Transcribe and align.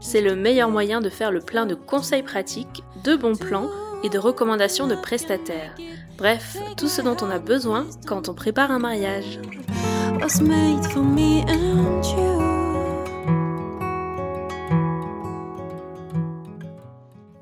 C'est 0.00 0.20
le 0.20 0.36
meilleur 0.36 0.70
moyen 0.70 1.00
de 1.00 1.08
faire 1.08 1.32
le 1.32 1.40
plein 1.40 1.66
de 1.66 1.74
conseils 1.74 2.22
pratiques, 2.22 2.84
de 3.04 3.16
bons 3.16 3.36
plans 3.36 3.68
et 4.02 4.08
de 4.08 4.18
recommandations 4.18 4.86
de 4.86 4.94
prestataires. 4.94 5.74
Bref, 6.18 6.56
tout 6.76 6.88
ce 6.88 7.02
dont 7.02 7.16
on 7.20 7.30
a 7.30 7.38
besoin 7.38 7.86
quand 8.06 8.28
on 8.28 8.34
prépare 8.34 8.70
un 8.70 8.78
mariage. 8.78 9.38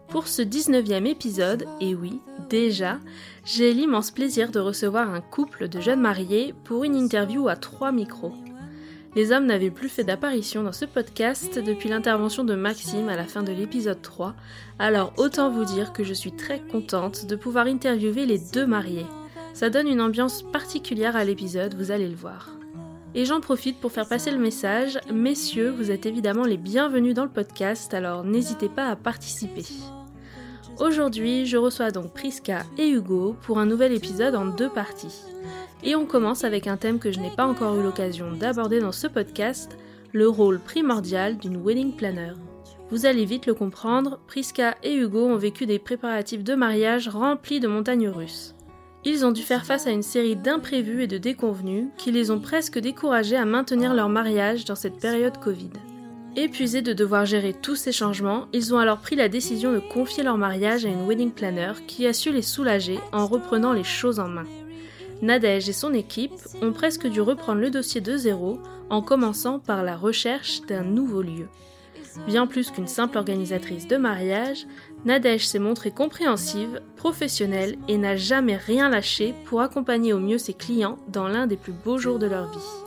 Pour 0.09 0.29
ce 0.29 0.43
19e 0.43 1.07
épisode, 1.07 1.67
et 1.81 1.95
oui, 1.95 2.21
déjà, 2.49 2.99
j'ai 3.45 3.73
l'immense 3.73 4.11
plaisir 4.11 4.51
de 4.51 4.61
recevoir 4.61 5.13
un 5.13 5.21
couple 5.21 5.69
de 5.69 5.81
jeunes 5.81 6.01
mariés 6.01 6.55
pour 6.65 6.85
une 6.85 6.97
interview 6.97 7.49
à 7.49 7.57
trois 7.57 7.93
micros. 7.93 8.33
Les 9.17 9.31
hommes 9.31 9.47
n'avaient 9.47 9.71
plus 9.71 9.89
fait 9.89 10.03
d'apparition 10.03 10.65
dans 10.65 10.73
ce 10.73 10.85
podcast 10.85 11.61
depuis 11.61 11.89
l'intervention 11.89 12.43
de 12.43 12.57
Maxime 12.57 13.09
à 13.09 13.17
la 13.17 13.25
fin 13.25 13.45
de 13.45 13.53
l'épisode 13.53 14.03
3, 14.03 14.35
alors 14.81 15.13
autant 15.19 15.51
vous 15.51 15.65
dire 15.65 15.93
que 15.93 16.03
je 16.03 16.13
suis 16.13 16.33
très 16.33 16.61
contente 16.61 17.27
de 17.27 17.37
pouvoir 17.37 17.67
interviewer 17.67 18.27
les 18.27 18.41
deux 18.53 18.67
mariés. 18.67 19.07
Ça 19.53 19.71
donne 19.71 19.87
une 19.87 20.01
ambiance 20.01 20.43
particulière 20.43 21.15
à 21.15 21.25
l'épisode, 21.25 21.75
vous 21.75 21.93
allez 21.93 22.09
le 22.09 22.17
voir. 22.17 22.51
Et 23.15 23.25
j'en 23.25 23.41
profite 23.41 23.79
pour 23.79 23.93
faire 23.93 24.09
passer 24.09 24.33
le 24.33 24.39
message, 24.39 24.99
messieurs, 25.13 25.71
vous 25.71 25.93
êtes 25.93 26.07
évidemment 26.07 26.45
les 26.45 26.57
bienvenus 26.57 27.15
dans 27.15 27.23
le 27.23 27.31
podcast, 27.31 27.95
alors 27.95 28.25
n'hésitez 28.25 28.69
pas 28.69 28.89
à 28.89 28.97
participer. 28.97 29.63
Aujourd'hui, 30.81 31.47
je 31.47 31.57
reçois 31.57 31.93
donc 31.93 32.13
Priska 32.13 32.65
et 32.79 32.89
Hugo 32.89 33.37
pour 33.43 33.61
un 33.61 33.67
nouvel 33.67 33.93
épisode 33.93 34.35
en 34.35 34.47
deux 34.47 34.69
parties. 34.69 35.23
Et 35.85 35.95
on 35.95 36.05
commence 36.05 36.43
avec 36.43 36.67
un 36.67 36.77
thème 36.77 36.99
que 36.99 37.13
je 37.13 37.21
n'ai 37.21 37.31
pas 37.31 37.47
encore 37.47 37.79
eu 37.79 37.83
l'occasion 37.83 38.33
d'aborder 38.33 38.81
dans 38.81 38.91
ce 38.91 39.07
podcast, 39.07 39.79
le 40.13 40.29
rôle 40.29 40.59
primordial 40.59 41.39
d'une 41.39 41.63
wedding 41.63 41.93
planner. 41.95 42.33
Vous 42.91 43.07
allez 43.07 43.25
vite 43.25 43.47
le 43.47 43.55
comprendre, 43.55 44.19
Priska 44.27 44.75
et 44.83 44.97
Hugo 44.97 45.25
ont 45.27 45.37
vécu 45.37 45.65
des 45.65 45.79
préparatifs 45.79 46.43
de 46.43 46.55
mariage 46.57 47.09
remplis 47.09 47.61
de 47.61 47.69
montagnes 47.69 48.09
russes. 48.09 48.57
Ils 49.05 49.25
ont 49.25 49.33
dû 49.33 49.43
faire 49.43 49.65
face 49.65 49.87
à 49.87 49.91
une 49.91 50.03
série 50.03 50.35
d'imprévus 50.37 51.05
et 51.05 51.07
de 51.07 51.19
déconvenus 51.19 51.87
qui 51.99 52.11
les 52.11 52.33
ont 52.33 52.41
presque 52.41 52.81
découragés 52.81 53.37
à 53.37 53.45
maintenir 53.45 53.95
leur 53.95 54.09
mariage 54.09 54.65
dans 54.65 54.75
cette 54.75 54.99
période 54.99 55.39
Covid. 55.39 55.71
Épuisés 56.37 56.83
de 56.83 56.93
devoir 56.93 57.27
gérer 57.27 57.53
tous 57.53 57.77
ces 57.77 57.93
changements, 57.93 58.49
ils 58.53 58.75
ont 58.75 58.79
alors 58.79 58.99
pris 58.99 59.15
la 59.15 59.29
décision 59.29 59.73
de 59.73 59.79
confier 59.79 60.25
leur 60.25 60.37
mariage 60.37 60.85
à 60.85 60.89
une 60.89 61.07
wedding 61.07 61.31
planner 61.31 61.75
qui 61.87 62.09
a 62.09 62.13
su 62.13 62.33
les 62.33 62.43
soulager 62.43 62.99
en 63.13 63.27
reprenant 63.27 63.73
les 63.73 63.85
choses 63.85 64.19
en 64.19 64.27
main. 64.27 64.47
Nadège 65.23 65.69
et 65.69 65.73
son 65.73 65.95
équipe 65.95 66.33
ont 66.61 66.73
presque 66.73 67.07
dû 67.07 67.21
reprendre 67.21 67.61
le 67.61 67.71
dossier 67.71 68.01
de 68.01 68.17
zéro 68.17 68.59
en 68.91 69.01
commençant 69.01 69.61
par 69.61 69.85
la 69.85 69.97
recherche 69.97 70.61
d'un 70.63 70.83
nouveau 70.83 71.23
lieu. 71.23 71.47
Bien 72.27 72.49
plus 72.49 72.71
qu'une 72.71 72.89
simple 72.89 73.17
organisatrice 73.19 73.87
de 73.87 73.97
mariage, 73.97 74.67
Nadège 75.05 75.47
s'est 75.47 75.61
montrée 75.61 75.93
compréhensive, 75.93 76.81
professionnelle 76.97 77.77
et 77.87 77.97
n'a 77.97 78.17
jamais 78.17 78.57
rien 78.57 78.89
lâché 78.89 79.35
pour 79.45 79.61
accompagner 79.61 80.13
au 80.13 80.19
mieux 80.19 80.39
ses 80.39 80.55
clients 80.55 80.99
dans 81.09 81.29
l'un 81.29 81.47
des 81.47 81.57
plus 81.57 81.73
beaux 81.73 81.99
jours 81.99 82.19
de 82.19 82.27
leur 82.27 82.51
vie. 82.51 82.84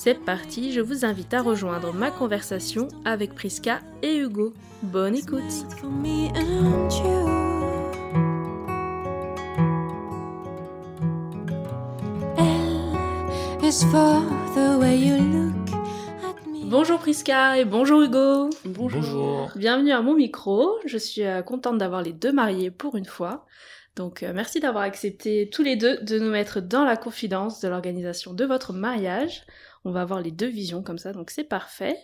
C'est 0.00 0.14
parti, 0.14 0.70
je 0.72 0.80
vous 0.80 1.04
invite 1.04 1.34
à 1.34 1.42
rejoindre 1.42 1.92
ma 1.92 2.12
conversation 2.12 2.86
avec 3.04 3.34
Priska 3.34 3.80
et 4.00 4.16
Hugo. 4.16 4.54
Bonne 4.84 5.16
écoute. 5.16 5.42
Bonjour 16.66 17.00
Priska 17.00 17.58
et 17.58 17.64
bonjour 17.64 18.00
Hugo 18.02 18.50
Bonjour. 18.66 19.50
Bienvenue 19.56 19.90
à 19.90 20.00
mon 20.00 20.14
micro, 20.14 20.76
je 20.86 20.96
suis 20.96 21.24
euh, 21.24 21.42
contente 21.42 21.76
d'avoir 21.78 22.02
les 22.02 22.12
deux 22.12 22.32
mariés 22.32 22.70
pour 22.70 22.94
une 22.94 23.04
fois. 23.04 23.46
Donc 23.96 24.22
euh, 24.22 24.30
merci 24.32 24.60
d'avoir 24.60 24.84
accepté 24.84 25.50
tous 25.52 25.64
les 25.64 25.74
deux 25.74 25.98
de 25.98 26.20
nous 26.20 26.30
mettre 26.30 26.60
dans 26.60 26.84
la 26.84 26.96
confidence 26.96 27.60
de 27.60 27.66
l'organisation 27.66 28.32
de 28.32 28.44
votre 28.44 28.72
mariage. 28.72 29.44
On 29.84 29.90
va 29.92 30.02
avoir 30.02 30.20
les 30.20 30.30
deux 30.30 30.48
visions 30.48 30.82
comme 30.82 30.98
ça, 30.98 31.12
donc 31.12 31.30
c'est 31.30 31.44
parfait. 31.44 31.96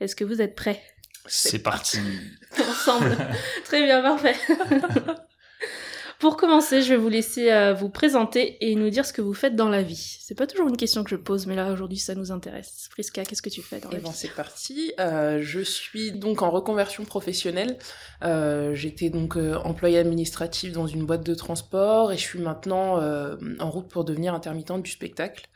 Est-ce 0.00 0.16
que 0.16 0.24
vous 0.24 0.40
êtes 0.42 0.54
prêts? 0.54 0.82
C'est 1.26 1.58
parti. 1.62 1.98
ensemble. 2.70 3.16
Très 3.64 3.82
bien, 3.84 4.02
parfait. 4.02 4.34
Pour 6.18 6.36
commencer, 6.36 6.82
je 6.82 6.90
vais 6.90 6.98
vous 6.98 7.08
laisser 7.08 7.50
euh, 7.50 7.72
vous 7.72 7.88
présenter 7.88 8.58
et 8.60 8.74
nous 8.74 8.90
dire 8.90 9.06
ce 9.06 9.12
que 9.14 9.22
vous 9.22 9.32
faites 9.32 9.56
dans 9.56 9.70
la 9.70 9.80
vie. 9.80 10.18
C'est 10.20 10.34
pas 10.34 10.46
toujours 10.46 10.68
une 10.68 10.76
question 10.76 11.02
que 11.02 11.08
je 11.08 11.16
pose, 11.16 11.46
mais 11.46 11.56
là 11.56 11.72
aujourd'hui 11.72 11.96
ça 11.96 12.14
nous 12.14 12.30
intéresse. 12.30 12.88
Friska, 12.90 13.24
qu'est-ce 13.24 13.40
que 13.40 13.48
tu 13.48 13.62
fais 13.62 13.80
dans 13.80 13.88
la 13.90 13.96
Et 13.96 14.00
ben 14.02 14.10
vie? 14.10 14.14
c'est 14.14 14.34
parti. 14.34 14.92
Euh, 15.00 15.40
je 15.40 15.60
suis 15.60 16.12
donc 16.12 16.42
en 16.42 16.50
reconversion 16.50 17.06
professionnelle. 17.06 17.78
Euh, 18.22 18.74
J'étais 18.74 19.08
donc 19.08 19.38
euh, 19.38 19.54
employée 19.64 19.96
administrative 19.96 20.72
dans 20.72 20.86
une 20.86 21.06
boîte 21.06 21.24
de 21.24 21.34
transport 21.34 22.12
et 22.12 22.18
je 22.18 22.22
suis 22.22 22.38
maintenant 22.40 23.00
euh, 23.00 23.36
en 23.58 23.70
route 23.70 23.88
pour 23.88 24.04
devenir 24.04 24.34
intermittente 24.34 24.82
du 24.82 24.90
spectacle. 24.90 25.46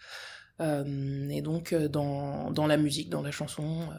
Euh, 0.60 1.28
et 1.31 1.42
donc 1.42 1.72
euh, 1.72 1.88
dans, 1.88 2.50
dans 2.53 2.66
la 2.66 2.76
musique, 2.76 3.10
dans 3.10 3.22
la 3.22 3.31
chanson. 3.32 3.81
euh, 3.82 3.94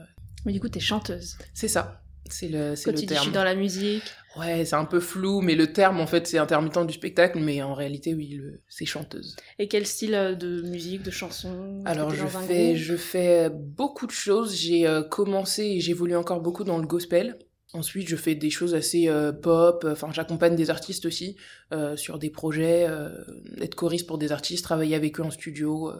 Mais 0.45 0.53
du 0.53 0.59
coup, 0.59 0.69
t'es 0.69 0.79
chanteuse. 0.79 1.37
c'est 1.53 1.67
ça. 1.67 2.01
C'est 2.27 2.47
le, 2.47 2.75
c'est 2.75 2.85
Quand 2.85 2.91
le 2.93 2.97
tu 2.97 3.05
dis 3.05 3.09
je 3.09 3.13
terme. 3.13 3.23
suis 3.25 3.33
dans 3.33 3.43
la 3.43 3.53
musique, 3.55 4.03
Ouais, 4.35 4.65
c'est 4.65 4.75
un 4.75 4.85
peu 4.85 4.99
flou, 4.99 5.41
mais 5.41 5.53
le 5.53 5.71
terme 5.71 5.99
en 6.01 6.07
fait 6.07 6.25
c'est 6.27 6.39
intermittente 6.39 6.87
du 6.87 6.93
spectacle, 6.93 7.37
mais 7.39 7.61
en 7.61 7.73
réalité 7.75 8.15
oui, 8.15 8.29
le- 8.29 8.61
c'est 8.67 8.85
chanteuse. 8.85 9.35
et 9.59 9.67
quel 9.67 9.85
style 9.85 10.35
de 10.39 10.61
musique, 10.63 11.03
de 11.03 11.11
chanson 11.11 11.83
Alors 11.85 12.09
je 12.15 12.25
fais, 12.25 12.75
je 12.75 12.95
fais 12.95 13.49
beaucoup 13.51 14.07
de 14.07 14.11
choses. 14.11 14.55
J'ai 14.55 14.87
euh, 14.87 15.03
commencé 15.03 15.63
et 15.63 15.79
j'évolue 15.81 16.15
encore 16.15 16.41
beaucoup 16.41 16.63
dans 16.63 16.79
le 16.79 16.87
gospel. 16.87 17.37
Ensuite, 17.73 18.07
je 18.07 18.15
fais 18.15 18.33
des 18.35 18.49
choses 18.49 18.73
assez 18.73 19.07
euh, 19.09 19.31
pop. 19.31 19.85
Enfin, 19.89 20.09
j'accompagne 20.13 20.55
des 20.55 20.69
artistes 20.71 21.05
aussi 21.05 21.35
euh, 21.73 21.95
sur 21.95 22.17
des 22.17 22.29
projets, 22.31 22.87
être 23.61 23.75
choriste 23.75 24.07
pour 24.07 24.17
des 24.17 24.31
artistes, 24.31 24.63
travailler 24.63 24.95
avec 24.95 25.19
eux 25.19 25.23
en 25.23 25.31
studio. 25.31 25.91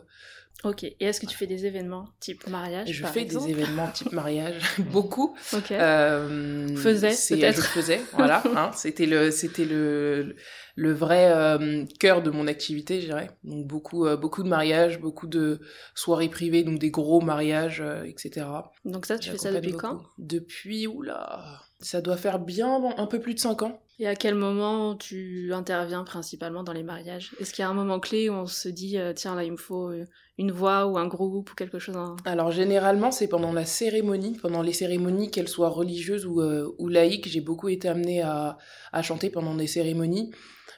Ok. 0.63 0.83
Et 0.83 0.95
est-ce 0.99 1.19
que 1.19 1.25
tu 1.25 1.35
fais 1.37 1.47
des 1.47 1.65
événements 1.65 2.05
type 2.19 2.47
mariage 2.47 2.91
je 2.91 3.01
par 3.03 3.11
fais 3.11 3.21
exemple 3.21 3.45
des 3.47 3.51
événements 3.51 3.91
type 3.91 4.11
mariage, 4.13 4.61
beaucoup. 4.91 5.35
Ok. 5.53 5.71
Euh, 5.71 6.75
Faisais, 6.75 7.09
peut-être. 7.09 7.57
Je 7.57 7.61
faisais, 7.61 8.01
voilà. 8.13 8.41
hein, 8.55 8.71
c'était 8.73 9.05
le, 9.05 9.31
c'était 9.31 9.65
le, 9.65 10.35
le 10.75 10.93
vrai 10.93 11.31
euh, 11.31 11.85
cœur 11.99 12.23
de 12.23 12.31
mon 12.31 12.47
activité, 12.47 13.01
je 13.01 13.07
dirais. 13.07 13.29
Donc 13.43 13.67
beaucoup, 13.67 14.07
euh, 14.07 14.17
beaucoup 14.17 14.43
de 14.43 14.49
mariages, 14.49 14.99
beaucoup 14.99 15.27
de 15.27 15.59
soirées 15.93 16.29
privées, 16.29 16.63
donc 16.63 16.79
des 16.79 16.91
gros 16.91 17.21
mariages, 17.21 17.81
euh, 17.81 18.03
etc. 18.05 18.47
Donc 18.85 19.05
ça, 19.05 19.19
tu 19.19 19.29
fais 19.29 19.37
ça 19.37 19.51
depuis 19.51 19.73
quand? 19.73 20.01
Depuis, 20.17 20.87
oula, 20.87 21.61
ça 21.79 22.01
doit 22.01 22.17
faire 22.17 22.39
bien 22.39 22.81
un 22.97 23.05
peu 23.05 23.19
plus 23.19 23.33
de 23.33 23.39
5 23.39 23.61
ans. 23.63 23.79
Et 23.99 24.07
à 24.07 24.15
quel 24.15 24.35
moment 24.35 24.95
tu 24.95 25.53
interviens 25.53 26.03
principalement 26.03 26.63
dans 26.63 26.73
les 26.73 26.83
mariages? 26.83 27.31
Est-ce 27.39 27.53
qu'il 27.53 27.63
y 27.63 27.65
a 27.65 27.69
un 27.69 27.73
moment 27.73 27.99
clé 27.99 28.29
où 28.29 28.33
on 28.33 28.45
se 28.45 28.67
dit 28.67 28.97
euh, 28.97 29.13
tiens 29.13 29.35
là 29.35 29.43
il 29.45 29.53
me 29.53 29.57
faut 29.57 29.89
euh, 29.89 30.05
une 30.37 30.51
voix 30.51 30.85
ou 30.87 30.97
un 30.97 31.07
groupe 31.07 31.51
ou 31.51 31.55
quelque 31.55 31.79
chose 31.79 31.95
en- 31.95 32.17
Alors 32.25 32.51
généralement, 32.51 33.11
c'est 33.11 33.27
pendant 33.29 33.53
la 33.53 33.65
cérémonie, 33.65 34.37
pendant 34.41 34.61
les 34.61 34.73
cérémonies, 34.73 35.31
qu'elles 35.31 35.47
soient 35.47 35.69
religieuses 35.69 36.25
ou, 36.25 36.41
euh, 36.41 36.73
ou 36.77 36.89
laïques. 36.89 37.29
J'ai 37.29 37.39
beaucoup 37.41 37.69
été 37.69 37.87
amenée 37.87 38.21
à, 38.21 38.57
à 38.91 39.01
chanter 39.01 39.29
pendant 39.29 39.55
des 39.55 39.67
cérémonies, 39.67 40.31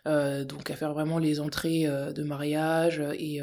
euh, 0.05 0.45
donc 0.45 0.69
à 0.69 0.75
faire 0.75 0.93
vraiment 0.93 1.17
les 1.17 1.39
entrées 1.39 1.87
euh, 1.87 2.11
de 2.13 2.21
mariage 2.23 3.01
et, 3.17 3.39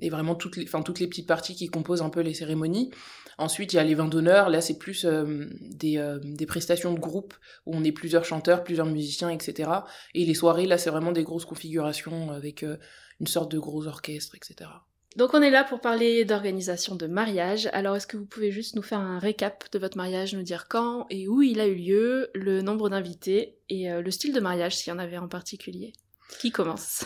et 0.00 0.10
vraiment 0.10 0.36
toutes 0.36 0.56
les, 0.56 0.66
toutes 0.84 1.00
les 1.00 1.08
petites 1.08 1.26
parties 1.26 1.56
qui 1.56 1.66
composent 1.66 2.02
un 2.02 2.10
peu 2.10 2.20
les 2.20 2.34
cérémonies. 2.34 2.90
Ensuite, 3.38 3.72
il 3.72 3.76
y 3.76 3.78
a 3.78 3.84
les 3.84 3.94
vins 3.94 4.08
d'honneur. 4.08 4.50
Là, 4.50 4.60
c'est 4.60 4.78
plus 4.78 5.04
euh, 5.04 5.46
des, 5.60 5.98
euh, 5.98 6.18
des 6.22 6.46
prestations 6.46 6.92
de 6.92 7.00
groupe 7.00 7.34
où 7.66 7.74
on 7.74 7.84
est 7.84 7.92
plusieurs 7.92 8.24
chanteurs, 8.24 8.64
plusieurs 8.64 8.86
musiciens, 8.86 9.30
etc. 9.30 9.70
Et 10.14 10.24
les 10.24 10.34
soirées, 10.34 10.66
là, 10.66 10.78
c'est 10.78 10.90
vraiment 10.90 11.12
des 11.12 11.22
grosses 11.22 11.44
configurations 11.44 12.30
avec 12.30 12.62
euh, 12.62 12.76
une 13.20 13.26
sorte 13.26 13.50
de 13.50 13.58
gros 13.58 13.86
orchestre, 13.86 14.34
etc. 14.34 14.70
Donc 15.16 15.34
on 15.34 15.42
est 15.42 15.50
là 15.50 15.62
pour 15.62 15.80
parler 15.80 16.24
d'organisation 16.24 16.94
de 16.94 17.06
mariage. 17.06 17.68
Alors 17.74 17.96
est-ce 17.96 18.06
que 18.06 18.16
vous 18.16 18.24
pouvez 18.24 18.50
juste 18.50 18.76
nous 18.76 18.82
faire 18.82 19.00
un 19.00 19.18
récap 19.18 19.70
de 19.70 19.78
votre 19.78 19.98
mariage, 19.98 20.34
nous 20.34 20.42
dire 20.42 20.68
quand 20.68 21.06
et 21.10 21.28
où 21.28 21.42
il 21.42 21.60
a 21.60 21.66
eu 21.66 21.74
lieu, 21.74 22.30
le 22.34 22.62
nombre 22.62 22.88
d'invités 22.88 23.58
et 23.68 23.90
le 23.90 24.10
style 24.10 24.32
de 24.32 24.40
mariage 24.40 24.74
s'il 24.74 24.90
y 24.90 24.96
en 24.96 24.98
avait 24.98 25.18
en 25.18 25.28
particulier? 25.28 25.92
Qui 26.38 26.50
commence? 26.50 27.04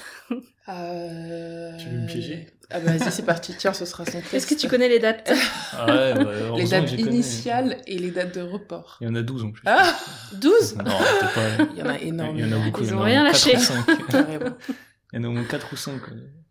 Euh... 0.69 1.77
Tu 1.79 1.89
veux 1.89 1.99
me 2.01 2.07
piéger? 2.07 2.47
Ah 2.71 2.81
bah 2.81 2.97
vas-y, 2.97 3.11
c'est 3.13 3.25
parti. 3.25 3.55
Tiens, 3.57 3.73
ce 3.73 3.85
sera 3.85 4.05
son 4.05 4.13
texte. 4.19 4.35
Est-ce 4.35 4.47
que 4.49 4.55
tu 4.55 4.67
connais 4.69 4.89
les 4.89 4.99
dates? 4.99 5.31
Ah 5.79 5.87
ouais, 5.87 6.15
bah, 6.15 6.31
Les 6.57 6.65
dates 6.69 6.89
j'y 6.89 6.97
connais. 6.97 7.11
initiales 7.17 7.77
et 7.87 7.99
les 7.99 8.11
dates 8.11 8.35
de 8.35 8.41
report. 8.41 8.97
Il 9.01 9.07
y 9.07 9.11
en 9.11 9.15
a 9.15 9.23
12 9.23 9.45
en 9.45 9.51
plus. 9.53 9.63
Ah 9.67 9.95
12 10.35 10.77
Non, 10.79 10.85
peut-être 10.85 11.35
pas. 11.35 11.65
Il 11.75 11.79
y 11.79 11.83
en 11.83 11.87
a 11.89 11.99
Il 11.99 12.09
énormément. 12.09 12.39
y 12.49 12.53
en 12.55 12.61
a 12.61 12.65
beaucoup. 12.65 12.81
Ils 12.83 12.87
il 12.87 12.91
y 12.91 12.95
en 12.95 12.99
ont 12.99 13.03
a 13.03 13.05
rien 13.05 13.23
lâché. 13.25 13.53
Il 15.13 15.17
y 15.17 15.19
en 15.19 15.25
a 15.25 15.29
au 15.29 15.33
moins 15.33 15.45
4 15.45 15.73
ou 15.73 15.77
5. 15.77 16.01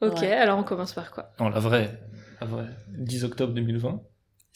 Ok, 0.01 0.19
Ouais. 0.21 0.31
alors 0.31 0.59
on 0.59 0.63
commence 0.63 0.93
par 0.93 1.11
quoi? 1.11 1.33
Non, 1.39 1.49
la 1.49 1.59
vraie. 1.59 1.99
La 2.39 2.47
vraie. 2.47 2.69
10 2.89 3.23
octobre 3.25 3.53
2020. 3.53 4.01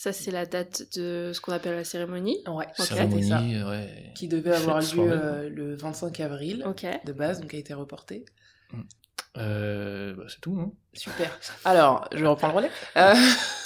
Ça, 0.01 0.13
c'est 0.13 0.31
la 0.31 0.45
date 0.45 0.95
de 0.97 1.31
ce 1.33 1.41
qu'on 1.41 1.51
appelle 1.51 1.75
la 1.75 1.83
cérémonie. 1.83 2.37
Ouais, 2.47 2.65
Ok. 2.79 2.85
c'était 2.85 2.93
ça. 3.21 3.39
Cérémonie, 3.39 3.63
ouais. 3.63 4.11
Qui 4.15 4.29
devait 4.29 4.53
avoir 4.55 4.81
Fête, 4.81 4.93
lieu 4.95 5.09
euh, 5.11 5.49
le 5.49 5.75
25 5.75 6.17
avril 6.21 6.65
de 7.05 7.11
base, 7.11 7.41
donc 7.41 7.53
a 7.53 7.57
été 7.57 7.73
reporté. 7.73 8.23
Euh, 9.37 10.13
bah, 10.15 10.23
c'est 10.29 10.39
tout, 10.41 10.55
non 10.55 10.71
Super. 10.93 11.37
Alors, 11.65 12.07
je 12.13 12.25
reprends 12.25 12.47
le 12.47 12.53
relais. 12.53 12.71
Euh, 12.97 13.13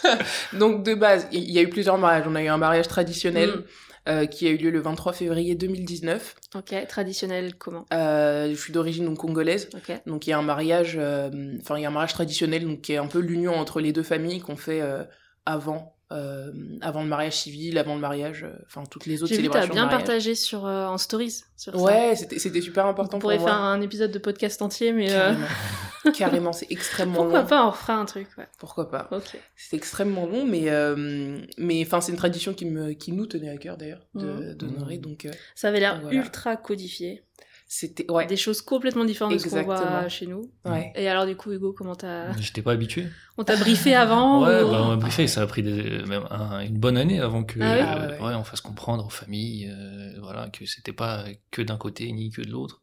donc, 0.58 0.84
de 0.84 0.96
base, 0.96 1.28
il 1.32 1.50
y 1.52 1.60
a 1.60 1.62
eu 1.62 1.70
plusieurs 1.70 2.00
mariages. 2.00 2.26
On 2.28 2.34
a 2.36 2.42
eu 2.42 2.48
un 2.48 2.58
mariage 2.58 2.88
traditionnel 2.88 3.50
Mm. 3.50 3.64
euh, 4.10 4.26
qui 4.26 4.48
a 4.48 4.50
eu 4.50 4.58
lieu 4.58 4.72
le 4.72 4.82
23 4.82 5.14
février 5.14 5.54
2019. 5.56 6.36
Ok, 6.56 6.74
traditionnel 6.90 7.56
comment? 7.56 7.86
Euh, 7.94 8.50
je 8.50 8.56
suis 8.56 8.74
d'origine 8.74 9.06
donc 9.06 9.18
congolaise. 9.20 9.70
Donc, 10.08 10.26
il 10.26 10.32
y 10.32 10.34
a 10.34 10.38
un 10.40 10.42
mariage, 10.42 10.96
euh, 11.00 11.30
enfin, 11.62 11.78
il 11.78 11.84
y 11.84 11.86
a 11.86 11.90
un 11.90 11.92
mariage 11.92 12.14
traditionnel, 12.14 12.66
donc 12.66 12.82
qui 12.82 12.94
est 12.94 12.98
un 12.98 13.08
peu 13.08 13.20
l'union 13.20 13.54
entre 13.56 13.80
les 13.80 13.94
deux 13.94 14.04
familles 14.04 14.40
qu'on 14.42 14.58
fait 14.58 14.82
euh, 14.82 15.04
avant, 15.46 15.93
euh, 16.14 16.52
avant 16.82 17.02
le 17.04 17.10
mariage 17.10 17.34
civil, 17.36 17.78
avant 17.78 17.96
le 17.96 18.02
mariage, 18.02 18.44
euh, 18.44 18.54
enfin, 18.68 18.84
toutes 18.90 19.06
les 19.06 19.22
autres 19.24 19.30
J'ai 19.30 19.36
célébrations. 19.38 19.74
bien 19.74 19.84
de 19.84 19.88
mariage. 19.88 20.06
partagé 20.08 20.36
sur, 20.36 20.66
euh, 20.66 20.86
en 20.86 20.98
stories 20.98 21.42
sur. 21.58 21.76
Ouais, 21.82 22.16
c'était 22.16 22.40
c'était 22.40 22.62
super 22.62 22.86
important 22.86 23.18
On 23.18 23.20
pour 23.20 23.30
pourrait 23.32 23.40
moi. 23.40 23.48
faire 23.50 23.58
un 23.60 23.82
épisode 23.82 24.12
de 24.12 24.20
podcast 24.20 24.62
entier, 24.62 24.92
mais 24.94 25.08
Carrément. 25.08 25.46
Carrément, 26.18 26.54
c'est 26.54 26.68
extrêmement 26.70 27.16
pourquoi 27.24 27.42
long. 27.42 27.48
pas, 27.48 27.66
on 27.66 27.70
refera 27.72 27.96
un 27.96 28.06
truc. 28.06 28.28
Ouais. 28.38 28.48
Pourquoi 28.60 28.92
pas 28.92 29.08
Ok. 29.12 29.38
C'est 29.56 29.78
extrêmement 29.78 30.26
long, 30.26 30.46
mais 30.46 30.70
euh, 30.70 31.40
mais 31.58 31.82
enfin 31.86 32.02
c'est 32.02 32.12
une 32.12 32.18
tradition 32.18 32.54
qui 32.54 32.66
me 32.66 32.92
qui 32.94 33.12
nous 33.14 33.26
tenait 33.26 33.50
à 33.50 33.58
cœur 33.58 33.78
d'ailleurs 33.78 34.06
Mhm. 34.14 34.54
d'honorer. 34.56 34.98
Donc 34.98 35.26
euh, 35.26 35.32
Ça 35.56 35.70
avait 35.70 35.80
l'air 35.80 36.00
Voilà. 36.02 36.18
ultra 36.18 36.58
codifié. 36.58 37.24
C'était 37.76 38.10
ouais 38.12 38.28
Des 38.28 38.38
choses 38.38 38.62
complètement 38.62 39.04
différentes 39.06 39.34
de 39.34 39.38
ce 39.40 39.46
qu'on 39.50 39.64
voit 39.64 39.76
Exactement. 39.76 40.10
chez 40.10 40.28
nous. 40.28 40.52
ouais. 40.66 40.92
Et 40.96 41.08
alors, 41.08 41.26
du 41.26 41.36
coup, 41.36 41.52
Hugo, 41.52 41.74
comment 41.74 41.96
t'as. 41.96 42.32
J'étais 42.38 42.62
pas 42.62 42.74
habitué. 42.74 43.08
On 43.38 43.44
t'a 43.44 43.56
briefé 43.58 43.96
avant 43.96 44.44
Ouais, 44.46 44.62
ou- 44.62 44.70
bah, 44.70 44.82
on 44.84 44.88
m'a 44.90 44.96
briefé, 44.98 45.26
ça 45.28 45.42
a 45.42 45.48
pris 45.48 45.64
des- 45.64 46.04
même 46.06 46.26
un- 46.30 46.60
une 46.62 46.78
bonne 46.78 46.98
année 46.98 47.20
avant 47.20 47.44
que 47.44 47.60
Ah 47.62 47.98
euh, 48.04 48.20
ouais, 48.20 48.26
ouais. 48.28 48.36
on 48.36 48.44
fasse 48.44 48.62
comprendre 48.62 49.06
aux 49.08 49.10
familles 49.10 49.70
euh, 49.76 50.20
voilà, 50.22 50.50
que 50.50 50.66
c'était 50.68 50.94
pas 50.94 51.26
que 51.50 51.64
d'un 51.64 51.78
côté 51.78 52.12
ni 52.12 52.30
que 52.30 52.44
de 52.44 52.52
l'autre. 52.52 52.82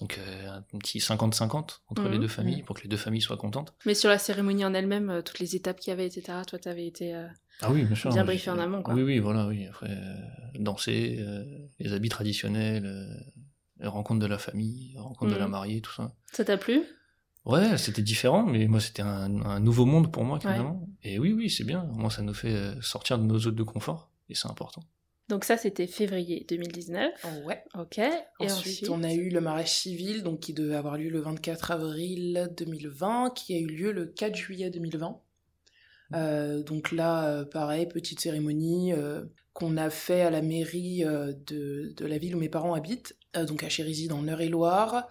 Donc 0.00 0.18
euh, 0.18 0.48
un 0.72 0.78
petit 0.78 0.98
50-50 1.00 1.80
entre 1.88 2.02
Mhm. 2.04 2.12
les 2.12 2.18
deux 2.20 2.28
familles 2.28 2.58
Mhm. 2.60 2.64
pour 2.64 2.76
que 2.76 2.82
les 2.82 2.88
deux 2.88 2.96
familles 2.96 3.20
soient 3.20 3.36
contentes. 3.36 3.74
Mais 3.84 3.94
sur 3.94 4.08
la 4.08 4.18
cérémonie 4.18 4.64
en 4.64 4.72
elle-même, 4.74 5.10
euh, 5.10 5.22
toutes 5.22 5.40
les 5.40 5.56
étapes 5.56 5.80
qu'il 5.80 5.90
y 5.90 5.92
avait, 5.92 6.06
etc., 6.06 6.38
toi, 6.46 6.58
t'avais 6.58 6.86
été. 6.86 7.14
euh, 7.14 7.26
Ah 7.62 7.70
oui, 7.72 7.82
bien 7.84 7.94
sûr. 7.96 8.10
Bien 8.10 8.24
briefé 8.24 8.50
en 8.50 8.58
amont, 8.58 8.82
quoi. 8.82 8.94
Oui, 8.94 9.02
oui, 9.02 9.18
voilà, 9.18 9.46
oui. 9.48 9.66
Après, 9.66 9.90
euh, 9.90 10.14
danser, 10.58 11.18
euh, 11.20 11.44
les 11.80 11.92
habits 11.92 12.08
traditionnels, 12.08 12.86
les 13.80 13.88
rencontres 13.88 14.20
de 14.20 14.26
la 14.26 14.38
famille, 14.38 14.92
les 14.94 15.00
rencontres 15.00 15.32
de 15.32 15.36
la 15.38 15.46
Mhm. 15.46 15.50
mariée, 15.52 15.80
tout 15.80 15.92
ça. 15.92 16.14
Ça 16.32 16.44
t'a 16.44 16.56
plu? 16.58 16.82
Ouais, 17.46 17.78
c'était 17.78 18.02
différent, 18.02 18.44
mais 18.44 18.66
moi, 18.66 18.80
c'était 18.80 19.02
un, 19.02 19.40
un 19.46 19.60
nouveau 19.60 19.86
monde 19.86 20.12
pour 20.12 20.24
moi, 20.24 20.38
carrément. 20.38 20.86
Et 21.02 21.18
oui, 21.18 21.32
oui, 21.32 21.48
c'est 21.48 21.64
bien. 21.64 21.84
Moi, 21.94 22.10
ça 22.10 22.20
nous 22.22 22.34
fait 22.34 22.52
euh, 22.54 22.80
sortir 22.82 23.18
de 23.18 23.24
nos 23.24 23.38
zones 23.38 23.54
de 23.54 23.62
confort, 23.62 24.10
et 24.28 24.34
c'est 24.34 24.48
important. 24.48 24.82
Donc, 25.30 25.44
ça, 25.44 25.56
c'était 25.56 25.86
février 25.86 26.44
2019. 26.48 27.12
Ouais. 27.46 27.62
Ok. 27.78 27.98
Et 27.98 28.10
Ensuite, 28.40 28.88
on 28.90 29.02
a 29.04 29.12
eu 29.12 29.30
le 29.30 29.40
mariage 29.40 29.72
civil, 29.72 30.22
donc 30.22 30.40
qui 30.40 30.52
devait 30.52 30.74
avoir 30.74 30.98
lieu 30.98 31.08
le 31.08 31.20
24 31.20 31.70
avril 31.70 32.50
2020, 32.56 33.30
qui 33.34 33.54
a 33.54 33.58
eu 33.58 33.66
lieu 33.66 33.92
le 33.92 34.06
4 34.06 34.34
juillet 34.36 34.70
2020. 34.70 35.18
Euh, 36.14 36.62
donc 36.62 36.92
là, 36.92 37.26
euh, 37.28 37.44
pareil, 37.44 37.86
petite 37.86 38.20
cérémonie 38.20 38.92
euh, 38.92 39.24
qu'on 39.52 39.76
a 39.76 39.90
fait 39.90 40.22
à 40.22 40.30
la 40.30 40.42
mairie 40.42 41.04
de, 41.04 41.92
de 41.96 42.06
la 42.06 42.18
ville 42.18 42.36
où 42.36 42.38
mes 42.38 42.48
parents 42.48 42.74
habitent, 42.74 43.16
donc 43.46 43.62
à 43.64 43.68
Chérisy 43.68 44.08
dans 44.08 44.22
l'Eure-et-Loire. 44.22 45.08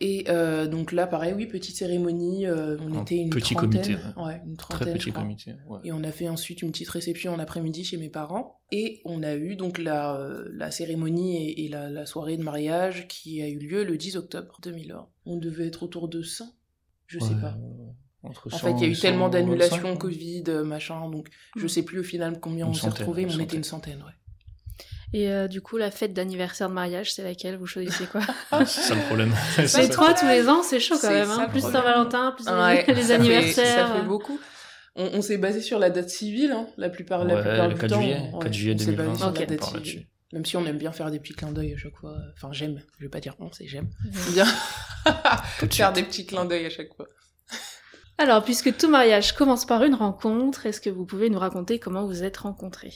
Et 0.00 0.26
euh, 0.28 0.68
donc 0.68 0.92
là, 0.92 1.08
pareil, 1.08 1.32
oui, 1.34 1.46
petite 1.46 1.74
cérémonie, 1.74 2.46
euh, 2.46 2.76
on 2.80 2.94
Un 2.96 3.02
était 3.02 3.16
une 3.16 3.30
petit 3.30 3.54
trentaine. 3.54 3.82
comité, 3.82 3.96
ouais, 4.16 4.40
une 4.46 4.56
Très 4.56 4.68
trentaine, 4.74 4.94
je 4.94 4.98
petit 4.98 5.12
comité. 5.12 5.54
ouais. 5.66 5.80
Et 5.82 5.90
on 5.90 6.04
a 6.04 6.12
fait 6.12 6.28
ensuite 6.28 6.62
une 6.62 6.70
petite 6.70 6.88
réception 6.88 7.32
en 7.34 7.40
après-midi 7.40 7.82
chez 7.82 7.96
mes 7.96 8.08
parents. 8.08 8.60
Et 8.70 9.00
on 9.04 9.24
a 9.24 9.34
eu 9.34 9.56
donc 9.56 9.78
la, 9.78 10.14
euh, 10.16 10.48
la 10.52 10.70
cérémonie 10.70 11.48
et, 11.50 11.64
et 11.64 11.68
la, 11.68 11.90
la 11.90 12.06
soirée 12.06 12.36
de 12.36 12.44
mariage 12.44 13.08
qui 13.08 13.42
a 13.42 13.48
eu 13.48 13.58
lieu 13.58 13.82
le 13.82 13.96
10 13.96 14.16
octobre 14.16 14.58
2001. 14.62 15.08
On 15.26 15.36
devait 15.36 15.66
être 15.66 15.82
autour 15.82 16.06
de 16.08 16.22
100, 16.22 16.44
je 17.08 17.18
sais 17.18 17.34
pas. 17.34 17.58
Entre 18.24 18.52
En 18.52 18.58
fait, 18.58 18.70
il 18.72 18.80
y 18.80 18.84
a 18.84 18.86
100 18.86 18.86
eu 18.86 18.96
tellement 18.96 19.26
125, 19.26 19.30
d'annulations. 19.32 19.96
Covid, 19.96 20.44
euh, 20.48 20.64
machin, 20.64 21.08
donc 21.08 21.28
je 21.56 21.64
Mm. 21.64 21.68
sais 21.68 21.82
plus 21.84 22.00
au 22.00 22.02
final 22.02 22.40
combien 22.40 22.64
Une 22.64 22.70
on 22.72 22.74
s'est 22.74 22.80
centaine, 22.82 22.98
retrouvés, 22.98 23.26
mais 23.26 23.34
on 23.36 23.40
était 23.40 23.56
une 23.56 23.64
centaine, 23.64 23.98
ouais. 23.98 24.12
Et 25.14 25.30
euh, 25.30 25.48
du 25.48 25.60
coup, 25.62 25.76
la 25.78 25.90
fête 25.90 26.12
d'anniversaire 26.12 26.68
de 26.68 26.74
mariage, 26.74 27.12
c'est 27.14 27.22
laquelle? 27.22 27.56
Vous 27.56 27.66
choisissez 27.66 28.04
quoi? 28.06 28.20
C'est 28.66 28.80
ça 28.82 28.94
le 28.94 29.00
problème. 29.02 29.32
C'est 29.54 29.62
Les 29.62 29.68
ça. 29.68 29.88
trois 29.88 30.12
tous 30.14 30.26
les 30.26 30.48
ans, 30.48 30.62
c'est 30.62 30.80
chaud 30.80 30.96
quand 31.00 31.10
même. 31.10 31.26
ça 31.28 31.42
Hein 31.44 31.48
plus. 31.48 31.62
Saint-Valentin, 31.62 32.32
plus 32.36 32.46
Ouais, 32.46 32.84
les 32.88 32.94
ça 33.02 33.06
fait- 33.06 33.12
anniversaires. 33.14 33.88
ça 33.88 33.94
fait 33.94 34.02
beaucoup. 34.06 34.38
On, 34.96 35.04
on 35.14 35.22
s'est 35.22 35.38
basé 35.38 35.62
sur 35.62 35.78
la 35.78 35.88
date 35.90 36.10
civile, 36.10 36.50
hein, 36.52 36.66
la 36.76 36.90
plupart, 36.90 37.24
la 37.24 37.36
Ouais, 37.36 37.40
plupart 37.42 37.68
le 37.68 37.74
du 37.74 37.80
4 37.80 37.90
temps. 37.90 38.00
juillet, 38.02 38.20
ouais, 38.34 38.42
4 38.42 38.52
juillet 38.52 38.74
on 38.74 38.78
s'est 38.78 38.84
basé 38.92 38.96
2020, 38.96 39.14
sur 39.16 39.28
Ok. 39.28 39.38
la 39.38 39.44
on 39.44 39.46
date 39.46 39.58
part 39.60 39.68
civile. 39.68 39.80
là-dessus. 39.84 40.08
Même 40.34 40.44
si 40.44 40.56
on 40.58 40.66
aime 40.66 40.76
bien 40.76 40.92
faire 40.92 41.10
des 41.10 41.20
petits 41.20 41.32
clins 41.32 41.52
d'œil 41.52 41.72
à 41.72 41.78
chaque 41.78 41.96
fois. 41.96 42.18
Enfin, 42.34 42.48
j'aime. 42.52 42.82
Je 42.98 43.04
vais 43.04 43.08
pas 43.08 43.20
dire 43.20 43.34
on, 43.38 43.50
c'est 43.52 43.66
j'aime. 43.66 43.88
Bien 44.34 44.44
faire 45.70 45.92
des 45.94 46.02
petits 46.02 46.26
clins 46.26 46.44
d'œil 46.44 46.66
à 46.66 46.70
chaque 46.70 46.92
fois. 46.94 47.06
Alors, 48.18 48.42
puisque 48.44 48.76
tout 48.76 48.88
mariage 48.88 49.32
commence 49.34 49.64
par 49.64 49.84
une 49.84 49.94
rencontre, 49.94 50.66
est-ce 50.66 50.80
que 50.80 50.90
vous 50.90 51.06
pouvez 51.06 51.30
nous 51.30 51.38
raconter 51.38 51.78
comment 51.78 52.04
vous 52.06 52.24
êtes 52.24 52.36
rencontrés? 52.38 52.92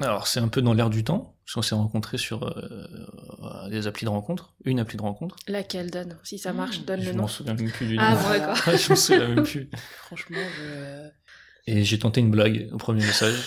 Alors, 0.00 0.26
c'est 0.26 0.40
un 0.40 0.48
peu 0.48 0.60
dans 0.62 0.74
l'air 0.74 0.90
du 0.90 1.04
temps, 1.04 1.36
parce 1.46 1.54
qu'on 1.54 1.62
s'est 1.62 1.76
rencontrés 1.76 2.18
sur 2.18 2.42
euh, 2.42 3.68
des 3.70 3.86
applis 3.86 4.04
de 4.04 4.10
rencontre, 4.10 4.56
une 4.64 4.80
appli 4.80 4.96
de 4.96 5.02
rencontre. 5.02 5.36
Laquelle 5.46 5.90
donne 5.92 6.18
Si 6.24 6.38
ça 6.38 6.52
marche, 6.52 6.80
Mmh, 6.80 6.84
donne 6.84 7.00
je 7.02 7.06
le 7.10 7.12
nom. 7.14 7.22
m'en 7.22 7.28
souviens 7.28 7.54
même 7.54 7.70
plus 7.70 7.86
du 7.86 7.96
Ah 8.00 8.14
nom. 8.14 8.20
bon, 8.20 8.28
d'accord. 8.30 8.58
Ouais, 8.66 8.78
je 8.78 8.88
m'en 8.90 8.96
souviens 8.96 9.28
même 9.28 9.44
plus. 9.44 9.70
Franchement, 9.98 10.38
je... 10.58 11.08
Et 11.72 11.84
j'ai 11.84 11.98
tenté 12.00 12.20
une 12.20 12.30
blague 12.32 12.68
au 12.72 12.76
premier 12.78 13.02
message. 13.06 13.38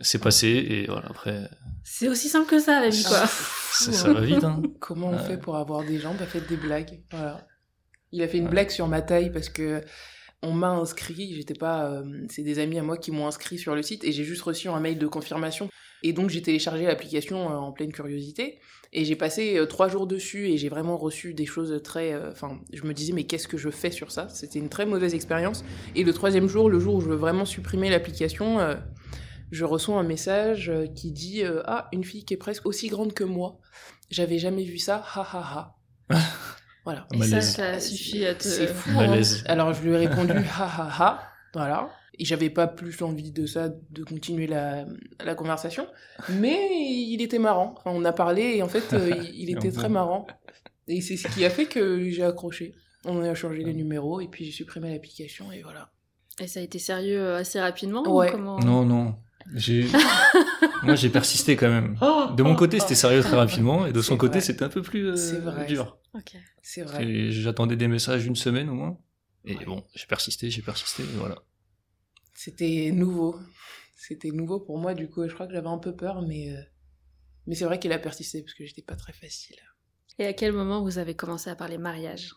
C'est 0.00 0.18
passé, 0.18 0.48
et 0.48 0.86
voilà, 0.88 1.06
après, 1.08 1.48
C'est 1.84 2.08
aussi 2.08 2.28
simple 2.28 2.50
que 2.50 2.58
ça, 2.58 2.80
la 2.80 2.88
vie, 2.88 3.04
quoi. 3.04 3.20
Ah, 3.22 3.26
ça, 3.28 3.92
ça 3.92 4.12
va 4.12 4.20
vite, 4.20 4.42
hein. 4.42 4.60
comment 4.80 5.08
on 5.10 5.18
fait 5.18 5.38
pour 5.38 5.56
avoir 5.56 5.84
des 5.84 5.98
gens? 6.00 6.14
Bah, 6.14 6.26
faites 6.26 6.48
des 6.48 6.56
blagues. 6.56 7.02
Voilà. 7.12 7.46
Il 8.12 8.22
a 8.22 8.28
fait 8.28 8.38
une 8.38 8.44
Ouais. 8.44 8.50
blague 8.50 8.70
sur 8.70 8.86
ma 8.88 9.02
taille 9.02 9.30
parce 9.32 9.48
que 9.48 9.82
on 10.42 10.52
m'a 10.52 10.68
inscrit. 10.70 11.34
J'étais 11.34 11.54
pas. 11.54 11.90
euh, 11.90 12.04
c'est 12.30 12.42
des 12.42 12.58
amis 12.58 12.78
à 12.78 12.82
moi 12.82 12.96
qui 12.98 13.10
m'ont 13.10 13.26
inscrit 13.26 13.58
sur 13.58 13.74
le 13.74 13.82
site 13.82 14.04
et 14.04 14.12
j'ai 14.12 14.24
juste 14.24 14.42
reçu 14.42 14.68
un 14.68 14.80
mail 14.80 14.98
de 14.98 15.06
confirmation. 15.06 15.68
Et 16.02 16.12
donc 16.12 16.28
j'ai 16.30 16.42
téléchargé 16.42 16.84
l'application 16.84 17.50
euh, 17.50 17.54
en 17.56 17.72
pleine 17.72 17.90
curiosité 17.90 18.58
et 18.92 19.04
j'ai 19.04 19.16
passé 19.16 19.56
euh, 19.56 19.64
trois 19.66 19.88
jours 19.88 20.06
dessus 20.06 20.48
et 20.50 20.58
j'ai 20.58 20.68
vraiment 20.68 20.96
reçu 20.98 21.34
des 21.34 21.46
choses 21.46 21.80
très. 21.82 22.14
Enfin, 22.30 22.60
je 22.72 22.82
me 22.84 22.92
disais 22.94 23.12
mais 23.14 23.24
qu'est-ce 23.24 23.48
que 23.48 23.56
je 23.56 23.70
fais 23.70 23.90
sur 23.90 24.12
ça? 24.12 24.28
C'était 24.28 24.58
une 24.58 24.68
très 24.68 24.86
mauvaise 24.86 25.14
expérience. 25.14 25.64
Et 25.94 26.04
le 26.04 26.12
troisième 26.12 26.48
jour, 26.48 26.68
le 26.70 26.78
jour 26.78 26.94
où 26.96 27.00
je 27.00 27.08
veux 27.08 27.16
vraiment 27.16 27.44
supprimer 27.46 27.88
l'application. 27.90 28.58
je 29.50 29.64
reçois 29.64 29.98
un 29.98 30.02
message 30.04 30.70
qui 30.94 31.12
dit 31.12 31.42
Ah, 31.64 31.88
une 31.92 32.04
fille 32.04 32.24
qui 32.24 32.34
est 32.34 32.38
presque 32.38 32.66
aussi 32.66 32.88
grande 32.88 33.14
que 33.14 33.24
moi. 33.24 33.58
J'avais 34.10 34.38
jamais 34.38 34.64
vu 34.64 34.78
ça, 34.78 35.02
ha 35.14 35.22
ha 35.32 35.74
ha. 36.10 36.14
voilà. 36.86 37.06
Et 37.12 37.18
ça, 37.18 37.26
Malaise. 37.28 37.50
ça 37.56 37.80
suffit 37.80 38.24
à 38.24 38.34
te... 38.34 38.44
C'est 38.44 38.66
fou. 38.68 38.88
hein. 38.92 39.06
Malaise. 39.08 39.44
Alors 39.46 39.74
je 39.74 39.82
lui 39.82 39.92
ai 39.92 39.96
répondu 40.06 40.32
ha 40.58 40.64
ha 40.64 40.88
ha. 40.98 41.22
Voilà. 41.52 41.90
Et 42.18 42.24
j'avais 42.24 42.48
pas 42.48 42.66
plus 42.66 43.02
envie 43.02 43.30
de 43.30 43.44
ça, 43.44 43.68
de 43.68 44.02
continuer 44.02 44.46
la, 44.46 44.86
la 45.22 45.34
conversation. 45.34 45.86
Mais 46.30 46.56
il 46.72 47.20
était 47.20 47.38
marrant. 47.38 47.74
Enfin, 47.76 47.90
on 47.92 48.04
a 48.06 48.12
parlé 48.12 48.54
et 48.56 48.62
en 48.62 48.68
fait, 48.68 48.94
euh, 48.94 49.10
il, 49.34 49.40
il 49.42 49.50
était 49.56 49.70
très 49.70 49.90
marrant. 49.90 50.26
Et 50.88 51.02
c'est 51.02 51.16
ce 51.18 51.28
qui 51.28 51.44
a 51.44 51.50
fait 51.50 51.66
que 51.66 52.08
j'ai 52.08 52.22
accroché. 52.24 52.74
On 53.04 53.20
a 53.22 53.34
changé 53.34 53.62
les 53.62 53.74
numéros 53.74 54.20
et 54.22 54.28
puis 54.28 54.44
j'ai 54.46 54.52
supprimé 54.52 54.92
l'application 54.94 55.52
et 55.52 55.62
voilà. 55.62 55.90
Et 56.40 56.46
ça 56.46 56.60
a 56.60 56.62
été 56.62 56.78
sérieux 56.78 57.20
euh, 57.20 57.38
assez 57.38 57.60
rapidement 57.60 58.02
Ouais. 58.14 58.28
ou 58.28 58.32
comment... 58.32 58.58
Non, 58.60 58.84
non. 58.86 59.14
J'ai... 59.54 59.86
Moi, 60.82 60.94
j'ai 60.94 61.08
persisté 61.08 61.56
quand 61.56 61.68
même. 61.68 61.96
De 62.36 62.42
mon 62.42 62.54
côté, 62.54 62.78
c'était 62.80 62.94
sérieux 62.94 63.20
très 63.22 63.36
rapidement, 63.36 63.86
et 63.86 63.92
de 63.92 64.00
son 64.02 64.14
C'est 64.14 64.18
côté, 64.18 64.32
vrai. 64.32 64.40
c'était 64.40 64.64
un 64.64 64.68
peu 64.68 64.82
plus 64.82 65.08
euh, 65.10 65.16
C'est 65.16 65.38
vrai. 65.38 65.66
dur. 65.66 65.98
C'est 66.62 66.82
vrai. 66.82 67.30
J'attendais 67.30 67.76
des 67.76 67.88
messages 67.88 68.26
une 68.26 68.36
semaine 68.36 68.68
au 68.68 68.74
moins. 68.74 68.98
Et 69.44 69.56
Ouais. 69.56 69.64
bon, 69.64 69.84
j'ai 69.94 70.06
persisté, 70.06 70.50
j'ai 70.50 70.62
persisté, 70.62 71.02
et 71.04 71.16
voilà. 71.18 71.36
C'était 72.34 72.90
nouveau. 72.92 73.38
C'était 73.96 74.30
nouveau 74.30 74.60
pour 74.60 74.78
moi, 74.78 74.94
du 74.94 75.08
coup, 75.08 75.26
je 75.28 75.32
crois 75.34 75.46
que 75.46 75.52
j'avais 75.52 75.68
un 75.68 75.78
peu 75.78 75.94
peur, 75.94 76.22
mais, 76.22 76.50
euh, 76.54 76.60
mais 77.46 77.54
c'est 77.54 77.64
vrai 77.64 77.78
qu'il 77.78 77.92
a 77.92 77.98
persisté 77.98 78.42
parce 78.42 78.54
que 78.54 78.66
j'étais 78.66 78.82
pas 78.82 78.96
très 78.96 79.12
facile. 79.12 79.56
Et 80.18 80.26
à 80.26 80.32
quel 80.32 80.52
moment 80.52 80.82
vous 80.82 80.98
avez 80.98 81.14
commencé 81.14 81.48
à 81.50 81.56
parler 81.56 81.78
mariage? 81.78 82.34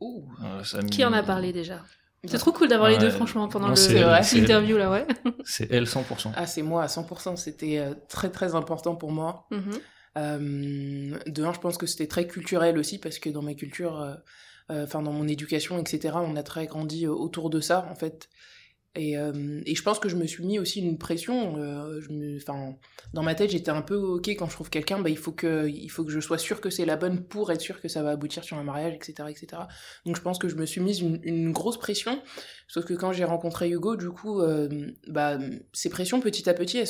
Ouh. 0.00 0.28
Ça 0.64 0.78
a 0.78 0.82
mis- 0.82 0.90
Qui 0.90 1.04
en 1.04 1.12
a 1.12 1.22
parlé 1.22 1.52
déjà? 1.52 1.84
C'est 2.24 2.38
trop 2.38 2.52
cool 2.52 2.68
d'avoir 2.68 2.90
les 2.90 2.98
deux, 2.98 3.10
franchement, 3.10 3.46
pendant 3.48 3.66
Non, 3.66 3.70
le 3.72 3.76
c'est 3.76 3.94
elle, 3.96 4.14
cette 4.16 4.24
c'est 4.24 4.36
elle. 4.38 4.44
interview 4.44 4.76
là, 4.76 4.90
ouais. 4.90 5.06
C'est 5.44 5.70
elle 5.70 5.86
100%. 5.86 6.32
Ah, 6.34 6.46
c'est 6.46 6.62
moi 6.62 6.82
à 6.82 6.88
100%. 6.88 7.36
C'était 7.36 7.78
euh, 7.78 7.94
très 8.08 8.30
très 8.30 8.54
important 8.56 8.96
pour 8.96 9.12
moi. 9.12 9.46
Mhm. 9.50 9.78
Euh, 10.16 11.18
de 11.26 11.44
un, 11.44 11.52
je 11.52 11.60
pense 11.60 11.76
que 11.76 11.86
c'était 11.86 12.06
très 12.06 12.26
culturel 12.26 12.78
aussi, 12.78 12.98
parce 12.98 13.18
que 13.18 13.28
dans 13.30 13.42
ma 13.42 13.54
culture, 13.54 14.00
euh, 14.00 14.14
euh, 14.70 14.84
enfin 14.84 15.02
dans 15.02 15.12
mon 15.12 15.28
éducation, 15.28 15.78
etc., 15.78 16.16
on 16.16 16.36
a 16.36 16.42
très 16.42 16.66
grandi 16.66 17.06
autour 17.06 17.50
de 17.50 17.60
ça, 17.60 17.86
en 17.90 17.94
fait. 17.94 18.28
Et, 18.96 19.18
euh, 19.18 19.60
et, 19.66 19.74
je 19.74 19.82
pense 19.82 19.98
que 19.98 20.08
je 20.08 20.16
me 20.16 20.26
suis 20.26 20.44
mis 20.44 20.58
aussi 20.58 20.80
une 20.80 20.96
pression. 20.96 21.58
Euh, 21.58 22.00
dans 23.12 23.22
ma 23.22 23.34
tête, 23.34 23.50
j'étais 23.50 23.70
un 23.70 23.82
peu 23.82 23.96
ok 23.96 24.28
quand 24.30 24.46
je 24.46 24.52
trouve 24.52 24.70
quelqu'un, 24.70 24.98
bah, 24.98 25.10
il, 25.10 25.18
faut 25.18 25.32
que, 25.32 25.68
je 26.08 26.20
sois 26.20 26.38
sûre 26.38 26.60
que 26.62 26.70
c'est 26.70 26.86
la 26.86 26.96
bonne 26.96 27.22
pour 27.22 27.52
être 27.52 27.60
sûre 27.60 27.80
que 27.80 27.88
ça 27.88 28.02
va 28.02 28.10
aboutir 28.10 28.42
sur 28.42 28.56
un 28.56 28.64
mariage, 28.64 28.94
etc. 28.94 29.28
etc. 29.28 29.62
Donc 30.06 30.16
je 30.16 30.22
pense 30.22 30.38
que 30.38 30.48
je 30.48 30.56
me 30.56 30.64
suis 30.64 30.80
mise 30.80 31.00
une, 31.00 31.52
grosse 31.52 31.78
pression. 31.78 32.22
Sauf 32.68 32.86
que 32.86 32.94
quand 32.94 33.12
j'ai 33.12 33.24
rencontré 33.24 33.68
Hugo, 33.68 33.96
du 33.96 34.08
coup, 34.08 34.40
euh, 34.40 34.68
bah, 35.06 35.38
ces 35.72 35.90
pressions, 35.90 36.20
petit 36.20 36.48
à 36.48 36.54
petit, 36.54 36.78
elles, 36.78 36.88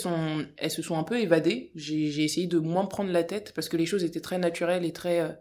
elles 0.57 0.71
se 0.71 0.83
sont 0.83 0.97
un 0.97 1.05
peu 1.05 1.21
évadées. 1.21 1.73
J'ai 1.75 2.23
essayé 2.23 2.47
de 2.47 2.59
moins 2.59 2.87
prendre 2.87 3.11
la 3.11 3.25
tête 3.25 3.53
parce 3.55 3.69
que 3.69 3.77
les 3.77 3.87
choses 3.87 4.05
étaient 4.05 4.21
très 4.21 4.39
naturelles 4.39 4.85
et 4.85 4.93
très 4.93 5.37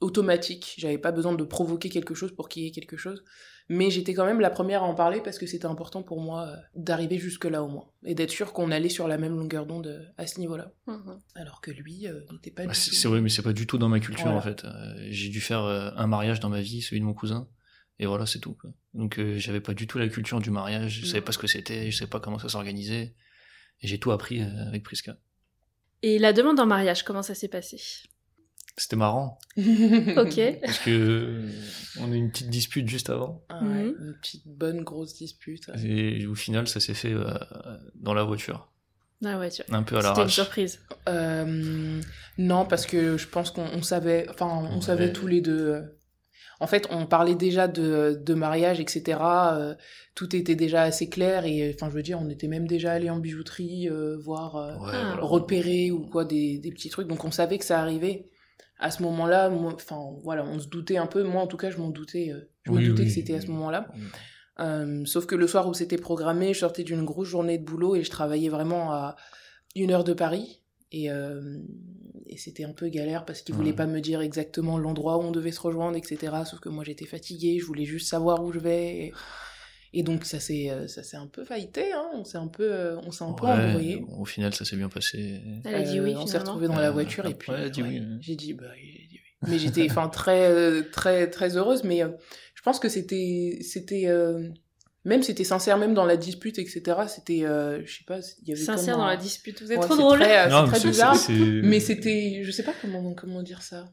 automatiques. 0.00 0.74
J'avais 0.76 0.98
pas 0.98 1.12
besoin 1.12 1.34
de 1.34 1.44
provoquer 1.44 1.88
quelque 1.88 2.14
chose 2.14 2.32
pour 2.32 2.48
qu'il 2.50 2.64
y 2.64 2.66
ait 2.66 2.72
quelque 2.72 2.98
chose. 2.98 3.24
Mais 3.70 3.90
j'étais 3.90 4.12
quand 4.12 4.26
même 4.26 4.40
la 4.40 4.50
première 4.50 4.82
à 4.82 4.86
en 4.86 4.94
parler 4.94 5.20
parce 5.22 5.38
que 5.38 5.46
c'était 5.46 5.66
important 5.66 6.02
pour 6.02 6.20
moi 6.20 6.48
euh, 6.48 6.56
d'arriver 6.74 7.18
jusque-là 7.18 7.62
au 7.62 7.68
moins. 7.68 7.86
Et 8.04 8.14
d'être 8.14 8.30
sûr 8.30 8.52
qu'on 8.52 8.70
allait 8.70 8.90
sur 8.90 9.08
la 9.08 9.16
même 9.16 9.36
longueur 9.36 9.64
d'onde 9.64 9.86
euh, 9.86 10.04
à 10.18 10.26
ce 10.26 10.38
niveau-là. 10.38 10.72
Mhm. 10.86 11.20
Alors 11.34 11.62
que 11.62 11.70
lui 11.70 12.06
euh, 12.06 12.20
n'était 12.32 12.50
pas 12.50 12.66
bah, 12.66 12.72
du 12.72 12.78
tout. 12.78 12.94
C'est 12.94 13.08
vrai, 13.08 13.22
mais 13.22 13.30
c'est 13.30 13.42
pas 13.42 13.54
du 13.54 13.66
tout 13.66 13.78
dans 13.78 13.88
ma 13.88 14.00
culture 14.00 14.26
en 14.26 14.40
fait. 14.40 14.66
j'ai 15.08 15.30
dû 15.30 15.40
faire 15.40 15.62
un 15.62 16.06
mariage 16.06 16.40
dans 16.40 16.50
ma 16.50 16.60
vie, 16.60 16.82
celui 16.82 17.00
de 17.00 17.06
mon 17.06 17.14
cousin. 17.14 17.48
Et 17.98 18.06
voilà, 18.06 18.26
c'est 18.26 18.40
tout. 18.40 18.54
Quoi. 18.54 18.70
Donc 18.92 19.20
j'avais 19.36 19.60
pas 19.60 19.72
du 19.72 19.86
tout 19.86 19.98
la 19.98 20.08
culture 20.08 20.40
du 20.40 20.50
mariage, 20.50 21.00
je 21.00 21.06
savais 21.06 21.22
pas 21.22 21.32
ce 21.32 21.38
que 21.38 21.46
c'était, 21.46 21.90
je 21.90 21.96
savais 21.96 22.10
pas 22.10 22.20
comment 22.20 22.38
ça 22.38 22.48
s'organisait. 22.48 23.14
Et 23.80 23.86
j'ai 23.86 23.98
tout 23.98 24.12
appris 24.12 24.42
avec 24.42 24.82
Priska. 24.82 25.16
Et 26.02 26.18
la 26.18 26.32
demande 26.32 26.60
en 26.60 26.66
mariage, 26.66 27.02
comment 27.02 27.22
ça 27.22 27.34
s'est 27.34 27.48
passé? 27.48 27.80
C'était 28.76 28.96
marrant. 28.96 29.38
ok. 29.56 30.58
Parce 30.62 30.78
que 30.80 31.42
on 32.00 32.10
a 32.10 32.14
eu 32.14 32.18
une 32.18 32.30
petite 32.30 32.50
dispute 32.50 32.88
juste 32.88 33.08
avant. 33.08 33.44
Ah 33.48 33.62
ouais, 33.62 33.84
mhm. 33.84 33.94
Une 34.00 34.14
petite 34.20 34.46
bonne 34.46 34.82
grosse 34.82 35.14
dispute. 35.14 35.70
Et 35.84 36.26
au 36.26 36.34
final, 36.34 36.66
ça 36.66 36.80
s'est 36.80 36.94
fait 36.94 37.12
euh, 37.12 37.32
dans 37.94 38.14
la 38.14 38.24
voiture. 38.24 38.72
Dans 39.20 39.30
la 39.30 39.36
voiture. 39.36 39.64
Un 39.70 39.84
peu 39.84 39.96
à 39.96 40.02
l'arrache. 40.02 40.16
C'était 40.16 40.24
une 40.24 40.44
surprise. 40.44 40.80
Euh, 41.08 42.00
non, 42.38 42.66
parce 42.66 42.86
que 42.86 43.16
je 43.16 43.28
pense 43.28 43.52
qu'on 43.52 43.82
savait, 43.82 44.26
enfin, 44.28 44.68
on 44.72 44.80
savait 44.80 45.12
tous 45.12 45.28
les 45.28 45.40
deux. 45.40 45.66
Euh, 45.66 45.82
en 46.58 46.66
fait, 46.66 46.88
on 46.90 47.06
parlait 47.06 47.34
déjà 47.34 47.68
de, 47.68 48.20
de 48.20 48.34
mariage, 48.34 48.80
etc. 48.80 49.18
tout 50.14 50.34
était 50.34 50.54
déjà 50.54 50.82
assez 50.82 51.08
clair 51.08 51.44
et, 51.44 51.74
enfin, 51.74 51.90
je 51.90 51.94
veux 51.94 52.02
dire, 52.02 52.18
on 52.20 52.28
était 52.30 52.46
même 52.48 52.66
déjà 52.66 52.92
allé 52.92 53.10
en 53.10 53.18
bijouterie, 53.18 53.88
voir, 54.18 54.52
repérer 55.20 55.90
ou 55.90 56.06
quoi 56.06 56.24
des, 56.24 56.58
des 56.58 56.70
petits 56.70 56.90
trucs. 56.90 57.06
Donc, 57.06 57.24
on 57.24 57.30
savait 57.30 57.58
que 57.58 57.64
ça 57.64 57.80
arrivait 57.80 58.30
à 58.78 58.90
ce 58.90 59.02
moment-là, 59.02 59.50
enfin 59.50 59.98
voilà, 60.22 60.44
on 60.44 60.58
se 60.58 60.68
doutait 60.68 60.96
un 60.96 61.06
peu. 61.06 61.22
Moi, 61.22 61.42
en 61.42 61.46
tout 61.46 61.56
cas, 61.56 61.70
je 61.70 61.78
m'en 61.78 61.88
doutais. 61.88 62.30
Euh, 62.32 62.50
je 62.64 62.72
me 62.72 62.84
doutais 62.84 63.04
que 63.04 63.10
c'était 63.10 63.34
à 63.34 63.40
ce 63.40 63.46
moment-là. 63.48 63.88
Euh, 64.60 65.04
sauf 65.04 65.26
que 65.26 65.34
le 65.34 65.46
soir 65.46 65.68
où 65.68 65.74
c'était 65.74 65.96
programmé, 65.96 66.54
je 66.54 66.60
sortais 66.60 66.84
d'une 66.84 67.04
grosse 67.04 67.28
journée 67.28 67.58
de 67.58 67.64
boulot 67.64 67.96
et 67.96 68.04
je 68.04 68.10
travaillais 68.10 68.48
vraiment 68.48 68.92
à 68.92 69.16
une 69.74 69.90
heure 69.90 70.04
de 70.04 70.12
Paris. 70.12 70.60
Et, 70.92 71.10
euh, 71.10 71.58
et 72.26 72.36
c'était 72.36 72.64
un 72.64 72.72
peu 72.72 72.88
galère 72.88 73.24
parce 73.24 73.42
qu'il 73.42 73.54
voulait 73.54 73.72
pas 73.72 73.86
me 73.86 74.00
dire 74.00 74.20
exactement 74.20 74.78
l'endroit 74.78 75.18
où 75.18 75.22
on 75.22 75.32
devait 75.32 75.50
se 75.50 75.60
rejoindre, 75.60 75.96
etc. 75.96 76.32
Sauf 76.44 76.60
que 76.60 76.68
moi 76.68 76.84
j'étais 76.84 77.06
fatiguée, 77.06 77.58
je 77.58 77.64
voulais 77.64 77.84
juste 77.84 78.08
savoir 78.08 78.44
où 78.44 78.52
je 78.52 78.60
vais. 78.60 79.06
Et... 79.06 79.12
Et 79.96 80.02
donc 80.02 80.24
ça 80.24 80.40
s'est 80.40 80.70
euh, 80.70 80.88
ça 80.88 81.04
s'est 81.04 81.16
un 81.16 81.28
peu 81.28 81.44
faillité, 81.44 81.92
hein. 81.92 82.04
on 82.14 82.24
s'est 82.24 82.36
un 82.36 82.48
peu 82.48 82.64
euh, 82.64 82.96
on 83.06 83.12
s'est 83.12 83.22
un 83.22 83.32
peu 83.32 83.46
embrouillé. 83.46 84.04
Au 84.18 84.24
final 84.24 84.52
ça 84.52 84.64
s'est 84.64 84.74
bien 84.74 84.88
passé. 84.88 85.40
Elle 85.64 85.74
a 85.76 85.82
dit 85.82 86.00
oui. 86.00 86.14
Euh, 86.14 86.18
on 86.18 86.26
s'est 86.26 86.38
retrouvés 86.38 86.66
dans 86.66 86.80
la 86.80 86.90
voiture 86.90 87.24
et 87.26 87.34
puis 87.34 87.52
elle 87.52 87.62
a 87.62 87.68
dit 87.70 87.82
oui. 87.84 88.02
j'ai 88.20 88.34
dit 88.34 88.54
bah 88.54 88.64
dit 88.74 89.08
oui. 89.12 89.48
Mais 89.48 89.58
j'étais 89.60 89.86
enfin 89.88 90.08
très 90.08 90.82
très 90.90 91.30
très 91.30 91.56
heureuse, 91.56 91.84
mais 91.84 92.00
je 92.00 92.62
pense 92.62 92.80
que 92.80 92.88
c'était 92.88 93.58
c'était 93.62 94.12
même 95.04 95.22
c'était 95.22 95.44
sincère 95.44 95.78
même 95.78 95.94
dans 95.94 96.06
la 96.06 96.16
dispute 96.16 96.58
etc 96.58 97.02
c'était 97.06 97.42
je 97.42 97.92
sais 97.98 98.04
pas 98.04 98.18
il 98.42 98.48
y 98.48 98.52
avait 98.52 98.60
sincère 98.60 98.96
dans 98.96 99.06
la 99.06 99.16
dispute 99.16 99.62
vous 99.62 99.70
êtes 99.70 99.80
trop 99.80 99.96
drôle 99.96 100.24
c'est 100.24 100.48
très, 100.48 100.88
bizarre 100.88 101.16
mais 101.28 101.78
c'était 101.78 102.40
je 102.42 102.50
sais 102.50 102.64
pas 102.64 102.74
comment 102.80 103.14
comment 103.14 103.42
dire 103.42 103.62
ça 103.62 103.92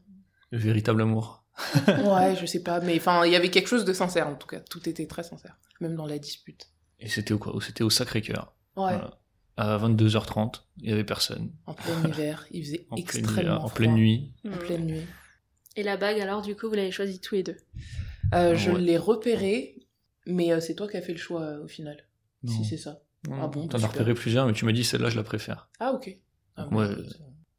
le 0.50 0.58
véritable 0.58 1.02
amour 1.02 1.41
ouais, 1.86 2.36
je 2.36 2.46
sais 2.46 2.62
pas, 2.62 2.80
mais 2.80 2.96
enfin, 2.96 3.24
il 3.26 3.32
y 3.32 3.36
avait 3.36 3.50
quelque 3.50 3.68
chose 3.68 3.84
de 3.84 3.92
sincère 3.92 4.28
en 4.28 4.34
tout 4.34 4.46
cas. 4.46 4.60
Tout 4.60 4.88
était 4.88 5.06
très 5.06 5.22
sincère, 5.22 5.56
même 5.80 5.94
dans 5.96 6.06
la 6.06 6.18
dispute. 6.18 6.68
Et 6.98 7.08
c'était 7.08 7.34
au 7.34 7.38
quoi 7.38 7.54
C'était 7.60 7.84
au 7.84 7.90
Sacré-Cœur. 7.90 8.54
Ouais. 8.76 8.98
À 9.56 9.76
22h30, 9.78 10.62
il 10.78 10.90
y 10.90 10.92
avait 10.92 11.04
personne. 11.04 11.52
En 11.66 11.74
plein 11.74 12.02
hiver, 12.08 12.46
il 12.52 12.64
faisait 12.64 12.86
extrêmement 12.96 13.64
En 13.64 13.68
pleine 13.68 13.94
nuit. 13.94 14.32
En 14.46 14.56
pleine 14.56 14.86
nuit. 14.86 15.02
Et 15.76 15.82
la 15.82 15.96
bague, 15.96 16.20
alors, 16.20 16.42
du 16.42 16.54
coup, 16.56 16.68
vous 16.68 16.74
l'avez 16.74 16.90
choisie 16.90 17.20
tous 17.20 17.34
les 17.34 17.42
deux? 17.42 17.56
Euh, 18.34 18.54
Je 18.56 18.70
l'ai 18.70 18.96
repérée, 18.96 19.86
mais 20.26 20.52
euh, 20.52 20.60
c'est 20.60 20.74
toi 20.74 20.88
qui 20.88 20.96
as 20.96 21.02
fait 21.02 21.12
le 21.12 21.18
choix 21.18 21.42
euh, 21.42 21.64
au 21.64 21.68
final. 21.68 21.96
Si 22.46 22.64
c'est 22.64 22.76
ça. 22.76 23.02
ah 23.30 23.46
bon 23.46 23.68
T'en 23.68 23.82
as 23.82 23.86
repéré 23.86 24.14
plusieurs, 24.14 24.46
mais 24.46 24.52
tu 24.52 24.64
m'as 24.64 24.72
dit 24.72 24.84
celle-là, 24.84 25.10
je 25.10 25.16
la 25.16 25.22
préfère. 25.22 25.68
Ah 25.78 25.92
ok. 25.92 26.16
Ah, 26.56 26.66
moi, 26.70 26.88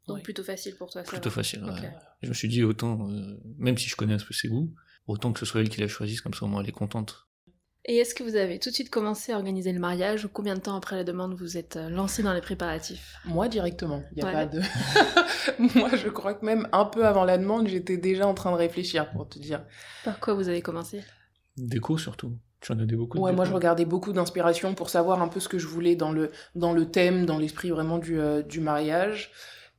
donc 0.06 0.22
plutôt 0.22 0.44
facile 0.44 0.76
pour 0.76 0.90
toi. 0.90 1.02
Plutôt 1.02 1.30
facile. 1.30 1.64
Ouais. 1.64 1.90
Je 2.24 2.30
me 2.30 2.34
suis 2.34 2.48
dit 2.48 2.62
autant, 2.62 3.08
euh, 3.10 3.40
même 3.58 3.78
si 3.78 3.88
je 3.88 3.96
connais 3.96 4.14
un 4.14 4.18
peu 4.18 4.34
ses 4.34 4.48
goûts, 4.48 4.74
autant 5.06 5.32
que 5.32 5.40
ce 5.40 5.46
soit 5.46 5.60
elle 5.60 5.68
qui 5.68 5.80
la 5.80 5.88
choisisse, 5.88 6.20
comme 6.20 6.34
ça 6.34 6.44
au 6.44 6.48
moins 6.48 6.62
elle 6.62 6.68
est 6.68 6.72
contente. 6.72 7.28
Et 7.86 7.98
est-ce 7.98 8.14
que 8.14 8.22
vous 8.22 8.36
avez 8.36 8.58
tout 8.58 8.70
de 8.70 8.74
suite 8.74 8.88
commencé 8.88 9.32
à 9.32 9.36
organiser 9.36 9.70
le 9.70 9.78
mariage 9.78 10.24
ou 10.24 10.28
combien 10.30 10.54
de 10.54 10.60
temps 10.60 10.74
après 10.74 10.96
la 10.96 11.04
demande 11.04 11.34
vous 11.34 11.58
êtes 11.58 11.76
euh, 11.76 11.90
lancé 11.90 12.22
dans 12.22 12.32
les 12.32 12.40
préparatifs? 12.40 13.16
Moi 13.26 13.48
directement, 13.48 14.02
il 14.12 14.22
y 14.22 14.26
a 14.26 14.32
pas 14.32 14.46
de. 14.46 14.62
Moi 15.78 15.90
je 15.94 16.08
crois 16.08 16.32
que 16.32 16.46
même 16.46 16.66
un 16.72 16.86
peu 16.86 17.06
avant 17.06 17.24
la 17.24 17.36
demande, 17.36 17.68
j'étais 17.68 17.98
déjà 17.98 18.26
en 18.26 18.32
train 18.32 18.52
de 18.52 18.56
réfléchir 18.56 19.10
pour 19.10 19.28
te 19.28 19.38
dire. 19.38 19.64
Par 20.02 20.18
quoi 20.18 20.32
vous 20.32 20.48
avez 20.48 20.62
commencé? 20.62 21.02
Déco 21.58 21.98
surtout. 21.98 22.38
Tu 22.60 22.72
en 22.72 22.78
as 22.78 22.86
des 22.86 22.96
beaucoup. 22.96 23.18
Ouais, 23.18 23.34
moi 23.34 23.44
je 23.44 23.52
regardais 23.52 23.84
beaucoup 23.84 24.14
d'inspiration 24.14 24.74
pour 24.74 24.88
savoir 24.88 25.20
un 25.20 25.28
peu 25.28 25.38
ce 25.38 25.50
que 25.50 25.58
je 25.58 25.66
voulais 25.66 25.96
dans 25.96 26.10
le 26.12 26.30
dans 26.54 26.72
le 26.72 26.90
thème, 26.90 27.26
dans 27.26 27.36
l'esprit 27.36 27.68
vraiment 27.68 27.98
du, 27.98 28.18
euh, 28.18 28.40
du 28.40 28.60
mariage. 28.60 29.30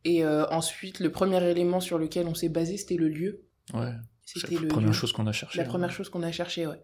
Et 0.05 0.23
euh, 0.23 0.45
ensuite, 0.51 0.99
le 0.99 1.11
premier 1.11 1.43
élément 1.43 1.79
sur 1.79 1.97
lequel 1.97 2.27
on 2.27 2.35
s'est 2.35 2.49
basé, 2.49 2.77
c'était 2.77 2.95
le 2.95 3.09
lieu. 3.09 3.41
Ouais. 3.73 3.91
C'était 4.23 4.55
la 4.55 4.67
première 4.67 4.93
chose 4.93 5.11
qu'on 5.11 5.27
a 5.27 5.31
cherché. 5.31 5.57
La 5.57 5.65
première 5.65 5.91
chose 5.91 6.09
qu'on 6.09 6.23
a 6.23 6.31
cherché, 6.31 6.67
ouais. 6.67 6.81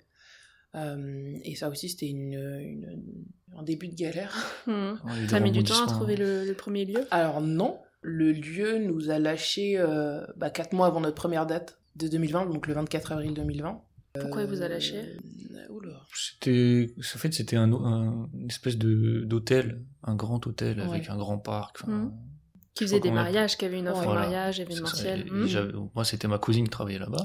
Euh, 0.76 1.38
et 1.44 1.56
ça 1.56 1.70
aussi, 1.70 1.90
c'était 1.90 2.08
une, 2.08 2.34
une, 2.34 3.26
un 3.58 3.64
début 3.64 3.88
de 3.88 3.96
galère. 3.96 4.36
Mmh. 4.68 5.28
T'as 5.28 5.40
mis 5.40 5.52
du 5.52 5.64
temps 5.64 5.84
à 5.84 5.88
trouver 5.88 6.16
le, 6.16 6.54
premier 6.54 6.86
lieu? 6.86 7.08
Alors 7.10 7.42
non, 7.42 7.80
le 8.02 8.32
lieu 8.32 8.78
nous 8.78 9.10
a 9.10 9.18
lâché 9.18 9.80
euh, 9.80 10.24
bah, 10.38 10.52
4 10.52 10.74
mois 10.74 10.86
avant 10.86 11.02
notre 11.02 11.16
première 11.16 11.48
date 11.48 11.80
de 11.96 12.08
2020, 12.08 12.46
donc 12.46 12.68
le 12.68 12.76
24 12.76 13.12
avril 13.14 13.34
2020. 13.34 13.82
Pourquoi 14.14 14.44
il 14.44 14.48
vous 14.48 14.62
a 14.62 14.68
lâché? 14.68 14.98
euh, 15.00 15.68
C'était, 16.14 16.94
en 17.00 17.18
fait, 17.18 17.34
c'était 17.34 17.56
un, 17.56 17.72
une 18.34 18.48
espèce 18.48 18.78
de 18.78 19.24
d'hôtel, 19.26 19.84
un 20.04 20.16
grand 20.16 20.46
hôtel 20.46 20.80
avec 20.80 21.10
un 21.10 21.18
grand 21.18 21.40
parc. 21.40 21.86
Mmh. 21.88 22.12
Qui 22.82 22.88
faisait 22.88 23.00
des 23.00 23.12
mariages, 23.12 23.58
qui 23.58 23.66
avait 23.66 23.80
une 23.80 23.88
offre 23.88 24.02
de 24.02 24.14
mariage 24.14 24.60
événementielle. 24.60 25.26
Hmm. 25.32 25.90
Moi, 25.94 26.04
c'était 26.04 26.28
ma 26.28 26.38
cousine 26.38 26.66
qui 26.66 26.72
travaillait 26.72 27.00
là-bas. 27.00 27.24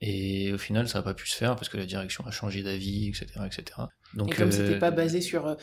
Et 0.00 0.52
au 0.52 0.58
final, 0.58 0.88
ça 0.88 0.98
n'a 0.98 1.02
pas 1.02 1.14
pu 1.14 1.28
se 1.28 1.36
faire 1.36 1.54
parce 1.54 1.68
que 1.68 1.76
la 1.76 1.86
direction 1.86 2.26
a 2.26 2.30
changé 2.30 2.62
d'avis, 2.62 3.08
etc., 3.08 3.26
etc. 3.46 3.64
Donc, 4.14 4.34
et 4.34 4.36
comme 4.36 4.52
c'était 4.52 4.74
euh, 4.74 4.78
pas 4.78 4.90
basé 4.90 5.20
sur, 5.20 5.46
euh, 5.46 5.54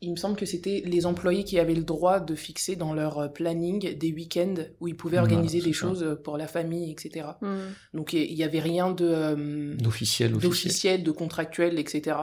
il 0.00 0.12
me 0.12 0.16
semble 0.16 0.36
que 0.36 0.46
c'était 0.46 0.82
les 0.86 1.04
employés 1.04 1.44
qui 1.44 1.58
avaient 1.58 1.74
le 1.74 1.84
droit 1.84 2.20
de 2.20 2.34
fixer 2.34 2.74
dans 2.76 2.94
leur 2.94 3.18
euh, 3.18 3.28
planning 3.28 3.98
des 3.98 4.12
week-ends 4.12 4.54
où 4.80 4.88
ils 4.88 4.96
pouvaient 4.96 5.18
organiser 5.18 5.60
des 5.60 5.72
choses 5.72 6.16
pour 6.24 6.38
la 6.38 6.46
famille, 6.46 6.90
etc. 6.90 7.26
Hmm. 7.42 7.58
Donc 7.92 8.12
il 8.12 8.32
y, 8.32 8.44
avait 8.44 8.60
rien 8.60 8.92
de 8.92 9.74
d'officiel, 9.76 10.32
d'officiel, 10.32 11.02
de 11.02 11.10
contractuel, 11.10 11.78
etc. 11.78 12.16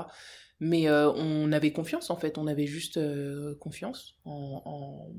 Mais 0.60 0.90
euh, 0.90 1.10
on 1.12 1.52
avait 1.52 1.72
confiance 1.72 2.10
en 2.10 2.18
fait, 2.18 2.38
on 2.38 2.48
avait 2.48 2.66
juste 2.66 2.98
euh, 2.98 3.56
confiance 3.60 4.16
en, 4.26 4.62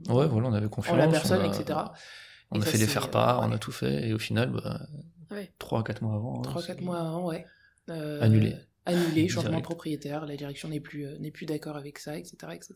en, 0.06 0.14
Ouais, 0.14 0.26
voilà, 0.26 0.48
on 0.48 0.52
avait 0.52 0.68
confiance. 0.68 0.94
En 0.94 0.98
la 0.98 1.08
personne, 1.08 1.44
etc. 1.46 1.78
On 2.50 2.60
a 2.60 2.64
fait 2.64 2.78
des 2.78 2.86
faire-part, 2.86 3.42
on 3.42 3.52
a 3.52 3.58
tout 3.58 3.72
fait, 3.72 4.08
et 4.08 4.12
au 4.12 4.18
final, 4.18 4.50
bah, 4.50 4.80
3-4 5.60 6.02
mois 6.02 6.14
avant. 6.14 6.42
3-4 6.42 6.82
mois 6.82 6.98
avant, 6.98 7.28
ouais. 7.28 7.46
Euh, 7.88 8.20
annulé. 8.20 8.54
Annulé, 8.84 9.28
changement 9.28 9.58
de 9.58 9.62
propriétaire, 9.62 10.26
la 10.26 10.36
direction 10.36 10.68
n'est 10.68 10.80
plus, 10.80 11.06
n'est 11.20 11.30
plus 11.30 11.46
d'accord 11.46 11.76
avec 11.76 11.98
ça, 11.98 12.18
etc., 12.18 12.36
etc. 12.52 12.74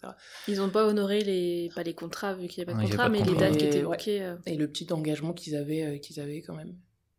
Ils 0.49 0.57
n'ont 0.57 0.71
pas 0.71 0.87
honoré 0.87 1.23
les, 1.23 1.71
pas 1.75 1.83
les 1.83 1.95
contrats, 1.95 2.35
vu 2.35 2.47
qu'il 2.47 2.65
n'y 2.65 2.71
a 2.71 2.73
pas 2.73 2.81
de 2.81 2.87
contrat, 2.87 3.09
mais 3.11 3.23
les 3.23 3.35
dates 3.35 3.59
qui 3.59 3.67
étaient 3.67 3.85
OK. 3.85 4.09
Et 4.09 4.57
le 4.57 4.69
petit 4.69 4.91
engagement 4.91 5.35
qu'ils 5.35 5.57
avaient, 5.57 6.01
qu'ils 6.01 6.19
avaient 6.19 6.41
quand 6.41 6.55
même. 6.55 6.77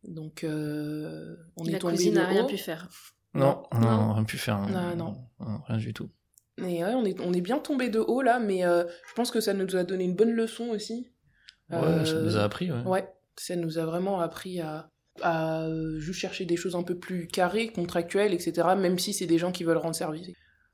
Donc, 0.08 0.44
on 0.44 1.64
est 1.66 1.70
la 1.70 1.78
cousine 1.78 2.14
n'a 2.14 2.26
rien 2.26 2.44
pu 2.46 2.58
faire. 2.58 2.88
Non, 3.36 3.62
non, 3.80 4.12
rien 4.14 4.24
pu 4.24 4.38
faire. 4.38 4.56
Hein. 4.56 4.68
Non, 4.70 4.96
non. 4.96 5.60
Rien 5.66 5.78
du 5.78 5.92
tout. 5.92 6.10
Mais 6.58 6.82
ouais, 6.82 6.94
on 6.94 7.04
est, 7.04 7.20
on 7.20 7.32
est 7.32 7.40
bien 7.40 7.58
tombé 7.58 7.90
de 7.90 7.98
haut 7.98 8.22
là, 8.22 8.38
mais 8.38 8.64
euh, 8.64 8.84
je 9.08 9.14
pense 9.14 9.30
que 9.30 9.40
ça 9.40 9.52
nous 9.52 9.76
a 9.76 9.84
donné 9.84 10.04
une 10.04 10.14
bonne 10.16 10.32
leçon 10.32 10.68
aussi. 10.68 11.08
Ouais, 11.70 12.04
ça 12.06 12.20
nous 12.20 12.36
a 12.36 12.44
appris, 12.44 12.72
ouais. 12.72 12.82
Ouais, 12.84 13.08
ça 13.36 13.56
nous 13.56 13.78
a 13.78 13.84
vraiment 13.84 14.20
appris 14.20 14.60
à, 14.60 14.88
à 15.20 15.66
juste 15.98 16.20
chercher 16.20 16.46
des 16.46 16.56
choses 16.56 16.74
un 16.74 16.82
peu 16.82 16.98
plus 16.98 17.26
carrées, 17.26 17.68
contractuelles, 17.68 18.32
etc., 18.32 18.68
même 18.78 18.98
si 18.98 19.12
c'est 19.12 19.26
des 19.26 19.38
gens 19.38 19.52
qui 19.52 19.64
veulent 19.64 19.76
rendre 19.76 19.94
service. 19.94 20.30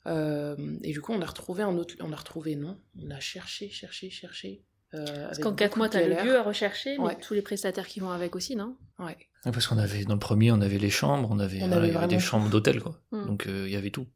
Euh, 0.07 0.57
et 0.83 0.93
du 0.93 1.01
coup, 1.01 1.13
on 1.13 1.23
a 1.23 1.27
retrouvé 1.27 1.63
un 1.63 1.77
autre. 1.77 1.95
On 2.01 2.13
a 2.13 2.17
retrouvé, 2.17 2.57
non 2.57 2.79
On 3.03 3.11
a 3.11 3.21
cherché, 3.21 3.69
cherché, 3.71 4.11
cherché. 4.11 4.65
Parce 4.93 5.39
qu'en 5.39 5.55
4 5.55 5.79
mois, 5.79 5.89
tu 5.89 5.97
as 5.97 6.07
le 6.07 6.23
lieu 6.23 6.37
à 6.37 6.43
rechercher, 6.43 6.99
mais 6.99 7.17
tous 7.17 7.35
les 7.35 7.43
prestataires 7.43 7.87
qui 7.87 8.01
vont 8.01 8.11
avec 8.11 8.37
aussi, 8.37 8.55
non? 8.57 8.77
Ouais. 8.99 9.17
Parce 9.45 9.67
qu'on 9.67 9.79
avait, 9.79 10.05
dans 10.05 10.15
le 10.15 10.21
premier, 10.21 10.53
on 10.53 10.61
avait 10.61 10.79
les 10.79 10.91
chambres, 10.91 11.29
on 11.31 11.39
avait, 11.39 11.63
on 11.63 11.73
avait, 11.73 12.07
des 12.07 12.19
chambres 12.19 12.49
d'hôtel, 12.49 12.81
quoi. 12.81 13.01
Hmm. 13.11 13.27
Donc 13.27 13.47
il 13.49 13.71
y 13.71 13.77
avait 13.77 13.91
tout. 13.91 14.07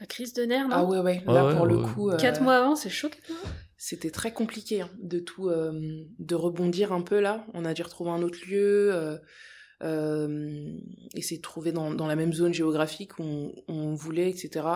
la 0.00 0.06
crise 0.06 0.32
de 0.32 0.44
nerfs, 0.44 0.68
non? 0.68 0.76
Ah 0.76 0.84
ouais, 0.84 0.98
ouais. 0.98 1.22
Là, 1.26 1.54
pour 1.54 1.66
le 1.66 1.78
coup. 1.78 2.10
4 2.16 2.42
mois 2.42 2.56
avant, 2.56 2.76
c'est 2.76 2.90
chaud, 2.90 3.10
C'était 3.76 4.10
très 4.10 4.32
compliqué 4.32 4.80
hein, 4.80 4.90
de 5.02 5.18
tout, 5.18 5.50
de 5.50 6.34
rebondir 6.34 6.92
un 6.92 7.02
peu 7.02 7.20
là. 7.20 7.46
On 7.54 7.64
a 7.64 7.74
dû 7.74 7.82
retrouver 7.82 8.10
un 8.10 8.22
autre 8.22 8.38
lieu 8.48 9.20
euh, 9.82 10.78
essayer 11.14 11.38
de 11.38 11.42
trouver 11.42 11.72
dans, 11.72 11.92
dans, 11.92 12.06
la 12.06 12.16
même 12.16 12.32
zone 12.32 12.54
géographique 12.54 13.18
où 13.18 13.52
on, 13.68 13.94
voulait, 13.94 14.30
etc. 14.30 14.66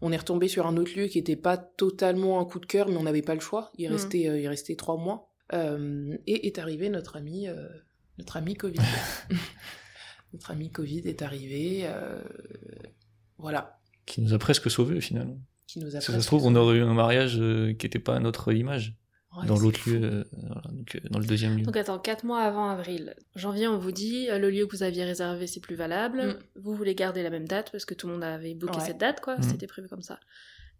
On 0.00 0.12
est 0.12 0.16
retombé 0.16 0.48
sur 0.48 0.66
un 0.66 0.76
autre 0.76 0.98
lieu 0.98 1.06
qui 1.06 1.18
n'était 1.18 1.36
pas 1.36 1.56
totalement 1.56 2.40
un 2.40 2.44
coup 2.44 2.58
de 2.58 2.66
cœur, 2.66 2.88
mais 2.88 2.96
on 2.96 3.02
n'avait 3.02 3.22
pas 3.22 3.34
le 3.34 3.40
choix. 3.40 3.70
Il 3.76 3.88
mmh. 3.88 3.92
restait, 3.92 4.28
euh, 4.28 4.38
il 4.38 4.48
restait 4.48 4.76
trois 4.76 4.96
mois. 4.96 5.30
Euh, 5.52 6.16
et 6.26 6.48
est 6.48 6.58
arrivé 6.58 6.88
notre 6.88 7.16
ami, 7.16 7.48
euh, 7.48 7.68
notre 8.18 8.36
ami 8.36 8.54
Covid. 8.54 8.80
notre 10.32 10.50
ami 10.50 10.70
Covid 10.70 11.02
est 11.06 11.22
arrivé. 11.22 11.88
voilà. 13.38 13.80
Qui 14.06 14.20
nous 14.20 14.34
a 14.34 14.38
presque 14.38 14.70
sauvés, 14.70 15.00
finalement. 15.00 15.40
Qui 15.66 15.80
nous 15.80 15.96
a 15.96 16.00
ça 16.00 16.20
se 16.20 16.26
trouve, 16.26 16.46
on 16.46 16.54
aurait 16.54 16.78
eu 16.78 16.82
un 16.82 16.94
mariage 16.94 17.34
qui 17.34 17.86
n'était 17.86 17.98
pas 17.98 18.16
à 18.16 18.20
notre 18.20 18.52
image 18.52 18.94
dans 19.44 19.58
l'autre 19.58 19.80
lieu, 19.88 20.00
euh, 20.02 20.24
donc, 20.72 20.94
euh, 20.94 21.08
dans 21.10 21.18
le 21.18 21.26
deuxième 21.26 21.58
lieu. 21.58 21.64
Donc 21.64 21.76
attends, 21.76 21.98
quatre 21.98 22.24
mois 22.24 22.40
avant 22.40 22.70
avril, 22.70 23.14
janvier, 23.34 23.68
on 23.68 23.78
vous 23.78 23.92
dit 23.92 24.30
euh, 24.30 24.38
le 24.38 24.50
lieu 24.50 24.66
que 24.66 24.76
vous 24.76 24.82
aviez 24.82 25.04
réservé 25.04 25.46
c'est 25.46 25.60
plus 25.60 25.74
valable, 25.74 26.22
mm. 26.22 26.38
vous 26.56 26.74
voulez 26.74 26.94
garder 26.94 27.22
la 27.22 27.30
même 27.30 27.46
date 27.46 27.70
parce 27.70 27.84
que 27.84 27.94
tout 27.94 28.06
le 28.06 28.14
monde 28.14 28.24
avait 28.24 28.54
booké 28.54 28.80
cette 28.80 28.98
date, 28.98 29.20
quoi, 29.20 29.36
mm. 29.36 29.42
c'était 29.42 29.66
prévu 29.66 29.88
comme 29.88 30.02
ça. 30.02 30.20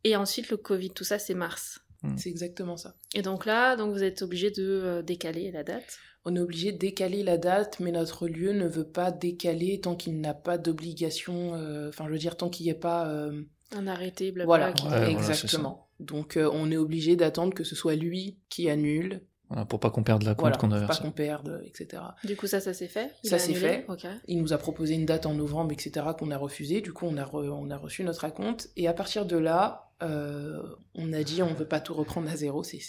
Et 0.05 0.17
ensuite 0.17 0.51
le 0.51 0.57
Covid, 0.57 0.91
tout 0.91 1.05
ça 1.05 1.19
c'est 1.19 1.35
mars. 1.35 1.81
Mm. 2.03 2.17
C'est 2.17 2.31
exactement 2.31 2.77
ça. 2.77 2.95
Et 3.15 3.23
donc 3.23 3.45
là, 3.47 3.77
donc 3.77 3.93
vous 3.93 4.03
êtes 4.03 4.23
obligé 4.23 4.51
de 4.51 5.03
décaler 5.05 5.51
la 5.51 5.63
date. 5.63 5.99
On 6.27 6.37
est 6.37 6.41
obligé 6.41 6.73
de 6.73 6.79
décaler 6.79 7.23
la 7.23 7.39
date, 7.39 7.81
mais 7.81 7.93
notre 7.93 8.29
lieu 8.29 8.53
ne 8.53 8.67
veut 8.67 8.87
pas 8.87 9.11
décaler 9.11 9.81
tant 9.81 9.97
qu'il 9.97 10.21
n'a 10.21 10.35
pas 10.35 10.59
d'obligation. 10.59 11.53
Enfin, 11.89 12.05
je 12.07 12.13
veux 12.13 12.19
dire, 12.19 12.37
tant 12.37 12.51
qu'il 12.51 12.67
n'y 12.67 12.73
a 12.73 12.75
pas 12.75 13.31
un 13.73 13.87
arrêté, 13.87 14.33
blablabla. 14.33 14.75
Voilà, 14.83 15.11
exactement. 15.11 15.89
Donc 15.99 16.37
euh, 16.37 16.51
on 16.53 16.71
est 16.71 16.77
obligé 16.77 17.17
d'attendre 17.17 17.55
que 17.55 17.65
ce 17.65 17.75
soit 17.75 17.95
lui 17.95 18.39
qui 18.49 18.69
annule. 18.69 19.23
Voilà, 19.49 19.65
pour 19.65 19.79
pas 19.79 19.91
qu'on 19.91 20.03
perde 20.03 20.25
la 20.25 20.35
compte 20.35 20.57
qu'on 20.57 20.73
a 20.73 20.81
Pour 20.81 20.89
pas 20.89 20.97
qu'on 20.97 21.13
perde, 21.13 21.63
etc. 21.65 22.03
Du 22.25 22.37
coup 22.37 22.49
ça, 22.49 22.61
ça 22.61 22.75
s'est 22.75 22.89
fait? 22.89 23.13
Ça 23.23 23.39
s'est 23.39 23.55
fait. 23.55 23.87
Il 24.27 24.41
nous 24.41 24.53
a 24.53 24.59
proposé 24.59 24.95
une 24.95 25.07
date 25.07 25.25
en 25.25 25.35
novembre, 25.35 25.73
etc. 25.73 26.07
qu'on 26.19 26.31
a 26.31 26.37
refusé. 26.37 26.81
Du 26.81 26.93
coup 26.93 27.07
on 27.07 27.17
a, 27.17 27.29
on 27.33 27.71
a 27.71 27.77
reçu 27.77 28.03
notre 28.03 28.23
raconte. 28.23 28.69
Et 28.77 28.89
à 28.89 28.93
partir 28.93 29.25
de 29.25 29.37
là, 29.37 29.93
euh, 30.03 30.61
on 30.95 31.13
a 31.13 31.23
dit 31.23 31.43
on 31.43 31.55
veut 31.55 31.69
pas 31.69 31.81
tout 31.81 31.95
reprendre 31.95 32.29
à 32.29 32.37
zéro. 32.37 32.63
C'est 32.65 32.81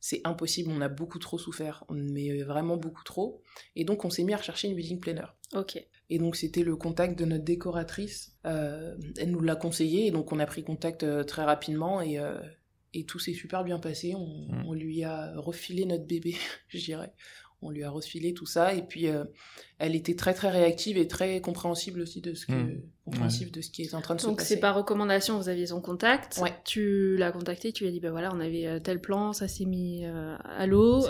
c'est 0.00 0.20
impossible, 0.24 0.70
on 0.72 0.80
a 0.80 0.88
beaucoup 0.88 1.18
trop 1.18 1.38
souffert, 1.38 1.84
mais 1.90 2.42
vraiment 2.42 2.76
beaucoup 2.76 3.04
trop. 3.04 3.42
Et 3.74 3.84
donc 3.84 4.04
on 4.04 4.10
s'est 4.10 4.24
mis 4.24 4.32
à 4.32 4.36
rechercher 4.36 4.68
une 4.68 4.76
wedding 4.76 5.00
planner. 5.00 5.26
Ok. 5.54 5.82
Et 6.10 6.18
donc 6.18 6.36
c'était 6.36 6.62
le 6.62 6.76
contact 6.76 7.18
de 7.18 7.24
notre 7.24 7.44
décoratrice. 7.44 8.36
Euh, 8.46 8.96
elle 9.18 9.30
nous 9.30 9.40
l'a 9.40 9.56
conseillé 9.56 10.06
et 10.06 10.10
donc 10.10 10.32
on 10.32 10.38
a 10.38 10.46
pris 10.46 10.62
contact 10.62 11.02
euh, 11.02 11.24
très 11.24 11.44
rapidement 11.44 12.00
et, 12.00 12.18
euh, 12.18 12.38
et 12.94 13.04
tout 13.04 13.18
s'est 13.18 13.34
super 13.34 13.64
bien 13.64 13.78
passé. 13.78 14.14
On, 14.14 14.26
mm. 14.26 14.64
on, 14.66 14.72
lui 14.72 15.04
a 15.04 15.32
refilé 15.36 15.84
notre 15.84 16.06
bébé, 16.06 16.36
je 16.68 16.78
dirais. 16.78 17.12
On 17.60 17.70
lui 17.70 17.82
a 17.82 17.90
refilé 17.90 18.34
tout 18.34 18.46
ça 18.46 18.72
et 18.72 18.82
puis 18.82 19.08
elle 19.78 19.96
était 19.96 20.14
très 20.14 20.32
très 20.32 20.48
réactive 20.48 20.96
et 20.96 21.08
très 21.08 21.40
compréhensible 21.40 22.02
aussi 22.02 22.20
de 22.20 22.32
ce 22.32 22.46
que 22.46 22.84
mm. 23.08 23.10
compréhensive 23.10 23.50
de 23.50 23.60
ce 23.60 23.70
qui 23.70 23.82
est 23.82 23.94
en 23.94 24.00
train 24.00 24.14
de 24.14 24.20
se 24.20 24.26
passer. 24.26 24.36
Donc 24.36 24.40
c'est 24.40 24.60
par 24.60 24.74
recommandation, 24.74 25.38
vous 25.38 25.48
aviez 25.48 25.66
son 25.66 25.80
contact. 25.80 26.38
Ouais. 26.42 26.54
Tu 26.64 27.16
l'as 27.16 27.32
contacté, 27.32 27.72
tu 27.72 27.84
lui 27.84 27.90
as 27.90 27.92
dit 27.92 28.00
ben 28.00 28.10
voilà 28.10 28.30
on 28.34 28.40
avait 28.40 28.80
tel 28.80 29.00
plan, 29.00 29.32
ça 29.32 29.48
s'est 29.48 29.64
mis 29.64 30.04
à 30.04 30.66
l'eau. 30.66 31.06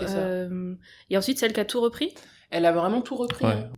et 1.09 1.17
ensuite 1.17 1.39
celle 1.39 1.53
qui 1.53 1.59
a 1.59 1.65
tout 1.65 1.81
repris? 1.81 2.13
Elle 2.51 2.65
a 2.65 2.71
vraiment 2.71 3.01
tout 3.01 3.15
repris. 3.15 3.45
Hein. 3.45 3.69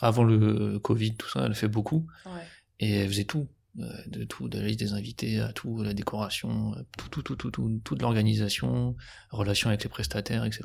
Avant 0.00 0.24
le 0.24 0.78
Covid, 0.80 1.14
tout 1.14 1.28
ça, 1.28 1.44
elle 1.46 1.54
fait 1.54 1.68
beaucoup. 1.68 2.06
Ouais. 2.26 2.42
Et 2.80 2.96
elle 2.96 3.08
faisait 3.08 3.24
tout. 3.24 3.48
Euh, 3.80 4.02
de 4.06 4.24
tout, 4.24 4.48
de 4.48 4.58
la 4.58 4.66
liste 4.66 4.80
des 4.80 4.92
invités 4.92 5.38
à 5.38 5.52
tout, 5.52 5.82
la 5.84 5.94
décoration, 5.94 6.74
tout, 6.96 7.08
tout, 7.10 7.22
tout, 7.22 7.36
tout, 7.36 7.50
tout 7.50 7.80
toute 7.84 8.02
l'organisation, 8.02 8.96
relation 9.30 9.68
avec 9.68 9.84
les 9.84 9.88
prestataires, 9.88 10.44
etc. 10.44 10.64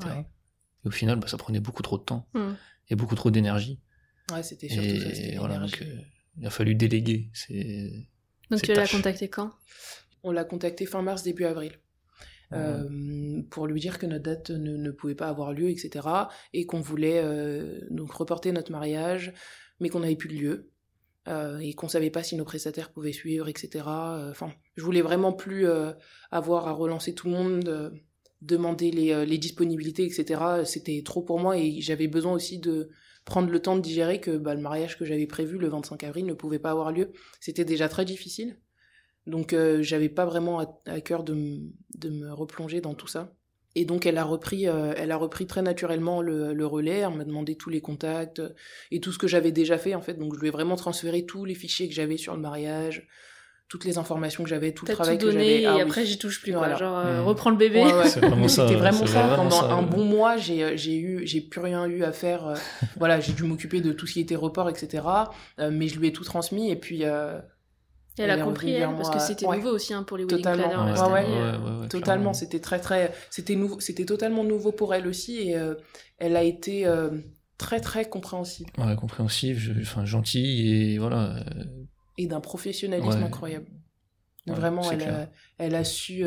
Et 0.83 0.87
au 0.87 0.91
final, 0.91 1.19
bah, 1.19 1.27
ça 1.27 1.37
prenait 1.37 1.59
beaucoup 1.59 1.83
trop 1.83 1.99
de 1.99 2.03
temps 2.03 2.27
hmm. 2.33 2.53
et 2.89 2.95
beaucoup 2.95 3.13
trop 3.13 3.29
d'énergie. 3.29 3.79
Ouais, 4.31 4.41
c'était 4.41 4.67
surtout 4.67 4.99
ça. 4.99 5.21
Et 5.21 5.37
voilà, 5.37 5.59
donc, 5.59 5.79
euh, 5.81 5.95
il 6.37 6.45
a 6.47 6.49
fallu 6.49 6.75
déléguer. 6.75 7.29
Donc 8.49 8.61
tu 8.61 8.73
l'as 8.73 8.87
contacté 8.87 9.27
quand? 9.27 9.51
On 10.23 10.31
l'a 10.31 10.43
contacté 10.43 10.85
fin 10.85 11.01
mars, 11.01 11.23
début 11.23 11.45
avril. 11.45 11.73
Euh, 12.53 13.41
pour 13.49 13.65
lui 13.67 13.79
dire 13.79 13.97
que 13.97 14.05
notre 14.05 14.23
date 14.23 14.51
ne, 14.51 14.77
ne, 14.77 14.91
pouvait 14.91 15.15
pas 15.15 15.27
avoir 15.27 15.53
lieu, 15.53 15.69
etc. 15.69 16.07
Et 16.53 16.65
qu'on 16.65 16.81
voulait 16.81 17.19
euh, 17.23 17.79
donc 17.89 18.11
reporter 18.11 18.51
notre 18.51 18.71
mariage, 18.71 19.33
mais 19.79 19.89
qu'on 19.89 20.01
n'avait 20.01 20.15
plus 20.15 20.29
de 20.29 20.35
lieu. 20.35 20.69
Euh, 21.27 21.57
et 21.59 21.73
qu'on 21.73 21.87
savait 21.87 22.09
pas 22.09 22.21
si 22.21 22.35
nos 22.35 22.43
prestataires 22.43 22.91
pouvaient 22.91 23.13
suivre, 23.13 23.47
etc. 23.47 23.85
Enfin, 23.85 24.51
je 24.75 24.83
voulais 24.83 25.01
vraiment 25.01 25.33
plus 25.33 25.65
avoir 26.31 26.67
à 26.67 26.73
relancer 26.73 27.15
tout 27.15 27.27
le 27.27 27.33
monde, 27.33 28.01
demander 28.41 28.91
les, 28.91 29.25
les, 29.25 29.37
disponibilités, 29.37 30.05
etc. 30.05 30.41
C'était 30.65 31.01
trop 31.03 31.21
pour 31.21 31.39
moi 31.39 31.57
et 31.57 31.79
j'avais 31.79 32.07
besoin 32.07 32.33
aussi 32.33 32.59
de 32.59 32.89
prendre 33.25 33.49
le 33.49 33.59
temps 33.59 33.75
de 33.75 33.81
digérer 33.81 34.19
que 34.19 34.37
bah, 34.37 34.53
le 34.53 34.61
mariage 34.61 34.97
que 34.97 35.05
j'avais 35.05 35.27
prévu 35.27 35.57
le 35.57 35.67
25 35.67 36.03
avril 36.03 36.25
ne 36.25 36.33
pouvait 36.33 36.59
pas 36.59 36.71
avoir 36.71 36.91
lieu. 36.91 37.11
C'était 37.39 37.65
déjà 37.65 37.89
très 37.89 38.05
difficile. 38.05 38.57
Donc 39.25 39.53
euh, 39.53 39.81
j'avais 39.81 40.09
pas 40.09 40.25
vraiment 40.25 40.59
à, 40.85 41.01
cœur 41.01 41.23
de, 41.23 41.33
me 41.33 42.31
replonger 42.31 42.81
dans 42.81 42.93
tout 42.93 43.07
ça. 43.07 43.33
Et 43.75 43.85
donc 43.85 44.05
elle 44.05 44.17
a 44.17 44.23
repris, 44.23 44.67
euh, 44.67 44.93
elle 44.97 45.11
a 45.11 45.17
repris 45.17 45.47
très 45.47 45.61
naturellement 45.61 46.21
le, 46.21 46.65
relais. 46.65 46.99
Elle 46.99 47.15
m'a 47.15 47.23
demandé 47.23 47.55
tous 47.55 47.69
les 47.69 47.81
contacts 47.81 48.41
et 48.91 48.99
tout 48.99 49.11
ce 49.11 49.17
que 49.17 49.27
j'avais 49.27 49.51
déjà 49.51 49.77
fait 49.77 49.95
en 49.95 50.01
fait. 50.01 50.15
Donc 50.15 50.35
je 50.35 50.39
lui 50.39 50.49
ai 50.49 50.51
vraiment 50.51 50.75
transféré 50.75 51.25
tous 51.25 51.45
les 51.45 51.55
fichiers 51.55 51.87
que 51.87 51.95
j'avais 51.95 52.17
sur 52.17 52.33
le 52.35 52.41
mariage, 52.41 53.07
toutes 53.67 53.85
les 53.85 53.97
informations 53.97 54.43
que 54.43 54.49
j'avais, 54.49 54.71
tout 54.71 54.85
le 54.85 54.93
travail 54.93 55.17
que 55.17 55.31
j'avais. 55.31 55.61
Et 55.61 55.65
ah 55.65 55.77
après 55.81 56.05
j'y 56.05 56.17
touche 56.17 56.41
plus. 56.41 56.51
Genre 56.51 56.63
euh, 56.63 57.21
mmh. 57.21 57.25
reprends 57.25 57.49
le 57.49 57.57
bébé. 57.57 57.83
C'était 58.05 58.27
vraiment 58.27 58.47
ça. 58.47 58.65
Vraiment 58.65 59.07
ça. 59.07 59.33
Pendant 59.35 59.69
un 59.69 59.81
bon 59.81 60.05
mois, 60.05 60.37
j'ai 60.37 60.77
j'ai 60.77 60.97
eu, 60.97 61.25
j'ai 61.25 61.41
plus 61.41 61.61
rien 61.61 61.85
eu 61.87 62.03
à 62.03 62.11
faire. 62.11 62.53
voilà, 62.97 63.19
j'ai 63.19 63.33
dû 63.33 63.43
m'occuper 63.43 63.81
de 63.81 63.91
tout 63.91 64.05
ce 64.07 64.13
qui 64.13 64.19
était 64.19 64.35
report, 64.35 64.69
etc. 64.69 65.03
mais 65.59 65.87
je 65.87 65.99
lui 65.99 66.07
ai 66.07 66.13
tout 66.13 66.23
transmis 66.23 66.71
et 66.71 66.75
puis 66.75 67.03
elle, 68.17 68.29
a 68.29 68.37
compris, 68.37 68.79
parce 68.79 69.09
que 69.09 69.19
c'était 69.19 69.47
nouveau 69.47 69.71
aussi 69.71 69.93
hein, 69.93 70.03
pour 70.03 70.17
les 70.17 70.23
wedding 70.23 70.37
totalement. 70.37 70.93
planners. 70.93 71.87
totalement, 71.89 72.33
c'était 72.33 72.59
très 72.59 72.79
très, 72.79 73.11
c'était 73.29 73.55
nouveau, 73.55 73.79
c'était 73.79 74.05
totalement 74.05 74.43
nouveau 74.43 74.71
pour 74.71 74.93
elle 74.93 75.07
aussi 75.07 75.49
et 75.49 75.57
euh, 75.57 75.75
elle 76.19 76.35
a 76.35 76.43
été 76.43 76.85
euh, 76.85 77.09
très 77.57 77.79
très 77.79 78.05
compréhensive. 78.05 78.67
Ouais, 78.77 78.95
compréhensive, 78.95 79.75
enfin 79.81 80.05
gentille 80.05 80.93
et 80.93 80.97
voilà. 80.99 81.43
Euh, 82.19 82.23
et 82.23 82.27
d'un 82.27 82.41
professionnalisme 82.41 83.23
incroyable. 83.23 83.67
Vraiment, 84.45 84.91
elle 84.91 85.03
a, 85.03 85.29
elle 85.57 85.75
a 85.75 85.83
su 85.83 86.25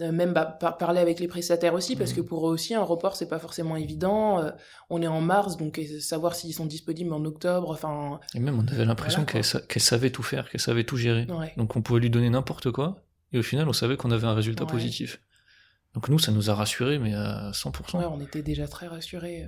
euh, 0.00 0.10
même 0.10 0.32
bah, 0.32 0.46
parler 0.46 1.00
avec 1.00 1.20
les 1.20 1.28
prestataires 1.28 1.74
aussi 1.74 1.96
parce 1.96 2.12
mmh. 2.12 2.16
que 2.16 2.20
pour 2.22 2.48
eux 2.48 2.52
aussi 2.52 2.74
un 2.74 2.82
report 2.82 3.14
c'est 3.14 3.28
pas 3.28 3.38
forcément 3.38 3.76
évident 3.76 4.40
euh, 4.40 4.50
on 4.88 5.02
est 5.02 5.06
en 5.06 5.20
mars 5.20 5.58
donc 5.58 5.78
euh, 5.78 6.00
savoir 6.00 6.34
s'ils 6.34 6.54
sont 6.54 6.64
disponibles 6.64 7.12
en 7.12 7.22
octobre 7.26 7.70
enfin 7.70 8.18
et 8.34 8.40
même 8.40 8.58
on 8.58 8.66
avait 8.72 8.86
l'impression 8.86 9.26
qu'elle 9.26 9.44
savait 9.44 10.08
tout 10.08 10.22
faire 10.22 10.48
qu'elle 10.48 10.62
savait 10.62 10.84
tout 10.84 10.96
gérer. 10.96 11.26
Donc 11.58 11.76
on 11.76 11.82
pouvait 11.82 12.00
lui 12.00 12.08
donner 12.08 12.30
n'importe 12.30 12.70
quoi 12.70 13.04
et 13.32 13.38
au 13.38 13.42
final 13.42 13.68
on 13.68 13.74
savait 13.74 13.98
qu'on 13.98 14.10
avait 14.10 14.26
un 14.26 14.34
résultat 14.34 14.64
positif 14.64 15.20
donc 15.94 16.08
nous 16.08 16.18
ça 16.18 16.32
nous 16.32 16.50
a 16.50 16.54
rassurés 16.54 16.98
mais 16.98 17.14
à 17.14 17.50
100% 17.52 17.98
ouais 17.98 18.04
on 18.04 18.20
était 18.20 18.42
déjà 18.42 18.66
très 18.66 18.86
rassurés 18.86 19.46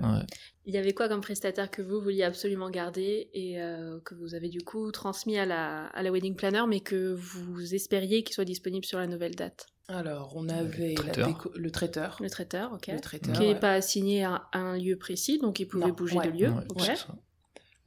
il 0.65 0.73
y 0.73 0.77
avait 0.77 0.93
quoi 0.93 1.07
comme 1.07 1.21
prestataire 1.21 1.69
que 1.69 1.81
vous 1.81 2.01
vouliez 2.01 2.23
absolument 2.23 2.69
garder 2.69 3.29
et 3.33 3.57
que 4.03 4.15
vous 4.15 4.35
avez 4.35 4.49
du 4.49 4.63
coup 4.63 4.91
transmis 4.91 5.37
à 5.37 5.45
la, 5.45 5.85
à 5.87 6.03
la 6.03 6.11
wedding 6.11 6.35
planner 6.35 6.63
mais 6.67 6.79
que 6.79 7.13
vous 7.13 7.73
espériez 7.73 8.23
qu'il 8.23 8.33
soit 8.33 8.45
disponible 8.45 8.85
sur 8.85 8.97
la 8.97 9.07
nouvelle 9.07 9.35
date? 9.35 9.67
Alors, 9.87 10.33
on 10.35 10.49
avait 10.49 10.89
le 10.89 10.95
traiteur. 10.95 11.49
le 11.55 11.71
traiteur. 11.71 12.17
Le 12.19 12.29
traiteur, 12.29 12.73
ok. 12.73 12.87
Le 12.87 12.99
traiteur, 12.99 13.35
qui 13.35 13.47
n'est 13.47 13.59
pas 13.59 13.73
assigné 13.73 14.23
à 14.23 14.47
un 14.53 14.77
lieu 14.77 14.97
précis, 14.97 15.37
donc 15.37 15.59
il 15.59 15.67
pouvait 15.67 15.91
bouger 15.91 16.17
de 16.17 16.29
lieu. 16.29 16.53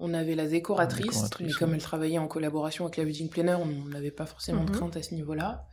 On 0.00 0.14
avait 0.14 0.36
la 0.36 0.46
décoratrice, 0.46 1.24
mais 1.40 1.50
comme 1.50 1.74
elle 1.74 1.82
travaillait 1.82 2.18
en 2.18 2.28
collaboration 2.28 2.84
avec 2.84 2.98
la 2.98 3.04
wedding 3.04 3.28
planner, 3.28 3.54
on 3.54 3.88
n'avait 3.88 4.12
pas 4.12 4.26
forcément 4.26 4.64
de 4.64 4.70
mhm. 4.70 4.76
crainte 4.76 4.96
à 4.96 5.02
ce 5.02 5.12
niveau-là. 5.14 5.66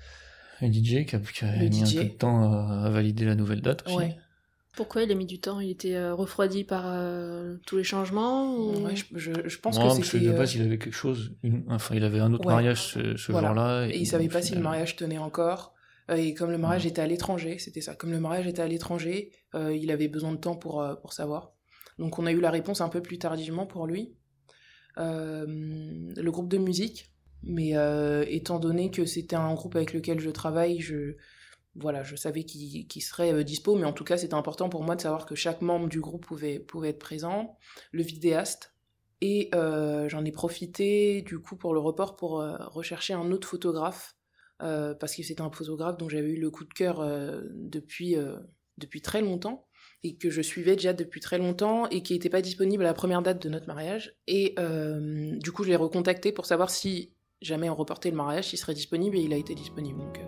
Et 0.62 0.72
DJ 0.72 1.06
qui 1.06 1.16
a, 1.16 1.20
mis 1.20 1.84
un 1.84 2.04
peu 2.04 2.04
de 2.04 2.10
temps 2.10 2.52
à, 2.52 2.90
valider 2.90 3.26
la 3.26 3.36
nouvelle 3.36 3.62
date 3.62 3.84
aussi. 3.88 4.08
Pourquoi 4.74 5.04
il 5.04 5.12
a 5.12 5.16
mis 5.16 5.26
du 5.26 5.40
temps? 5.40 5.62
Il 5.62 5.70
était 5.70 5.96
euh, 5.96 6.14
refroidi 6.14 6.66
par 6.66 6.84
euh, 6.86 7.56
tous 7.66 7.78
les 7.78 7.86
changements 7.86 8.74
je, 9.14 9.58
pense 9.60 9.80
que 9.80 10.04
c'était... 10.06 10.26
de 10.26 10.34
base, 10.34 10.54
euh, 10.54 10.60
il 10.60 10.66
avait 10.66 10.78
quelque 10.78 10.94
chose, 10.94 11.34
enfin, 11.70 11.96
il 11.96 12.04
avait 12.04 12.20
un 12.20 12.34
autre 12.34 12.46
mariage 12.46 12.92
ce, 12.92 13.16
jour-là. 13.16 13.88
Et, 13.88 14.00
il 14.00 14.06
savait 14.06 14.28
pas 14.28 14.42
si 14.42 14.54
le 14.54 14.60
mariage 14.60 14.98
tenait 14.98 15.18
encore. 15.18 15.76
Euh, 16.10 16.16
et 16.16 16.34
comme 16.34 16.52
le 16.52 16.58
mariage 16.58 16.86
était 16.86 17.02
à 17.02 17.08
l'étranger, 17.08 17.58
c'était 17.60 17.82
ça. 17.82 17.96
Comme 17.96 18.12
le 18.12 18.20
mariage 18.20 18.48
était 18.48 18.62
à 18.62 18.68
l'étranger, 18.68 19.32
euh, 19.56 19.76
il 19.76 19.92
avait 19.92 20.08
besoin 20.08 20.32
de 20.32 20.38
temps 20.38 20.56
pour, 20.56 20.82
euh, 20.82 20.96
pour 20.96 21.14
savoir. 21.14 21.54
Donc 21.98 22.20
on 22.20 22.26
a 22.26 22.32
eu 22.32 22.40
la 22.40 22.52
réponse 22.52 22.82
un 22.82 22.90
peu 22.90 23.02
plus 23.02 23.18
tardivement 23.18 23.66
pour 23.66 23.88
lui. 23.88 24.16
le 24.98 26.30
groupe 26.30 26.50
de 26.50 26.58
musique, 26.58 27.12
mais 27.46 27.74
étant 28.28 28.60
donné 28.60 28.92
que 28.92 29.06
c'était 29.06 29.36
un 29.36 29.54
groupe 29.54 29.76
avec 29.76 29.94
lequel 29.94 30.20
je 30.20 30.30
travaille, 30.30 30.80
je 30.80 31.16
voilà, 31.76 32.04
je 32.04 32.16
savais 32.16 32.44
qui, 32.44 32.88
qui 32.88 33.02
serait 33.02 33.34
euh, 33.34 33.44
dispo, 33.44 33.76
mais 33.76 33.86
en 33.86 33.94
tout 33.94 34.06
cas, 34.06 34.18
c'était 34.18 34.34
important 34.34 34.70
pour 34.70 34.84
moi 34.84 34.96
de 34.96 35.02
savoir 35.02 35.26
que 35.26 35.36
chaque 35.36 35.62
membre 35.62 35.90
du 35.90 36.00
groupe 36.00 36.26
pouvait, 36.26 36.60
pouvait 36.60 36.90
être 36.90 37.00
présent. 37.00 37.58
Le 37.92 38.04
vidéaste. 38.04 38.74
Et 39.22 39.50
euh, 39.56 40.08
j'en 40.10 40.24
ai 40.26 40.32
profité, 40.32 41.22
du 41.22 41.40
coup, 41.40 41.56
pour 41.56 41.74
le 41.74 41.80
report 41.80 42.16
pour 42.16 42.40
euh, 42.40 42.56
rechercher 42.60 43.14
un 43.14 43.32
autre 43.32 43.48
photographe, 43.48 44.16
parce 44.60 45.14
que 45.16 45.22
c'était 45.22 45.42
un 45.42 45.52
photographe 45.52 45.98
dont 45.98 46.08
j'avais 46.08 46.30
eu 46.30 46.40
le 46.40 46.50
coup 46.50 46.64
de 46.64 46.74
cœur 46.74 47.06
depuis, 47.54 48.16
depuis 48.78 49.02
très 49.02 49.20
longtemps, 49.20 49.68
et 50.02 50.16
que 50.16 50.30
je 50.30 50.42
suivais 50.42 50.78
déjà 50.78 50.94
depuis 50.94 51.20
très 51.20 51.38
longtemps, 51.38 51.90
et 51.90 52.02
qui 52.02 52.14
n'était 52.14 52.30
pas 52.30 52.42
disponible 52.42 52.84
à 52.84 52.88
la 52.88 52.94
première 52.94 53.22
date 53.22 53.42
de 53.44 53.50
notre 53.50 53.68
mariage. 53.68 54.16
Et 54.28 54.56
du 54.58 55.52
coup, 55.52 55.66
je 55.66 55.70
l'ai 55.70 55.76
recontacté 55.76 56.32
pour 56.32 56.46
savoir 56.46 56.70
si 56.70 57.15
jamais 57.46 57.70
on 57.70 57.76
reportait 57.76 58.10
le 58.10 58.18
mariage, 58.18 58.50
s'il 58.50 58.60
serait 58.60 58.74
disponible, 58.74 59.18
et 59.18 59.22
il 59.22 59.34
a 59.34 59.38
été 59.38 59.56
disponible. 59.56 60.00
Donc, 60.00 60.20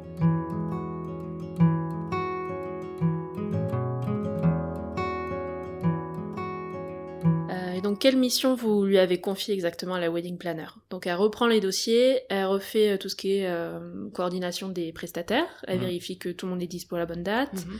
donc, 7.88 8.00
quelle 8.00 8.18
mission 8.18 8.54
vous 8.54 8.84
lui 8.84 8.98
avez 8.98 9.22
confiée 9.22 9.54
exactement 9.54 9.96
à 9.96 10.00
la 10.02 10.12
wedding 10.12 10.38
planner? 10.38 10.68
Donc, 10.90 11.08
elle 11.08 11.16
reprend 11.16 11.48
les 11.48 11.62
dossiers, 11.62 12.20
elle 12.30 12.46
refait 12.46 12.92
euh, 12.92 12.98
tout 12.98 13.08
ce 13.08 13.16
qui 13.16 13.38
est 13.38 13.48
euh, 13.48 14.10
coordination 14.14 14.68
des 14.68 14.92
prestataires, 14.92 15.48
elle 15.68 15.80
vérifie 15.80 16.18
que 16.18 16.28
tout 16.28 16.48
le 16.48 16.52
monde 16.52 16.62
est 16.62 16.68
dispo 16.68 16.98
à 16.98 17.00
la 17.00 17.06
bonne 17.06 17.24
date. 17.24 17.54
Mhm. 17.54 17.80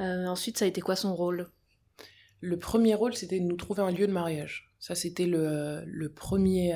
Euh, 0.00 0.26
ensuite, 0.26 0.56
ça 0.56 0.64
a 0.64 0.68
été 0.68 0.80
quoi 0.80 0.96
son 0.96 1.14
rôle? 1.14 1.50
Le 2.40 2.58
premier 2.58 2.94
rôle, 2.94 3.14
c'était 3.14 3.40
de 3.40 3.44
nous 3.44 3.56
trouver 3.56 3.82
un 3.82 3.90
lieu 3.90 4.06
de 4.06 4.12
mariage. 4.12 4.74
Ça, 4.80 4.94
c'était 4.94 5.26
le, 5.26 6.08
premier 6.08 6.74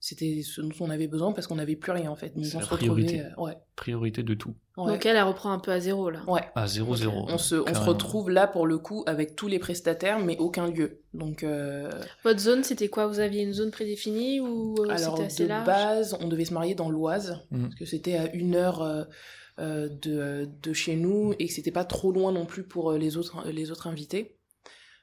c'était 0.00 0.42
ce 0.44 0.60
dont 0.60 0.70
on 0.80 0.90
avait 0.90 1.08
besoin 1.08 1.32
parce 1.32 1.46
qu'on 1.48 1.56
n'avait 1.56 1.74
plus 1.74 1.90
rien 1.90 2.10
en 2.10 2.16
fait. 2.16 2.32
C'est 2.42 2.58
la 2.58 2.66
priorité. 2.66 3.24
ouais. 3.36 3.56
priorité 3.74 4.22
de 4.22 4.34
tout. 4.34 4.54
Donc 4.76 5.04
elle, 5.06 5.16
elle 5.16 5.24
reprend 5.24 5.50
un 5.50 5.58
peu 5.58 5.72
à 5.72 5.80
zéro 5.80 6.08
là. 6.08 6.22
Ouais. 6.28 6.42
À 6.54 6.68
zéro, 6.68 6.94
zéro. 6.94 7.26
On 7.28 7.38
se, 7.38 7.56
on 7.56 7.74
se 7.74 7.80
retrouve 7.80 8.30
là 8.30 8.46
pour 8.46 8.66
le 8.66 8.78
coup 8.78 9.02
avec 9.06 9.34
tous 9.34 9.48
les 9.48 9.58
prestataires 9.58 10.20
mais 10.20 10.36
aucun 10.38 10.68
lieu. 10.70 11.00
Donc. 11.14 11.42
Euh... 11.42 11.90
Votre 12.22 12.38
zone, 12.38 12.62
c'était 12.62 12.88
quoi? 12.88 13.08
Vous 13.08 13.18
aviez 13.18 13.42
une 13.42 13.52
zone 13.52 13.72
prédéfinie 13.72 14.40
ou 14.40 14.76
Alors 14.88 15.20
assez 15.20 15.44
de 15.44 15.64
base, 15.66 16.16
on 16.20 16.28
devait 16.28 16.44
se 16.44 16.54
marier 16.54 16.76
dans 16.76 16.90
l'Oise 16.90 17.40
mm. 17.50 17.62
parce 17.62 17.74
que 17.74 17.84
c'était 17.84 18.16
à 18.16 18.32
une 18.32 18.54
heure. 18.54 18.82
Euh, 18.82 19.04
euh, 19.60 19.88
de, 19.88 20.48
de, 20.62 20.72
chez 20.72 20.94
nous 20.94 21.34
et 21.40 21.48
que 21.48 21.52
c'était 21.52 21.72
pas 21.72 21.84
trop 21.84 22.12
loin 22.12 22.30
non 22.30 22.46
plus 22.46 22.62
pour 22.62 22.92
les 22.92 23.16
autres, 23.16 23.44
les 23.50 23.72
autres 23.72 23.88
invités. 23.88 24.37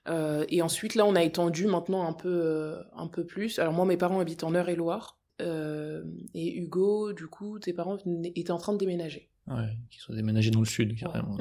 Euh, 0.08 0.46
et 0.50 0.62
ensuite, 0.62 0.96
là, 0.96 1.06
on 1.06 1.16
a 1.16 1.24
étendu 1.24 1.66
maintenant 1.68 2.08
un 2.08 2.14
peu, 2.14 2.30
euh, 2.30 2.82
un 2.96 3.08
peu 3.08 3.26
plus. 3.26 3.60
Alors 3.60 3.74
moi, 3.74 3.86
mes 3.86 3.98
parents 3.98 4.20
habitent 4.20 4.44
en 4.44 4.54
Eure-et-Loire. 4.54 5.20
Euh, 5.42 6.04
et 6.34 6.56
Hugo, 6.58 7.14
du 7.14 7.28
coup, 7.28 7.60
tes 7.60 7.74
parents 7.74 7.98
étaient 8.36 8.52
en 8.52 8.58
train 8.58 8.74
de 8.74 8.78
déménager. 8.78 9.32
Ouais, 9.48 9.78
ils 9.92 10.00
sont 10.00 10.14
déménagés 10.14 10.52
dans 10.52 10.60
le 10.60 10.66
sud, 10.66 10.98
carrément. 10.98 11.36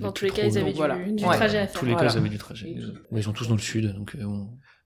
dans 0.00 0.12
tous 0.12 0.24
les 0.24 0.30
cas, 0.30 0.46
ils 0.46 0.58
avaient 0.58 0.72
du, 0.72 0.78
trajet 1.22 1.58
à 1.58 1.66
faire. 1.66 1.80
tous 1.80 1.86
les 1.86 1.94
cas, 1.94 2.06
ils 2.06 2.16
avaient 2.16 2.28
du 2.30 2.38
trajet. 2.38 2.74
ils 3.12 3.22
sont 3.22 3.32
tous 3.32 3.48
dans 3.48 3.56
le 3.56 3.60
sud, 3.60 3.92
donc 3.92 4.16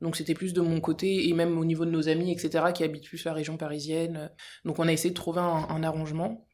Donc 0.01 0.17
c'était 0.17 0.35
plus 0.35 0.53
de 0.53 0.61
mon 0.61 0.81
côté, 0.81 1.29
et 1.29 1.33
même 1.33 1.59
au 1.59 1.65
niveau 1.65 1.85
de 1.85 1.91
nos 1.91 2.09
amis, 2.09 2.33
etc., 2.33 2.65
qui 2.75 2.83
habitent 2.83 3.07
plus 3.07 3.25
la 3.25 3.33
région 3.33 3.57
parisienne. 3.57 4.31
Donc 4.65 4.81
on 4.81 4.89
a 4.89 4.93
essayé 4.93 5.11
de 5.11 5.15
trouver 5.17 5.41
un 5.41 5.83
arrangement. 5.85 6.48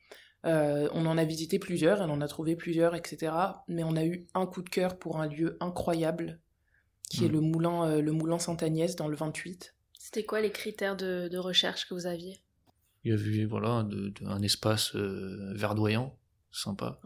Euh, 0.44 0.88
on 0.92 1.06
en 1.06 1.16
a 1.16 1.24
visité 1.24 1.58
plusieurs, 1.58 2.00
on 2.00 2.10
en 2.10 2.20
a 2.20 2.28
trouvé 2.28 2.54
plusieurs, 2.56 2.94
etc. 2.94 3.32
Mais 3.68 3.82
on 3.82 3.96
a 3.96 4.04
eu 4.04 4.26
un 4.34 4.46
coup 4.46 4.62
de 4.62 4.68
cœur 4.68 4.98
pour 4.98 5.20
un 5.20 5.26
lieu 5.26 5.56
incroyable, 5.60 6.40
qui 7.08 7.24
est 7.24 7.28
hmm. 7.28 7.32
le 7.32 7.40
moulin, 7.40 7.88
euh, 7.88 8.02
le 8.02 8.12
moulin 8.12 8.38
Sainte-Agnès 8.38 8.96
dans 8.96 9.08
le 9.08 9.16
28. 9.16 9.74
C'était 9.98 10.24
quoi 10.24 10.40
les 10.40 10.50
critères 10.50 10.96
de, 10.96 11.36
recherche 11.38 11.88
que 11.88 11.94
vous 11.94 12.06
aviez? 12.06 12.40
Il 13.04 13.10
y 13.10 13.14
avait 13.14 13.44
voilà, 13.44 13.86
un 14.26 14.42
espace 14.42 14.94
euh, 14.96 15.52
verdoyant, 15.54 16.18
sympa. 16.50 17.00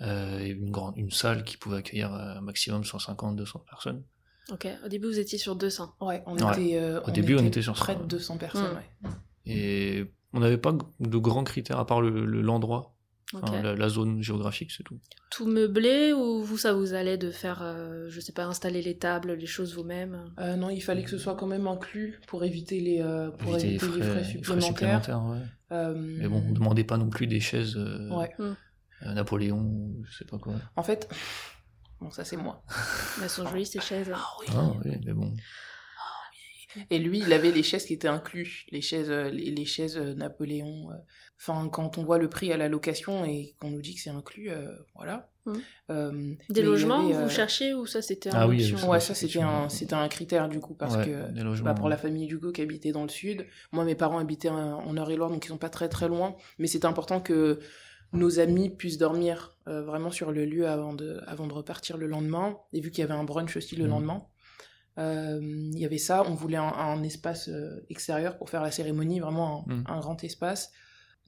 et 0.00 0.48
une, 0.48 0.70
grande, 0.70 0.96
une 0.96 1.10
salle 1.10 1.44
qui 1.44 1.56
pouvait 1.56 1.78
accueillir 1.78 2.12
un 2.12 2.40
maximum 2.40 2.82
150-200 2.82 3.64
personnes. 3.64 4.04
Ok, 4.50 4.66
au 4.84 4.88
début 4.88 5.06
vous 5.06 5.18
étiez 5.18 5.38
sur 5.38 5.56
200. 5.56 5.96
Ouais, 6.00 6.22
on 6.26 6.36
était, 6.36 6.82
au 7.06 7.10
début 7.10 7.36
on 7.36 7.44
était 7.44 7.62
sur 7.62 7.74
près 7.74 7.96
de 7.96 8.04
200 8.04 8.38
personnes. 8.38 8.78
Hmm. 9.02 9.08
Et 9.46 10.10
on 10.34 10.40
n'avait 10.40 10.58
pas 10.58 10.76
de 11.00 11.18
grands 11.18 11.44
critères 11.44 11.78
à 11.78 11.86
part 11.86 12.02
l'endroit. 12.02 12.90
Le, 13.32 13.74
la, 13.74 13.88
zone 13.88 14.22
géographique, 14.22 14.70
c'est 14.70 14.84
tout. 14.84 15.00
Tout 15.30 15.46
meublé 15.46 16.12
ou 16.12 16.44
vous, 16.44 16.56
ça 16.56 16.72
vous 16.72 16.94
allait 16.94 17.18
de 17.18 17.32
faire, 17.32 17.62
euh, 17.62 18.06
je 18.08 18.20
sais 18.20 18.32
pas, 18.32 18.44
installer 18.44 18.80
les 18.80 18.96
tables, 18.96 19.32
les 19.32 19.46
choses 19.46 19.74
vous-même? 19.74 20.30
Euh, 20.38 20.54
Non, 20.54 20.70
il 20.70 20.80
fallait 20.80 21.02
que 21.02 21.10
ce 21.10 21.18
soit 21.18 21.34
quand 21.34 21.46
même 21.46 21.66
inclus 21.66 22.20
pour 22.28 22.44
éviter 22.44 22.80
les, 22.80 23.00
euh, 23.00 23.30
pour 23.30 23.56
éviter 23.56 23.86
les 23.88 24.02
frais, 24.02 24.24
supplémentaires. 24.24 25.02
Mais 25.70 26.28
bon, 26.28 26.42
on 26.46 26.50
ne 26.50 26.54
demandait 26.54 26.84
pas 26.84 26.96
non 26.96 27.08
plus 27.08 27.26
des 27.26 27.40
chaises 27.40 27.76
hmm. 27.76 28.54
Napoléon, 29.14 29.94
je 30.04 30.18
sais 30.18 30.24
pas 30.26 30.38
quoi. 30.38 30.54
En 30.76 30.84
fait, 30.84 31.08
bon, 32.00 32.10
ça 32.10 32.24
c'est 32.24 32.36
moi. 32.36 32.62
Elles 33.20 33.30
sont 33.30 33.48
jolies 33.48 33.66
ces 33.66 33.80
chaises. 33.80 34.12
Ah 34.14 34.24
oui, 34.40 34.46
ah, 34.54 34.72
oui 34.84 34.92
mais 35.04 35.12
bon. 35.12 35.34
Et 36.90 36.98
lui, 36.98 37.20
il 37.20 37.32
avait 37.32 37.50
les 37.50 37.62
chaises 37.62 37.84
qui 37.84 37.94
étaient 37.94 38.08
inclus, 38.08 38.66
les 38.70 38.80
chaises, 38.80 39.10
euh, 39.10 39.30
les, 39.30 39.64
chaises 39.64 39.96
euh, 39.96 40.14
Napoléon. 40.14 40.90
Euh. 40.90 40.94
Enfin, 41.38 41.68
quand 41.68 41.98
on 41.98 42.04
voit 42.04 42.18
le 42.18 42.28
prix 42.28 42.52
à 42.52 42.56
la 42.56 42.68
location 42.68 43.24
et 43.24 43.54
qu'on 43.60 43.70
nous 43.70 43.82
dit 43.82 43.94
que 43.94 44.00
c'est 44.00 44.10
inclus, 44.10 44.50
voilà. 44.94 45.30
Mmh. 45.46 46.36
Des 46.48 46.62
logements 46.62 47.02
vous 47.02 47.28
cherchez 47.28 47.74
ou 47.74 47.84
ça 47.84 48.00
c'était 48.00 48.30
un 48.30 48.34
ah 48.34 48.48
oui, 48.48 48.74
Ouais, 48.86 49.00
ça 49.00 49.14
c'était 49.14 49.42
un, 49.42 49.68
c'était 49.68 49.94
un 49.94 50.08
critère 50.08 50.48
du 50.48 50.58
coup 50.58 50.72
parce 50.72 50.96
que 50.96 51.60
bah, 51.62 51.74
pour 51.74 51.90
la 51.90 51.98
famille 51.98 52.26
Hugo 52.30 52.50
qui 52.50 52.62
habitait 52.62 52.92
dans 52.92 53.02
le 53.02 53.10
sud, 53.10 53.46
moi 53.72 53.84
mes 53.84 53.94
parents 53.94 54.18
habitaient 54.18 54.48
en 54.48 54.94
Eure-et-Loire 54.96 55.28
donc 55.28 55.44
ils 55.44 55.48
sont 55.48 55.58
pas 55.58 55.68
très 55.68 55.90
très 55.90 56.08
loin, 56.08 56.34
mais 56.58 56.66
c'est 56.66 56.86
important 56.86 57.20
que 57.20 57.58
nos 58.14 58.38
amis 58.38 58.70
puissent 58.70 58.96
dormir 58.96 59.58
vraiment 59.66 60.10
sur 60.10 60.32
le 60.32 60.46
lieu 60.46 60.66
avant 60.66 60.94
de, 60.94 61.20
avant 61.26 61.46
de 61.46 61.52
repartir 61.52 61.98
le 61.98 62.06
lendemain. 62.06 62.56
Et 62.72 62.80
vu 62.80 62.90
qu'il 62.90 63.00
y 63.00 63.04
avait 63.04 63.12
un 63.12 63.24
brunch 63.24 63.56
aussi 63.56 63.76
le 63.76 63.84
mmh. 63.84 63.88
lendemain, 63.88 64.22
il 64.96 65.78
y 65.78 65.84
avait 65.84 65.98
ça, 65.98 66.24
on 66.28 66.34
voulait 66.34 66.56
un, 66.56 67.02
espace 67.02 67.48
euh, 67.48 67.84
extérieur 67.90 68.36
pour 68.36 68.50
faire 68.50 68.62
la 68.62 68.70
cérémonie, 68.70 69.20
vraiment 69.20 69.66
un, 69.68 69.96
mm. 69.96 70.00
grand 70.00 70.22
espace. 70.22 70.70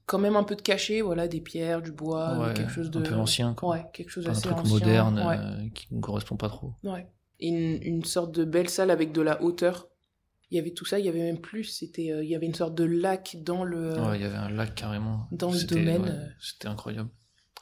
Quand 0.05 0.19
même 0.19 0.37
un 0.37 0.43
peu 0.43 0.55
de 0.55 0.61
cachet, 0.61 1.01
voilà, 1.01 1.27
des 1.27 1.41
pierres, 1.41 1.81
du 1.81 1.91
bois, 1.91 2.53
quelque 2.55 2.71
chose 2.71 2.89
de. 2.89 2.99
Un 2.99 3.03
peu 3.03 3.15
ancien, 3.15 3.53
quoi. 3.53 3.75
Ouais, 3.75 3.85
quelque 3.91 4.09
chose 4.09 4.27
assez 4.27 4.47
un 4.47 4.53
truc 4.53 4.67
moderne 4.67 5.19
euh, 5.19 5.69
qui 5.73 5.93
ne 5.93 5.99
correspond 5.99 6.37
pas 6.37 6.47
trop. 6.47 6.75
Ouais. 6.83 7.07
Une, 7.41 7.77
une, 7.83 8.03
sorte 8.05 8.33
de 8.33 8.45
belle 8.45 8.69
salle 8.69 8.89
avec 8.89 9.11
de 9.11 9.21
la 9.21 9.41
hauteur. 9.43 9.89
Il 10.49 10.55
y 10.55 10.59
avait 10.61 10.71
tout 10.71 10.85
ça, 10.85 10.97
il 10.97 11.05
y 11.05 11.09
avait 11.09 11.23
même 11.23 11.41
plus. 11.41 11.65
C'était, 11.65 12.23
il 12.23 12.29
y 12.29 12.35
avait 12.35 12.45
une 12.45 12.55
sorte 12.55 12.73
de 12.73 12.85
lac 12.85 13.35
dans 13.41 13.65
le. 13.65 13.99
Ouais, 13.99 14.17
il 14.17 14.21
y 14.21 14.25
avait 14.25 14.37
un 14.37 14.49
lac 14.49 14.75
carrément. 14.75 15.27
Dans 15.33 15.51
le 15.51 15.61
domaine. 15.65 16.33
C'était 16.39 16.69
incroyable. 16.69 17.09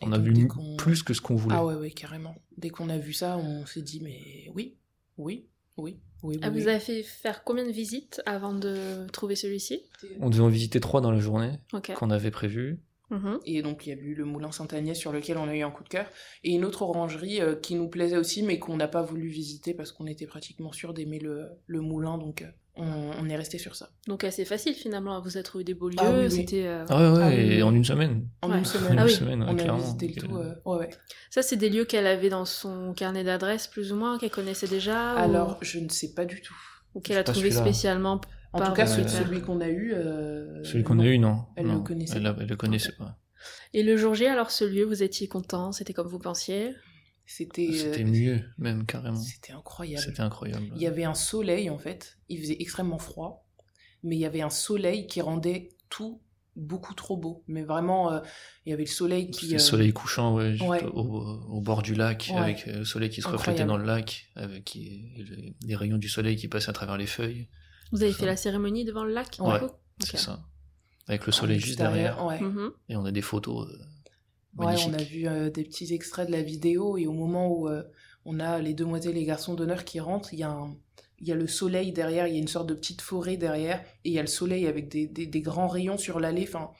On 0.02 0.12
a 0.12 0.20
vu 0.20 0.48
plus 0.78 1.04
que 1.04 1.14
ce 1.16 1.22
qu'on 1.22 1.36
voulait. 1.36 1.56
Ah 1.58 1.66
ouais, 1.66 1.76
ouais, 1.76 1.90
carrément. 1.90 2.36
Dès 2.58 2.70
qu'on 2.70 2.90
a 2.90 2.98
vu 2.98 3.14
ça, 3.14 3.38
on 3.38 3.66
s'est 3.66 3.82
dit, 3.82 4.02
mais 4.02 4.52
oui, 4.54 4.78
oui, 5.18 5.48
oui. 5.78 6.00
Oui, 6.24 6.40
ah, 6.42 6.50
vous 6.50 6.68
avez 6.68 6.80
fait 6.80 7.04
faire 7.04 7.44
combien 7.44 7.66
de 7.66 7.72
visites 7.72 8.22
avant 8.26 8.54
de 8.54 9.06
trouver 9.12 9.36
celui-ci? 9.36 9.84
On 10.20 10.32
devait 10.32 10.42
en 10.42 10.50
visiter 10.50 10.80
trois 10.80 11.00
dans 11.00 11.12
la 11.12 11.20
journée 11.20 11.52
qu'on 11.96 12.10
avait 12.10 12.32
prévu. 12.32 12.80
Mhm. 13.12 13.40
Et 13.46 13.62
donc 13.62 13.86
il 13.86 13.90
y 13.90 13.92
a 13.94 13.96
eu 13.96 14.16
le 14.16 14.26
moulin 14.26 14.52
Saint-Agnès 14.52 14.98
sur 14.98 15.12
lequel 15.12 15.38
on 15.38 15.48
a 15.48 15.56
eu 15.56 15.62
un 15.62 15.70
coup 15.70 15.84
de 15.84 15.90
cœur. 15.90 16.08
Et 16.44 16.54
une 16.54 16.66
autre 16.66 16.82
orangerie 16.82 17.42
euh, 17.42 17.56
qui 17.56 17.76
nous 17.76 17.88
plaisait 17.88 18.18
aussi 18.18 18.42
mais 18.42 18.58
qu'on 18.58 18.78
n'a 18.78 18.88
pas 18.88 19.04
voulu 19.04 19.28
visiter 19.28 19.74
parce 19.76 19.92
qu'on 19.92 20.08
était 20.08 20.26
pratiquement 20.26 20.72
sûr 20.72 20.94
d'aimer 20.94 21.20
le, 21.20 21.50
le, 21.68 21.82
moulin. 21.82 22.18
Donc 22.18 22.42
euh, 22.42 22.50
on, 22.78 23.30
est 23.30 23.36
resté 23.36 23.58
sur 23.58 23.76
ça. 23.76 23.90
Donc 24.08 24.24
assez 24.24 24.46
facile 24.46 24.74
finalement, 24.74 25.20
vous 25.22 25.38
avez 25.38 25.44
trouvé 25.44 25.64
des 25.64 25.74
beaux 25.74 25.90
ah 25.98 26.12
lieux, 26.12 26.30
c'était... 26.30 26.66
Euh, 26.66 26.86
ah 26.90 26.98
ouais, 26.98 27.18
ouais, 27.18 27.24
ah 27.24 27.34
et 27.34 27.64
en 27.64 27.74
une 27.74 27.84
semaine. 27.84 28.28
En 28.42 28.54
une 28.54 28.66
semaine, 28.66 29.00
ah, 29.00 29.08
semaine 29.08 29.44
on 29.44 29.58
a 29.58 29.76
visité 29.78 30.08
le 30.08 30.22
tout. 30.22 30.28
ouais, 30.28 30.78
ouais. 30.78 30.90
Ça 31.30 31.42
c'est 31.42 31.56
des 31.56 31.70
lieux 31.70 31.86
qu'elle 31.86 32.08
avait 32.08 32.30
dans 32.30 32.46
son 32.46 32.94
carnet 32.94 33.24
d'adresses 33.24 33.68
plus 33.68 33.92
ou 33.92 33.96
moins, 33.96 34.18
qu'elle 34.18 34.32
connaissait 34.32 34.68
déjà 34.68 35.14
Alors 35.14 35.58
je 35.62 35.80
ne 35.80 35.90
sais 35.90 36.14
pas 36.14 36.26
du 36.26 36.42
tout. 36.42 36.58
Ou 36.94 37.02
qu'elle 37.02 37.18
a 37.18 37.24
trouvé 37.24 37.52
spécialement 37.52 38.22
En 38.54 38.62
tout 38.62 38.74
cas 38.74 38.88
celui, 38.88 39.42
qu'on 39.42 39.62
a 39.62 39.70
eu... 39.70 39.94
celui 40.64 40.84
qu'on 40.84 41.00
a 41.00 41.06
eu, 41.06 41.18
non. 41.18 41.44
Elle 41.56 41.68
le 41.68 41.80
connaissait. 41.80 42.18
Elle, 42.18 42.36
elle 42.40 42.48
le 42.48 42.56
connaissait 42.56 42.94
pas. 42.98 43.18
Et 43.74 43.84
le 43.84 43.98
jour 43.98 44.16
J, 44.16 44.26
alors 44.26 44.52
ce 44.52 44.64
lieu, 44.66 44.86
vous 44.86 45.04
étiez 45.04 45.28
content 45.28 45.72
C'était 45.72 45.94
comme 45.94 46.08
vous 46.08 46.20
pensiez? 46.20 46.74
C'était 47.26 47.70
c'était 47.74 48.04
mieux 48.04 48.42
même 48.58 48.86
carrément. 48.86 49.20
c'était 49.20 49.54
incroyable. 49.54 50.04
C'était 50.04 50.22
incroyable 50.22 50.68
il 50.76 50.82
y 50.82 50.88
avait 50.88 51.06
un 51.06 51.16
soleil 51.16 51.70
en 51.70 51.78
fait. 51.78 52.18
Il 52.30 52.40
faisait 52.40 52.58
extrêmement 52.60 53.00
froid 53.00 53.46
mais 54.04 54.16
il 54.16 54.20
y 54.20 54.26
avait 54.26 54.42
un 54.42 54.50
soleil 54.50 55.08
qui 55.08 55.22
rendait 55.22 55.70
tout 55.90 56.22
beaucoup 56.56 56.94
trop 56.94 57.18
beau. 57.18 57.44
Mais 57.48 57.64
vraiment, 57.64 58.12
euh, 58.12 58.20
il 58.66 58.70
y 58.70 58.74
avait 58.74 58.84
le 58.84 58.90
soleil 58.90 59.30
qui... 59.30 59.48
Le 59.48 59.56
euh, 59.56 59.60
soleil 59.60 59.94
couchant, 59.94 60.36
ouais, 60.36 60.58
Au, 60.94 61.62
bord 61.62 61.82
du 61.82 61.96
lac, 61.96 62.32
avec 62.36 62.68
euh, 62.68 62.80
le 62.80 62.86
soleil 62.86 63.10
qui 63.10 63.22
se 63.22 63.28
reflétait 63.28 63.66
dans 63.66 63.78
le 63.78 63.86
lac, 63.86 64.30
avec 64.36 64.74
les, 64.74 65.76
rayons 65.76 65.98
du 65.98 66.10
soleil 66.10 66.36
qui 66.36 66.48
passaient 66.48 66.70
à 66.70 66.74
travers 66.74 66.98
les 66.98 67.08
feuilles. 67.08 67.48
Vous 67.92 68.04
avez 68.04 68.14
fait 68.14 68.26
la 68.26 68.38
cérémonie 68.38 68.86
devant 68.86 69.04
le 69.04 69.14
lac 69.14 69.38
Ouais, 69.40 69.60
c'est 70.00 70.18
ça. 70.18 70.44
Avec 71.08 71.28
le 71.28 71.34
ah, 71.34 71.38
soleil 71.38 71.60
juste 71.60 71.78
derrière. 71.78 72.24
Mhm. 72.42 72.72
Et 72.90 72.96
on 72.96 73.06
a 73.06 73.12
des 73.12 73.22
photos 73.22 73.68
Ouais, 74.58 74.76
on 74.88 74.94
a 74.94 75.04
vu 75.04 75.24
des 75.52 75.64
petits 75.64 75.94
extraits 75.94 76.28
de 76.28 76.32
la 76.32 76.42
vidéo, 76.42 76.98
et 76.98 77.08
au 77.08 77.14
moment 77.14 77.52
où 77.52 77.70
on 78.26 78.40
a 78.40 78.60
les 78.60 78.74
demoiselles 78.74 79.18
et 79.18 79.20
les 79.20 79.26
garçons 79.26 79.54
d'honneur 79.54 79.84
qui 79.84 80.00
rentrent, 80.00 80.34
il 80.34 80.40
y 80.40 80.44
a 80.44 80.50
un 80.50 80.76
il 81.20 81.28
y 81.28 81.32
a 81.32 81.36
le 81.36 81.48
soleil 81.48 81.92
derrière, 81.92 82.28
il 82.28 82.34
y 82.34 82.38
a 82.38 82.40
une 82.40 82.48
sorte 82.48 82.68
de 82.68 82.74
petite 82.74 83.02
forêt 83.02 83.38
derrière, 83.38 83.80
et 84.04 84.10
il 84.10 84.14
y 84.14 84.20
a 84.20 84.22
le 84.22 84.28
soleil 84.28 84.68
avec 84.68 84.90
des, 84.90 85.08
des, 85.08 85.42
grands 85.42 85.68
rayons 85.68 85.98
sur 85.98 86.20
l'allée. 86.20 86.46
Enfin, 86.48 86.72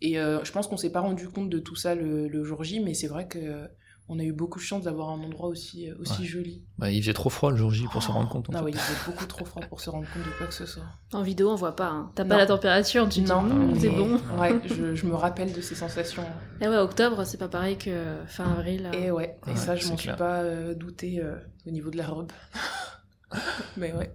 Et 0.00 0.18
euh, 0.18 0.42
je 0.44 0.52
pense 0.52 0.66
qu'on 0.66 0.76
s'est 0.76 0.90
pas 0.90 1.00
rendu 1.00 1.28
compte 1.28 1.50
de 1.50 1.58
tout 1.58 1.76
ça 1.76 1.94
le, 1.94 2.28
le 2.28 2.44
jour 2.44 2.64
J, 2.64 2.80
mais 2.80 2.94
c'est 2.94 3.06
vrai 3.06 3.28
que 3.28 3.38
euh, 3.38 3.66
on 4.08 4.18
a 4.18 4.22
eu 4.22 4.32
beaucoup 4.32 4.58
de 4.58 4.64
chance 4.64 4.84
d'avoir 4.84 5.10
un 5.10 5.20
endroit 5.20 5.48
aussi, 5.48 5.90
euh, 5.90 5.94
aussi 6.00 6.22
Ouais. 6.22 6.28
joli. 6.28 6.62
Bah, 6.78 6.90
il 6.90 7.00
faisait 7.02 7.12
trop 7.12 7.28
froid 7.30 7.50
le 7.50 7.56
jour 7.56 7.70
J 7.72 7.86
pour 7.90 8.02
se 8.02 8.10
rendre 8.10 8.28
compte. 8.28 8.48
En 8.50 8.52
Ah 8.54 8.58
fait. 8.58 8.64
oui, 8.66 8.70
il 8.74 8.78
faisait 8.78 9.10
beaucoup 9.10 9.26
trop 9.26 9.44
froid 9.44 9.62
pour 9.68 9.80
se 9.80 9.90
rendre 9.90 10.06
compte 10.12 10.22
de 10.24 10.30
quoi 10.38 10.46
que 10.46 10.54
ce 10.54 10.64
soit. 10.66 10.84
En 11.12 11.22
vidéo, 11.22 11.50
on 11.50 11.54
voit 11.56 11.74
pas. 11.74 11.88
hein. 11.88 12.12
T'as 12.14 12.24
pas 12.24 12.36
la 12.36 12.46
température, 12.46 13.08
tu 13.08 13.20
dis 13.20 13.26
non, 13.28 13.74
c'est 13.78 13.90
bon. 13.90 14.20
Ouais, 14.38 14.60
je, 14.66 14.94
je 14.94 15.06
me 15.06 15.14
rappelle 15.14 15.52
de 15.52 15.60
ces 15.60 15.74
sensations. 15.74 16.24
Et 16.60 16.68
ouais, 16.68 16.76
octobre, 16.78 17.24
c'est 17.24 17.38
pas 17.38 17.48
pareil 17.48 17.76
que 17.78 18.16
fin 18.26 18.52
avril. 18.52 18.90
Et 18.92 19.10
ouais, 19.10 19.38
et 19.46 19.50
Ouais, 19.50 19.56
ça, 19.56 19.74
je 19.76 19.88
m'en 19.88 19.96
suis 19.96 20.12
pas 20.12 20.42
euh, 20.42 20.74
douté 20.74 21.20
euh, 21.20 21.36
au 21.66 21.70
niveau 21.70 21.90
de 21.90 21.96
la 21.96 22.06
robe. 22.06 22.32
mais 23.76 23.92
ouais. 23.92 24.14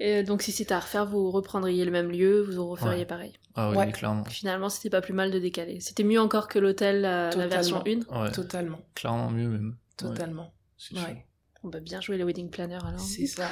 Et 0.00 0.22
donc, 0.22 0.42
si 0.42 0.50
c'était 0.52 0.74
à 0.74 0.80
refaire, 0.80 1.06
vous 1.06 1.30
reprendriez 1.30 1.84
le 1.84 1.90
même 1.90 2.10
lieu, 2.10 2.42
vous 2.42 2.68
referiez 2.68 3.00
Ouais. 3.00 3.06
pareil. 3.06 3.32
Ah 3.54 3.70
oui, 3.70 3.76
Ouais. 3.76 3.92
clairement. 3.92 4.24
Finalement, 4.24 4.68
c'était 4.68 4.90
pas 4.90 5.00
plus 5.00 5.12
mal 5.12 5.30
de 5.30 5.38
décaler. 5.38 5.80
C'était 5.80 6.04
mieux 6.04 6.20
encore 6.20 6.48
que 6.48 6.58
l'hôtel, 6.58 7.02
la, 7.02 7.30
la 7.30 7.46
version 7.46 7.82
1. 7.86 8.00
Ouais, 8.24 8.32
Totalement, 8.32 8.80
clairement 8.94 9.30
mieux 9.30 9.48
même. 9.48 9.76
Totalement. 9.96 10.52
Ouais, 10.92 11.24
On 11.62 11.68
va 11.68 11.80
bien 11.80 12.00
jouer 12.00 12.16
les 12.16 12.24
wedding 12.24 12.50
planners 12.50 12.78
alors. 12.84 12.98
c'est 12.98 13.26
ça. 13.26 13.48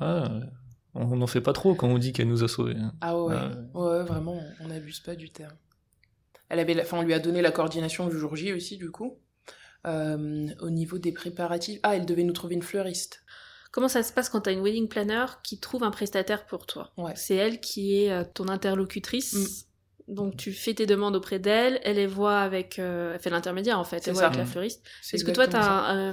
Ouais, 0.00 0.06
euh, 0.06 0.40
on 0.94 1.14
n'en 1.16 1.26
fait 1.28 1.40
pas 1.42 1.52
trop 1.52 1.74
quand 1.74 1.86
on 1.88 1.98
dit 1.98 2.12
qu'elle 2.12 2.28
nous 2.28 2.42
a 2.42 2.48
sauvés. 2.48 2.74
hein. 2.76 2.92
Ah 3.00 3.16
ouais, 3.22 3.34
ouais, 3.74 4.02
vraiment, 4.04 4.42
on 4.60 4.68
n'abuse 4.68 5.00
pas 5.00 5.14
du 5.14 5.30
terme. 5.30 5.54
Elle 6.48 6.58
avait, 6.58 6.74
la- 6.74 6.82
enfin, 6.82 6.98
on 6.98 7.02
lui 7.02 7.14
a 7.14 7.18
donné 7.18 7.42
la 7.42 7.50
coordination 7.52 8.08
du 8.08 8.18
jour 8.18 8.34
J 8.34 8.52
aussi, 8.52 8.78
du 8.78 8.90
coup. 8.90 9.18
Euh, 9.86 10.48
au 10.60 10.70
niveau 10.70 10.98
des 10.98 11.12
préparatifs, 11.12 11.78
ah, 11.84 11.94
elle 11.94 12.06
devait 12.06 12.24
nous 12.24 12.32
trouver 12.32 12.54
une 12.56 12.62
fleuriste. 12.62 13.22
Comment 13.76 13.88
ça 13.88 14.02
se 14.02 14.10
passe 14.10 14.30
quand 14.30 14.40
t'as 14.40 14.52
une 14.52 14.62
wedding 14.62 14.88
planner 14.88 15.26
qui 15.42 15.60
trouve 15.60 15.84
un 15.84 15.90
prestataire 15.90 16.46
pour 16.46 16.64
toi 16.66 16.90
Ouais. 16.96 17.12
C'est 17.14 17.34
elle 17.36 17.60
qui 17.60 18.02
est 18.02 18.10
euh, 18.10 18.24
ton 18.24 18.48
interlocutrice. 18.48 19.66
Donc 20.08 20.36
tu 20.38 20.52
fais 20.52 20.72
tes 20.72 20.86
demandes 20.86 21.14
auprès 21.14 21.38
d'elle, 21.38 21.78
elle 21.82 21.96
les 21.96 22.06
voit 22.06 22.38
avec... 22.40 22.78
euh, 22.78 23.12
elle 23.14 23.20
fait 23.20 23.28
l'intermédiaire 23.28 23.78
en 23.78 23.84
fait, 23.84 24.08
elle 24.08 24.14
voit 24.14 24.22
ça. 24.22 24.26
avec 24.28 24.38
la 24.38 24.44
Mm. 24.44 24.48
fleuriste. 24.48 24.82
C'est 25.02 25.16
Est-ce 25.16 25.24
que 25.26 25.30
toi 25.30 25.44
exactement 25.44 25.62
ça. 25.84 26.12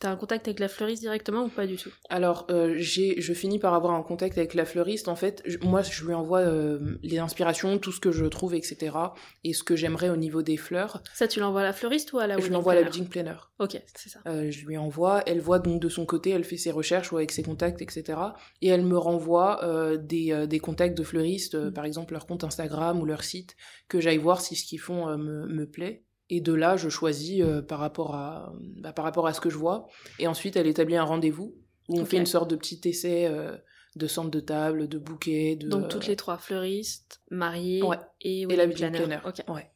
T'as 0.00 0.10
un, 0.10 0.16
contact 0.16 0.48
avec 0.48 0.60
la 0.60 0.68
fleuriste 0.68 1.02
directement 1.02 1.44
ou 1.44 1.48
pas 1.48 1.66
du 1.66 1.76
tout? 1.76 1.90
Alors, 2.08 2.46
euh, 2.50 2.74
j'ai, 2.76 3.20
je 3.20 3.32
finis 3.32 3.58
par 3.58 3.74
avoir 3.74 3.94
un 3.94 4.02
contact 4.02 4.38
avec 4.38 4.54
la 4.54 4.64
fleuriste. 4.64 5.08
En 5.08 5.16
fait, 5.16 5.42
je- 5.44 5.58
moi, 5.58 5.82
je 5.82 6.04
lui 6.04 6.14
envoie 6.14 6.40
euh, 6.40 6.98
les 7.02 7.18
inspirations, 7.18 7.78
tout 7.78 7.92
ce 7.92 8.00
que 8.00 8.12
je 8.12 8.24
trouve, 8.26 8.54
etc. 8.54 8.96
Et 9.44 9.52
ce 9.52 9.62
que 9.62 9.76
j'aimerais 9.76 10.10
au 10.10 10.16
niveau 10.16 10.42
des 10.42 10.56
fleurs. 10.56 11.02
Ça 11.14 11.28
tu 11.28 11.40
l'envoies 11.40 11.60
à 11.60 11.64
la 11.64 11.72
fleuriste 11.72 12.12
ou 12.12 12.18
à 12.18 12.26
la 12.26 12.38
je 12.38 12.48
l'envoie 12.50 12.72
à 12.72 12.76
la 12.76 12.82
wedding 12.82 13.08
planner. 13.08 13.34
Ok, 13.58 13.80
c'est 13.94 14.08
ça. 14.08 14.20
Euh, 14.26 14.50
je 14.50 14.64
lui 14.66 14.76
envoie, 14.76 15.22
elle 15.26 15.40
voit 15.40 15.58
donc 15.58 15.80
de 15.80 15.88
son 15.88 16.06
côté, 16.06 16.30
elle 16.30 16.44
fait 16.44 16.56
ses 16.56 16.70
recherches 16.70 17.12
ou 17.12 17.16
avec 17.16 17.32
ses 17.32 17.42
contacts, 17.42 17.82
etc. 17.82 18.18
Et 18.62 18.68
elle 18.68 18.84
me 18.84 18.96
renvoie 18.98 19.64
euh, 19.64 19.96
des, 19.96 20.32
euh, 20.32 20.46
des 20.46 20.58
contacts 20.60 20.96
de 20.96 21.02
fleuristes, 21.02 21.54
euh, 21.54 21.70
Mm. 21.70 21.72
par 21.74 21.84
exemple 21.84 22.12
leur 22.12 22.26
compte 22.26 22.44
Instagram 22.44 23.00
ou 23.00 23.04
leur 23.04 23.24
site, 23.24 23.56
que 23.88 24.00
j'aille 24.00 24.18
voir 24.18 24.40
si 24.40 24.54
ce 24.56 24.64
qu'ils 24.64 24.78
font 24.80 25.08
euh, 25.08 25.16
me, 25.16 25.46
me 25.46 25.66
plaît. 25.66 26.04
Et 26.30 26.40
de 26.40 26.52
là, 26.52 26.76
je 26.76 26.88
choisis 26.88 27.40
euh, 27.42 27.62
par, 27.62 27.78
rapport 27.78 28.14
à, 28.14 28.52
bah, 28.78 28.92
par 28.92 29.04
rapport 29.04 29.26
à 29.26 29.32
ce 29.32 29.40
que 29.40 29.48
je 29.50 29.56
vois. 29.56 29.88
Et 30.18 30.26
ensuite, 30.26 30.56
elle 30.56 30.66
établit 30.66 30.96
un 30.96 31.04
rendez-vous 31.04 31.54
où 31.88 31.98
on 31.98 32.04
fait 32.04 32.18
une 32.18 32.26
sorte 32.26 32.50
de 32.50 32.56
petit 32.56 32.80
essai 32.84 33.26
euh, 33.26 33.56
de 33.96 34.06
centre 34.06 34.30
de 34.30 34.40
table, 34.40 34.88
de 34.88 34.98
bouquet, 34.98 35.56
de... 35.56 35.68
Donc 35.68 35.88
toutes 35.88 36.06
les 36.06 36.16
trois, 36.16 36.36
fleuriste, 36.36 37.22
mariée 37.30 37.82
Ouais. 37.82 37.96
et 38.20 38.42
Et 38.42 38.46
wedding 38.46 38.56
la 38.58 38.66
wedding 38.66 38.76
planner. 38.78 38.98
planner. 38.98 39.20
Ok. 39.24 39.54
Ouais. 39.54 39.70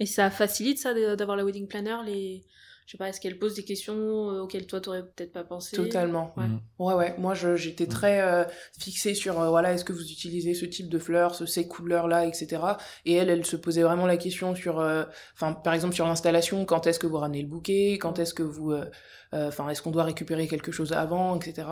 Et 0.00 0.06
ça 0.06 0.30
facilite 0.30 0.78
ça 0.78 0.94
d'avoir 1.16 1.36
la 1.36 1.44
wedding 1.44 1.68
planner 1.68 1.96
les... 2.06 2.44
Je 2.88 2.92
sais 2.92 2.96
pas, 2.98 3.10
est-ce 3.10 3.20
qu'elle 3.20 3.38
pose 3.38 3.52
des 3.54 3.64
questions 3.64 3.94
euh, 4.30 4.40
auxquelles 4.40 4.66
toi 4.66 4.80
t'aurais 4.80 5.02
peut-être 5.02 5.30
pas 5.32 5.44
pensé? 5.44 5.76
Totalement. 5.76 6.32
Ouais. 6.38 6.46
Mm. 6.46 6.60
Ouais, 6.78 6.94
ouais. 6.94 7.14
Moi, 7.18 7.34
je- 7.34 7.54
j'étais 7.54 7.84
Mm. 7.84 7.88
très 7.88 8.20
euh, 8.22 8.44
fixée 8.80 9.12
sur, 9.12 9.38
euh, 9.38 9.50
voilà, 9.50 9.74
est-ce 9.74 9.84
que 9.84 9.92
vous 9.92 10.10
utilisez 10.10 10.54
ce 10.54 10.64
type 10.64 10.88
de 10.88 10.98
fleurs, 10.98 11.34
ce- 11.34 11.44
ces 11.44 11.68
couleurs-là, 11.68 12.24
etc. 12.24 12.62
Et 13.04 13.12
elle, 13.12 13.28
elle 13.28 13.44
se 13.44 13.56
posait 13.56 13.82
vraiment 13.82 14.06
la 14.06 14.16
question 14.16 14.54
sur, 14.54 14.80
euh, 14.80 15.04
enfin, 15.34 15.52
par 15.52 15.74
exemple, 15.74 15.94
sur 15.94 16.06
l'installation, 16.06 16.64
quand 16.64 16.86
est-ce 16.86 16.98
que 16.98 17.06
vous 17.06 17.18
ramenez 17.18 17.42
le 17.42 17.48
bouquet, 17.48 17.98
quand 18.00 18.18
est-ce 18.18 18.32
que 18.32 18.42
vous, 18.42 18.72
euh, 18.72 18.86
euh, 19.34 19.48
enfin, 19.48 19.68
est-ce 19.68 19.82
qu'on 19.82 19.90
doit 19.90 20.04
récupérer 20.04 20.48
quelque 20.48 20.72
chose 20.72 20.94
avant, 20.94 21.36
etc. 21.36 21.68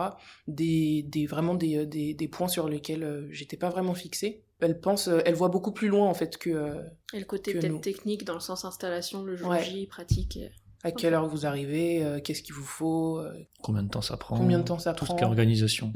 Des, 0.47 1.01
des 1.01 1.25
vraiment 1.25 1.55
des, 1.55 1.87
des, 1.87 2.13
des 2.13 2.27
points 2.27 2.47
sur 2.47 2.69
lesquels 2.69 3.03
euh, 3.03 3.27
j'étais 3.31 3.57
pas 3.57 3.69
vraiment 3.69 3.95
fixée. 3.95 4.43
Elle 4.59 4.79
pense, 4.79 5.07
elle 5.07 5.33
voit 5.33 5.49
beaucoup 5.49 5.71
plus 5.71 5.87
loin 5.87 6.07
en 6.07 6.13
fait 6.13 6.37
que 6.37 6.75
Et 7.13 7.19
le 7.19 7.25
côté 7.25 7.53
que 7.53 7.57
peut-être 7.57 7.71
nous. 7.71 7.79
technique 7.79 8.23
dans 8.23 8.35
le 8.35 8.39
sens 8.39 8.65
installation, 8.65 9.23
le 9.23 9.35
jour 9.35 9.49
Ouais. 9.49 9.63
J, 9.63 9.87
pratique. 9.87 10.37
À 10.83 10.91
quelle 10.91 11.13
heure 11.13 11.27
vous 11.27 11.45
arrivez, 11.45 12.03
euh, 12.03 12.19
qu'est-ce 12.19 12.41
qu'il 12.43 12.53
vous 12.55 12.63
faut, 12.63 13.19
euh, 13.19 13.31
Combien 13.63 13.83
de 13.83 13.89
temps 13.89 14.01
ça 14.01 14.15
prend 14.17 14.37
combien 14.37 14.59
de 14.59 14.63
temps 14.63 14.79
ça 14.79 14.93
Tout 14.93 15.05
prend. 15.05 15.13
ce 15.15 15.17
qui 15.19 15.23
est 15.23 15.27
organisation. 15.27 15.91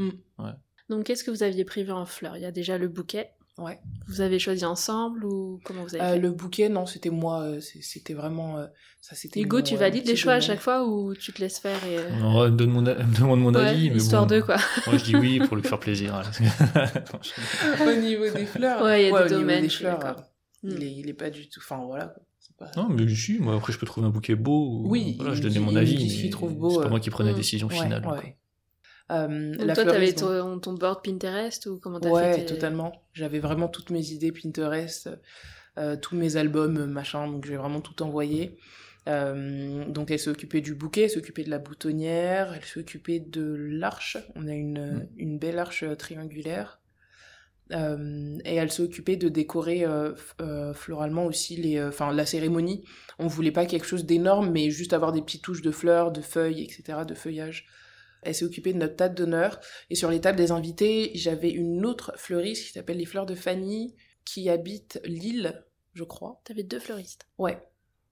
Donc 0.90 1.06
qu'est-ce 1.06 1.24
que 1.24 1.32
vous 1.32 1.44
aviez 1.44 1.64
prévu 1.66 1.92
en 1.92 2.06
fleurs 2.06 2.36
Il 2.38 2.42
y 2.44 2.46
a 2.46 2.52
déjà 2.52 2.78
le 2.78 2.88
bouquet. 2.88 3.30
Ouais. 3.58 3.80
Vous 4.08 4.22
avez 4.22 4.40
choisi 4.40 4.66
ensemble 4.66 5.26
ou 5.26 5.60
comment 5.64 5.84
vous 5.84 5.94
avez 5.96 6.04
Euh, 6.04 6.14
fait? 6.14 6.20
le 6.20 6.32
bouquet, 6.32 6.70
non, 6.70 6.86
c'était 6.86 7.10
moi, 7.10 7.48
c'était 7.60 8.14
vraiment 8.14 8.58
ça. 9.02 9.16
C'était 9.16 9.42
Hugo, 9.42 9.58
mon, 9.58 9.64
tu 9.64 9.76
valides 9.76 10.08
les 10.08 10.16
choix 10.16 10.34
à 10.34 10.40
chaque 10.40 10.62
fois 10.62 10.86
ou 10.88 11.14
tu 11.14 11.32
te 11.34 11.42
laisses 11.42 11.60
faire 11.60 11.78
et... 11.86 11.98
On 12.24 12.50
demande 12.50 12.86
mon, 12.86 12.88
a- 12.88 13.04
me 13.04 13.16
demande 13.20 13.42
mon 13.42 13.54
ouais, 13.54 13.68
avis, 13.68 13.90
mais 13.92 13.98
histoire 13.98 14.26
bon, 14.26 14.36
de 14.36 14.42
quoi. 14.42 14.56
Moi 14.88 14.98
je 14.98 15.04
dis 15.04 15.16
oui 15.16 15.40
pour 15.46 15.58
lui 15.58 15.64
faire 15.64 15.80
plaisir. 15.80 16.22
au 17.86 17.92
niveau 18.00 18.30
des 18.30 18.46
fleurs. 18.46 18.82
Ouais, 18.84 19.06
il 19.08 19.12
y 19.12 19.16
a 19.16 19.24
des 19.24 19.30
domaines, 19.36 19.64
des 19.64 19.70
fleurs, 19.70 20.24
Mm. 20.64 20.70
il, 20.78 20.84
est, 20.84 20.92
il 20.94 21.10
est 21.10 21.14
pas 21.14 21.30
du 21.32 21.50
tout. 21.50 21.60
Enfin 21.60 21.84
voilà. 21.86 22.06
quoi. 22.08 22.22
Non, 22.78 22.90
mais 22.90 23.08
si, 23.08 23.40
moi 23.40 23.56
après 23.56 23.74
je 23.74 23.80
peux 23.80 23.86
trouver 23.86 24.08
un 24.08 24.12
bouquet 24.12 24.36
beau. 24.36 24.82
ou- 24.84 24.90
Oui, 24.90 25.16
voilà, 25.18 25.34
je 25.36 25.42
me 25.42 25.48
donnais 25.50 25.60
mon 25.60 25.76
avis. 25.76 26.22
mais 26.24 26.30
trouve 26.30 26.56
beau, 26.56 26.70
C'est 26.72 26.78
pas 26.80 26.86
euh. 26.86 26.90
moi 26.90 27.00
qui 27.00 27.10
prenais 27.10 27.30
la 27.30 27.36
Mm. 27.36 27.40
décision 27.40 27.70
finale. 27.70 28.06
ouais. 28.08 28.38
Euh, 29.12 29.56
la 29.60 29.74
toi, 29.76 29.84
t'avais 29.86 30.14
ton, 30.14 30.60
ton 30.60 30.74
board 30.74 31.04
Pinterest 31.04 31.66
ou 31.66 31.80
comment 31.80 32.00
t'as 32.00 32.10
Ouais, 32.10 32.34
fait 32.34 32.46
tes- 32.46 32.54
totalement. 32.54 32.94
J'avais 33.14 33.40
vraiment 33.40 33.68
toutes 33.68 33.90
mes 33.90 34.12
idées 34.12 34.32
Pinterest, 34.32 35.10
euh, 35.78 35.98
tous 35.98 36.16
mes 36.16 36.38
albums, 36.38 36.78
euh, 36.78 36.86
machin, 36.88 37.28
donc 37.28 37.46
j'ai 37.46 37.58
vraiment 37.58 37.82
tout 37.82 38.02
envoyé. 38.04 38.58
Euh, 39.10 39.84
donc 39.90 40.12
elle 40.12 40.20
s'est 40.20 40.30
occupée 40.30 40.62
du 40.62 40.76
bouquet, 40.76 41.04
elle 41.04 41.10
s'est 41.10 41.18
occupée 41.18 41.44
de 41.44 41.50
la 41.50 41.58
boutonnière, 41.58 42.54
elle 42.54 42.64
s'est 42.64 42.80
occupée 42.80 43.20
de 43.20 43.54
l'arche. 43.58 44.18
On 44.36 44.48
a 44.48 44.54
une, 44.54 44.80
Mm. 44.80 45.08
une 45.18 45.40
belle 45.40 45.60
arche 45.60 45.84
euh, 45.84 45.96
triangulaire. 45.96 46.81
Euh, 47.72 48.38
et 48.44 48.56
elle 48.56 48.72
s'est 48.72 48.84
occupée 48.84 49.16
de 49.16 49.30
décorer 49.30 49.86
euh, 49.86 50.14
euh, 50.42 50.74
floralement 50.74 51.26
aussi 51.26 51.56
les, 51.56 51.82
enfin 51.82 52.14
la 52.14 52.26
cérémonie. 52.26 52.84
On 53.20 53.28
voulait 53.28 53.52
pas 53.52 53.66
quelque 53.66 53.86
chose 53.86 54.06
d'énorme, 54.06 54.52
mais 54.52 54.70
juste 54.72 54.94
avoir 54.94 55.12
des 55.12 55.22
petites 55.22 55.44
touches 55.44 55.62
de 55.62 55.72
fleurs, 55.72 56.12
de 56.12 56.22
feuilles, 56.22 56.64
etc., 56.64 57.00
de 57.08 57.14
feuillage. 57.14 57.68
Elle 58.24 58.36
s'est 58.36 58.46
occupée 58.46 58.74
de 58.74 58.78
notre 58.78 58.96
table 58.96 59.16
d'honneur. 59.16 59.60
Et 59.90 59.96
sur 59.96 60.12
les 60.12 60.22
tables 60.22 60.38
des 60.38 60.52
invités, 60.52 61.12
j'avais 61.16 61.50
une 61.50 61.86
autre 61.86 62.14
fleuriste 62.18 62.68
qui 62.68 62.74
s'appelle 62.74 62.98
les 62.98 63.06
Fleurs 63.06 63.26
de 63.26 63.36
Fanny, 63.36 63.96
qui 64.26 64.50
habite 64.50 65.02
Lille, 65.06 65.66
je 65.94 66.04
crois. 66.04 66.40
T'avais 66.44 66.64
deux 66.64 66.80
fleuristes. 66.80 67.28
Ouais. 67.38 67.58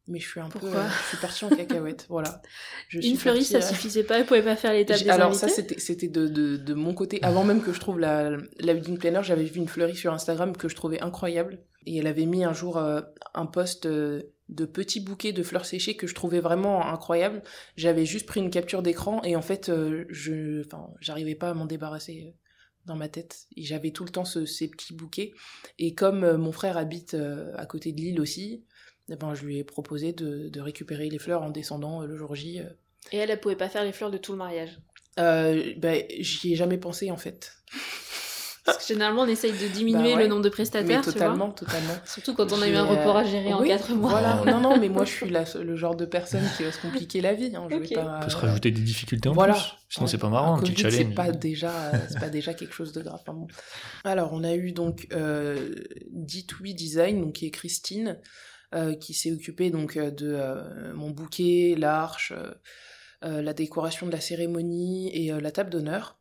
Mais 0.10 0.20
je 0.20 0.28
suis 0.28 0.40
un 0.40 0.50
Pourquoi 0.50 0.72
peu. 0.72 0.78
euh, 0.78 0.90
je 1.04 1.08
suis 1.10 1.18
partie 1.18 1.46
en 1.46 1.50
cacahuète, 1.50 2.06
voilà. 2.10 2.42
Je 2.88 3.00
Une 3.00 3.16
fleuriste, 3.16 3.52
ça 3.52 3.58
euh, 3.60 3.62
suffisait 3.62 4.04
pas, 4.04 4.18
elle 4.20 4.26
pouvait 4.26 4.42
pas 4.42 4.56
faire 4.56 4.72
des 4.74 5.10
Alors 5.10 5.28
invités 5.28 5.40
ça, 5.40 5.48
c'était 5.48 5.80
c'était 5.80 6.08
de, 6.08 6.28
de, 6.28 6.58
de 6.58 6.74
mon 6.74 6.94
côté. 6.94 7.20
Avant 7.24 7.44
même 7.44 7.62
que 7.62 7.72
je 7.74 7.80
trouve 7.80 8.00
la, 8.00 8.32
la 8.60 8.74
wedding 8.74 8.98
planner, 8.98 9.22
j'avais 9.24 9.44
vu 9.46 9.58
une 9.60 9.68
fleuriste 9.68 10.00
sur 10.00 10.14
Instagram 10.14 10.58
que 10.58 10.68
je 10.68 10.76
trouvais 10.76 11.00
incroyable. 11.02 11.60
Et 11.86 11.98
elle 11.98 12.08
avait 12.08 12.26
mis 12.26 12.44
un 12.44 12.54
jour 12.54 12.78
euh, 12.78 13.02
un 13.34 13.46
post 13.46 13.86
euh, 13.86 14.24
de 14.50 14.66
petits 14.66 15.00
bouquets 15.00 15.32
de 15.32 15.44
fleurs 15.44 15.66
séchées 15.66 15.96
que 15.96 16.08
je 16.08 16.16
trouvais 16.16 16.40
vraiment 16.40 16.86
incroyable. 16.88 17.44
J'avais 17.78 18.06
juste 18.06 18.26
pris 18.26 18.40
une 18.40 18.50
capture 18.50 18.82
d'écran 18.82 19.22
et 19.24 19.36
en 19.36 19.42
fait, 19.44 19.72
je, 20.10 20.66
enfin, 20.66 20.88
j'arrivais 21.00 21.36
pas 21.36 21.52
à 21.52 21.54
m'en 21.54 21.66
débarrasser 21.68 22.36
dans 22.86 22.96
ma 22.96 23.08
tête. 23.10 23.46
Et 23.56 23.64
j'avais 23.64 23.92
tout 23.92 24.04
le 24.06 24.10
temps 24.10 24.26
ce- 24.26 24.46
ces 24.46 24.68
petits 24.68 24.94
bouquets. 24.96 25.34
Et 25.78 25.94
comme 25.94 26.38
mon 26.38 26.52
frère 26.52 26.78
habite 26.78 27.16
à 27.56 27.66
côté 27.68 27.92
de 27.92 27.98
l'île 28.02 28.20
aussi, 28.20 28.64
ben, 29.16 29.34
je 29.34 29.44
lui 29.46 29.58
ai 29.60 29.64
proposé 29.64 30.14
de, 30.14 30.50
de 30.50 30.62
récupérer 30.62 31.10
les 31.10 31.20
fleurs 31.20 31.42
en 31.44 31.50
descendant 31.50 32.02
euh, 32.02 32.06
le 32.06 32.16
jour 32.18 32.36
J. 32.36 32.60
euh, 32.60 32.64
Et 33.12 33.18
elle, 33.18 33.30
elle 33.32 33.40
pouvait 33.40 33.56
pas 33.56 33.70
faire 33.70 33.84
les 33.84 33.92
fleurs 33.92 34.12
de 34.12 34.18
tout 34.18 34.32
le 34.32 34.38
mariage. 34.38 34.78
euh, 35.20 35.74
ben, 35.78 36.04
j'y 36.20 36.54
ai 36.54 36.56
jamais 36.56 36.78
pensé 36.78 37.12
en 37.12 37.18
fait. 37.18 37.54
Parce 38.66 38.86
que 38.86 38.94
généralement, 38.94 39.24
on 39.24 39.28
essaye 39.28 39.54
de 39.54 39.68
diminuer 39.74 40.12
Bah 40.12 40.16
ouais. 40.18 40.24
le 40.24 40.28
nombre 40.28 40.42
de 40.44 40.48
Mais 40.50 40.52
prestataires, 40.52 41.02
tu 41.02 41.12
totalement, 41.14 41.46
vois. 41.48 41.56
totalement. 41.56 41.96
Surtout 42.06 42.36
quand 42.36 42.52
on 42.54 42.62
a 42.62 42.68
eu 42.68 42.76
un 42.76 42.84
report 42.86 43.18
à 43.18 43.24
gérer 43.24 43.52
en 43.52 43.62
oui, 43.62 43.68
4 43.70 43.94
mois. 43.96 44.12
Voilà, 44.12 44.44
non, 44.46 44.60
non, 44.62 44.78
mais 44.80 44.90
moi 44.90 45.06
je 45.06 45.12
suis 45.12 45.30
la, 45.32 45.44
le 45.60 45.76
genre 45.76 45.96
de 45.96 46.06
personne 46.06 46.44
qui 46.56 46.64
va 46.64 46.72
se 46.72 46.80
compliquer 46.80 47.20
la 47.22 47.34
vie. 47.34 47.56
Hein. 47.56 47.66
Je 47.72 47.78
Ok. 47.78 47.88
vais 47.90 47.96
pas, 47.96 48.18
On 48.20 48.24
peut 48.26 48.30
se 48.30 48.36
rajouter 48.38 48.70
des 48.70 48.82
difficultés 48.82 49.28
en 49.28 49.34
Voilà. 49.34 49.54
plus. 49.54 49.64
Sinon 49.90 50.06
Ouais. 50.06 50.12
c'est 50.12 50.18
pas 50.20 50.30
marrant, 50.30 50.58
un 50.58 50.60
petit 50.62 50.76
challenge. 50.76 50.98
C'est 50.98 51.16
pas 51.16 51.32
déjà, 51.32 51.92
c'est 52.10 52.20
pas 52.20 52.30
déjà 52.30 52.54
quelque 52.54 52.74
chose 52.76 52.92
de 52.94 53.02
grave. 53.02 53.20
Enfin 53.22 53.34
bon. 53.34 53.48
Alors, 54.04 54.34
on 54.34 54.44
a 54.44 54.54
eu 54.54 54.72
donc 54.72 55.08
euh, 55.14 55.74
D2We 56.14 56.76
Design, 56.76 57.22
donc 57.22 57.34
qui 57.34 57.48
est 57.48 57.52
Christine, 57.52 58.20
euh, 58.76 58.96
qui 58.96 59.14
s'est 59.14 59.32
occupée 59.32 59.70
donc 59.72 59.98
euh, 59.98 60.12
de 60.12 60.28
euh, 60.34 60.94
mon 60.94 61.10
bouquet, 61.12 61.76
l'arche, 61.78 62.34
euh, 63.24 63.42
la 63.42 63.54
décoration 63.54 64.06
de 64.08 64.12
la 64.12 64.22
cérémonie 64.22 65.10
et 65.16 65.32
euh, 65.34 65.42
la 65.42 65.52
table 65.52 65.70
d'honneur. 65.70 66.20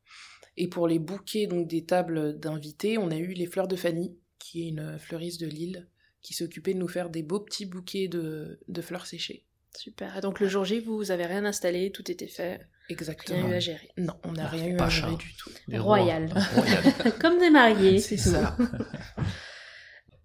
Et 0.57 0.67
pour 0.69 0.89
les 0.89 0.99
bouquets 0.99 1.47
donc 1.47 1.69
des 1.69 1.85
tables 1.85 2.39
d'invités, 2.39 2.99
on 2.99 3.11
a 3.11 3.17
eu 3.17 3.33
les 3.33 3.47
fleurs 3.47 3.69
de 3.69 3.77
Fanny, 3.77 4.17
qui 4.39 4.65
est 4.65 4.69
une 4.69 4.99
fleuriste 4.99 5.41
de 5.41 5.47
Lille, 5.47 5.87
qui 6.23 6.35
s'est 6.35 6.45
occupée 6.45 6.75
de 6.75 6.79
nous 6.79 6.89
faire 6.89 7.11
des 7.11 7.23
beaux 7.23 7.39
petits 7.41 7.67
bouquets 7.67 8.09
de, 8.09 8.59
de 8.67 8.83
fleurs 8.83 9.07
séchées. 9.07 9.45
Super. 9.77 10.17
Et 10.17 10.21
donc 10.21 10.41
le 10.41 10.49
jour 10.49 10.65
J, 10.65 10.81
vous, 10.81 11.13
avez 11.13 11.27
rien 11.27 11.45
installé, 11.45 11.93
tout 11.93 12.11
était 12.11 12.27
fait, 12.27 12.57
rien 12.57 12.67
Exactement. 12.89 13.49
eu 13.49 13.53
à 13.55 13.61
gérer. 13.61 13.89
Non, 13.99 14.15
on 14.25 14.33
n'a 14.33 14.47
Ah, 14.47 14.49
rien 14.49 14.67
eu 14.69 14.77
pas 14.77 14.87
à 14.87 14.91
cher. 14.91 15.05
gérer 15.07 15.19
du 15.19 15.33
tout. 15.37 15.51
Des 15.69 15.79
rois. 15.79 15.99
Royal. 15.99 16.29
Royal. 16.57 17.13
Comme 17.21 17.39
des 17.39 17.51
mariés. 17.51 18.01
C'est 18.01 18.17
ça. 18.17 18.57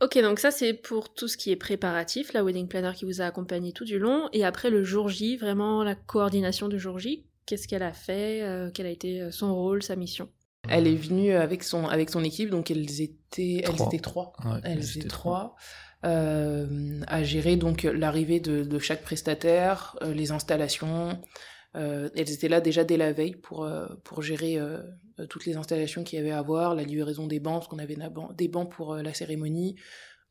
Ok, 0.03 0.17
donc 0.21 0.39
ça 0.39 0.51
c'est 0.51 0.73
pour 0.73 1.13
tout 1.13 1.29
ce 1.29 1.37
qui 1.37 1.51
est 1.51 1.55
préparatif, 1.55 2.33
la 2.33 2.43
wedding 2.43 2.67
planner 2.67 2.91
qui 2.93 3.05
vous 3.05 3.21
a 3.21 3.25
accompagné 3.25 3.71
tout 3.71 3.85
du 3.85 3.99
long, 3.99 4.27
et 4.33 4.43
après 4.43 4.69
le 4.69 4.83
jour 4.83 5.07
J, 5.07 5.37
vraiment 5.37 5.81
la 5.83 5.95
coordination 5.95 6.67
du 6.67 6.77
jour 6.77 6.99
J, 6.99 7.25
qu'est-ce 7.45 7.67
qu'elle 7.69 7.83
a 7.83 7.93
fait, 7.93 8.41
euh, 8.41 8.69
quel 8.73 8.85
a 8.85 8.89
été 8.89 9.21
euh, 9.21 9.31
son 9.31 9.55
rôle, 9.55 9.81
sa 9.81 9.95
mission? 9.95 10.27
Elle 10.67 10.87
est 10.87 10.95
venue 10.95 11.31
avec 11.31 11.63
son, 11.63 11.87
avec 11.87 12.09
son 12.09 12.23
équipe, 12.23 12.49
donc 12.49 12.69
elles 12.69 13.01
étaient, 13.01 13.61
elles 13.63 13.75
Trois. 13.75 13.87
étaient 13.87 13.99
trois. 13.99 14.33
Ouais, 14.43 14.59
elles 14.63 14.97
étaient 14.97 15.07
trois. 15.07 15.55
trois. 16.03 16.09
euh, 16.11 16.99
à 17.07 17.23
gérer 17.23 17.55
donc 17.55 17.83
l'arrivée 17.83 18.39
de, 18.41 18.63
de 18.63 18.79
chaque 18.79 19.03
prestataire, 19.03 19.97
euh, 20.01 20.13
les 20.13 20.31
installations. 20.31 21.21
Euh, 21.75 22.09
elles 22.15 22.31
étaient 22.31 22.49
là 22.49 22.61
déjà 22.61 22.83
dès 22.83 22.97
la 22.97 23.13
veille 23.13 23.35
pour, 23.35 23.63
euh, 23.63 23.87
pour 24.03 24.21
gérer 24.21 24.57
euh, 24.57 24.79
toutes 25.29 25.45
les 25.45 25.57
installations 25.57 26.03
qu'il 26.03 26.19
y 26.19 26.21
avait 26.21 26.31
à 26.31 26.41
voir, 26.41 26.75
la 26.75 26.83
livraison 26.83 27.27
des 27.27 27.39
bancs, 27.39 27.59
parce 27.59 27.67
qu'on 27.67 27.79
avait 27.79 27.97
des 28.37 28.47
bancs 28.47 28.71
pour 28.71 28.95
la 28.95 29.13
cérémonie. 29.13 29.75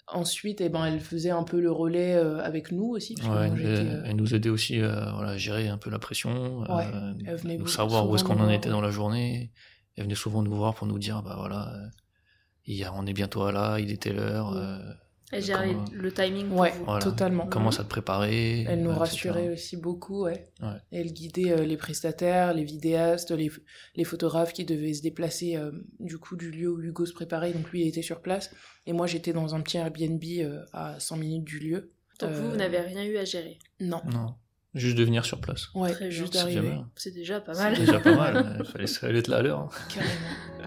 Ensuite, 0.09 0.61
eh 0.61 0.69
ben, 0.69 0.85
elle 0.85 1.01
faisait 1.01 1.31
un 1.31 1.45
peu 1.45 1.61
le 1.61 1.71
relais 1.71 2.15
euh, 2.15 2.43
avec 2.43 2.73
nous 2.73 2.87
aussi. 2.87 3.15
parce 3.15 3.29
Ouais, 3.29 3.47
elle, 3.47 3.67
euh, 3.67 4.03
elle 4.05 4.17
nous 4.17 4.35
aidait 4.35 4.49
aussi 4.49 4.81
euh, 4.81 5.11
voilà, 5.13 5.31
à 5.31 5.37
gérer 5.37 5.69
un 5.69 5.79
peu 5.79 5.91
la 5.91 6.01
pression, 6.01 6.61
Ouais, 6.61 6.87
elle 7.25 7.59
nous 7.59 7.67
savoir 7.67 8.09
où 8.09 8.15
est-ce 8.17 8.25
qu'on 8.25 8.41
en 8.41 8.51
était 8.51 8.69
dans 8.69 8.81
la 8.81 8.91
journée. 8.91 9.53
Elle 9.97 10.05
venait 10.05 10.15
souvent 10.15 10.43
nous 10.43 10.55
voir 10.55 10.75
pour 10.75 10.87
nous 10.87 10.99
dire, 10.99 11.23
bah 11.23 11.37
voilà, 11.39 11.73
il 12.65 12.77
y 12.77 12.85
a, 12.85 12.93
on 12.95 13.07
est 13.07 13.13
bientôt 13.13 13.49
là, 13.51 13.79
il 13.79 13.91
était 13.93 14.13
l'heure, 14.13 14.53
Ouais. 14.53 14.95
Elle 15.33 15.43
gère 15.43 15.63
Comment- 15.63 15.85
le 15.93 16.13
timing 16.13 16.49
pour 16.49 16.59
Ouais, 16.61 16.73
vous. 16.79 16.85
voilà. 16.85 17.03
totalement. 17.03 17.47
commence 17.47 17.81
à 17.81 17.85
te 17.85 17.89
préparer. 17.89 18.63
Elle 18.69 18.83
nous 18.83 18.91
etc. 18.91 18.99
rassurait 19.01 19.49
aussi 19.49 19.77
beaucoup, 19.79 20.25
ouais. 20.25 20.51
Ouais. 20.61 20.77
Elle 20.93 21.13
guidait 21.13 21.53
euh, 21.53 21.65
les 21.65 21.77
prestataires, 21.79 22.53
les 22.55 22.65
vidéastes, 22.65 23.31
les, 23.31 23.51
les 23.97 24.05
photographes 24.05 24.53
qui 24.53 24.65
devaient 24.65 24.93
se 24.95 25.03
déplacer 25.03 25.57
euh, 25.57 25.71
du 26.01 26.19
coup 26.19 26.37
du 26.37 26.51
lieu 26.51 26.69
où 26.71 26.81
Hugo 26.81 27.07
se 27.07 27.13
préparait. 27.15 27.53
Donc 27.53 27.71
lui, 27.71 27.83
il 27.83 27.89
était 27.89 28.03
sur 28.03 28.21
place. 28.21 28.51
Et 28.87 28.93
moi, 28.93 29.07
j'étais 29.07 29.33
dans 29.33 29.55
un 29.55 29.61
petit 29.63 29.79
Airbnb 29.79 30.23
euh, 30.41 30.63
à 30.73 31.01
100 31.01 31.17
minutes 31.17 31.45
du 31.45 31.59
lieu. 31.59 31.91
Donc 32.21 32.31
vous, 32.33 32.51
vous 32.51 32.57
n'avez 32.57 32.79
rien 32.81 33.03
eu 33.05 33.17
à 33.17 33.25
gérer? 33.25 33.59
Non. 33.81 34.01
Non, 34.13 34.35
juste 34.75 34.97
de 34.99 35.03
venir 35.03 35.25
sur 35.25 35.41
place. 35.41 35.69
Ouais, 35.75 35.91
Très 35.93 36.11
juste 36.11 36.35
C'est 36.35 36.41
d'arriver. 36.41 36.77
C'est 36.95 37.11
déjà 37.11 37.41
pas 37.41 37.55
C'est 37.55 37.63
mal. 37.63 37.75
déjà 37.79 37.99
pas 38.01 38.15
mal, 38.15 38.57
il 38.61 38.65
fallait, 38.67 38.87
fallait 38.87 39.19
être 39.21 39.29
là 39.29 39.39
à 39.39 39.43
l'heure. 39.43 39.59
hein. 39.61 39.69
Carrément. 39.89 40.62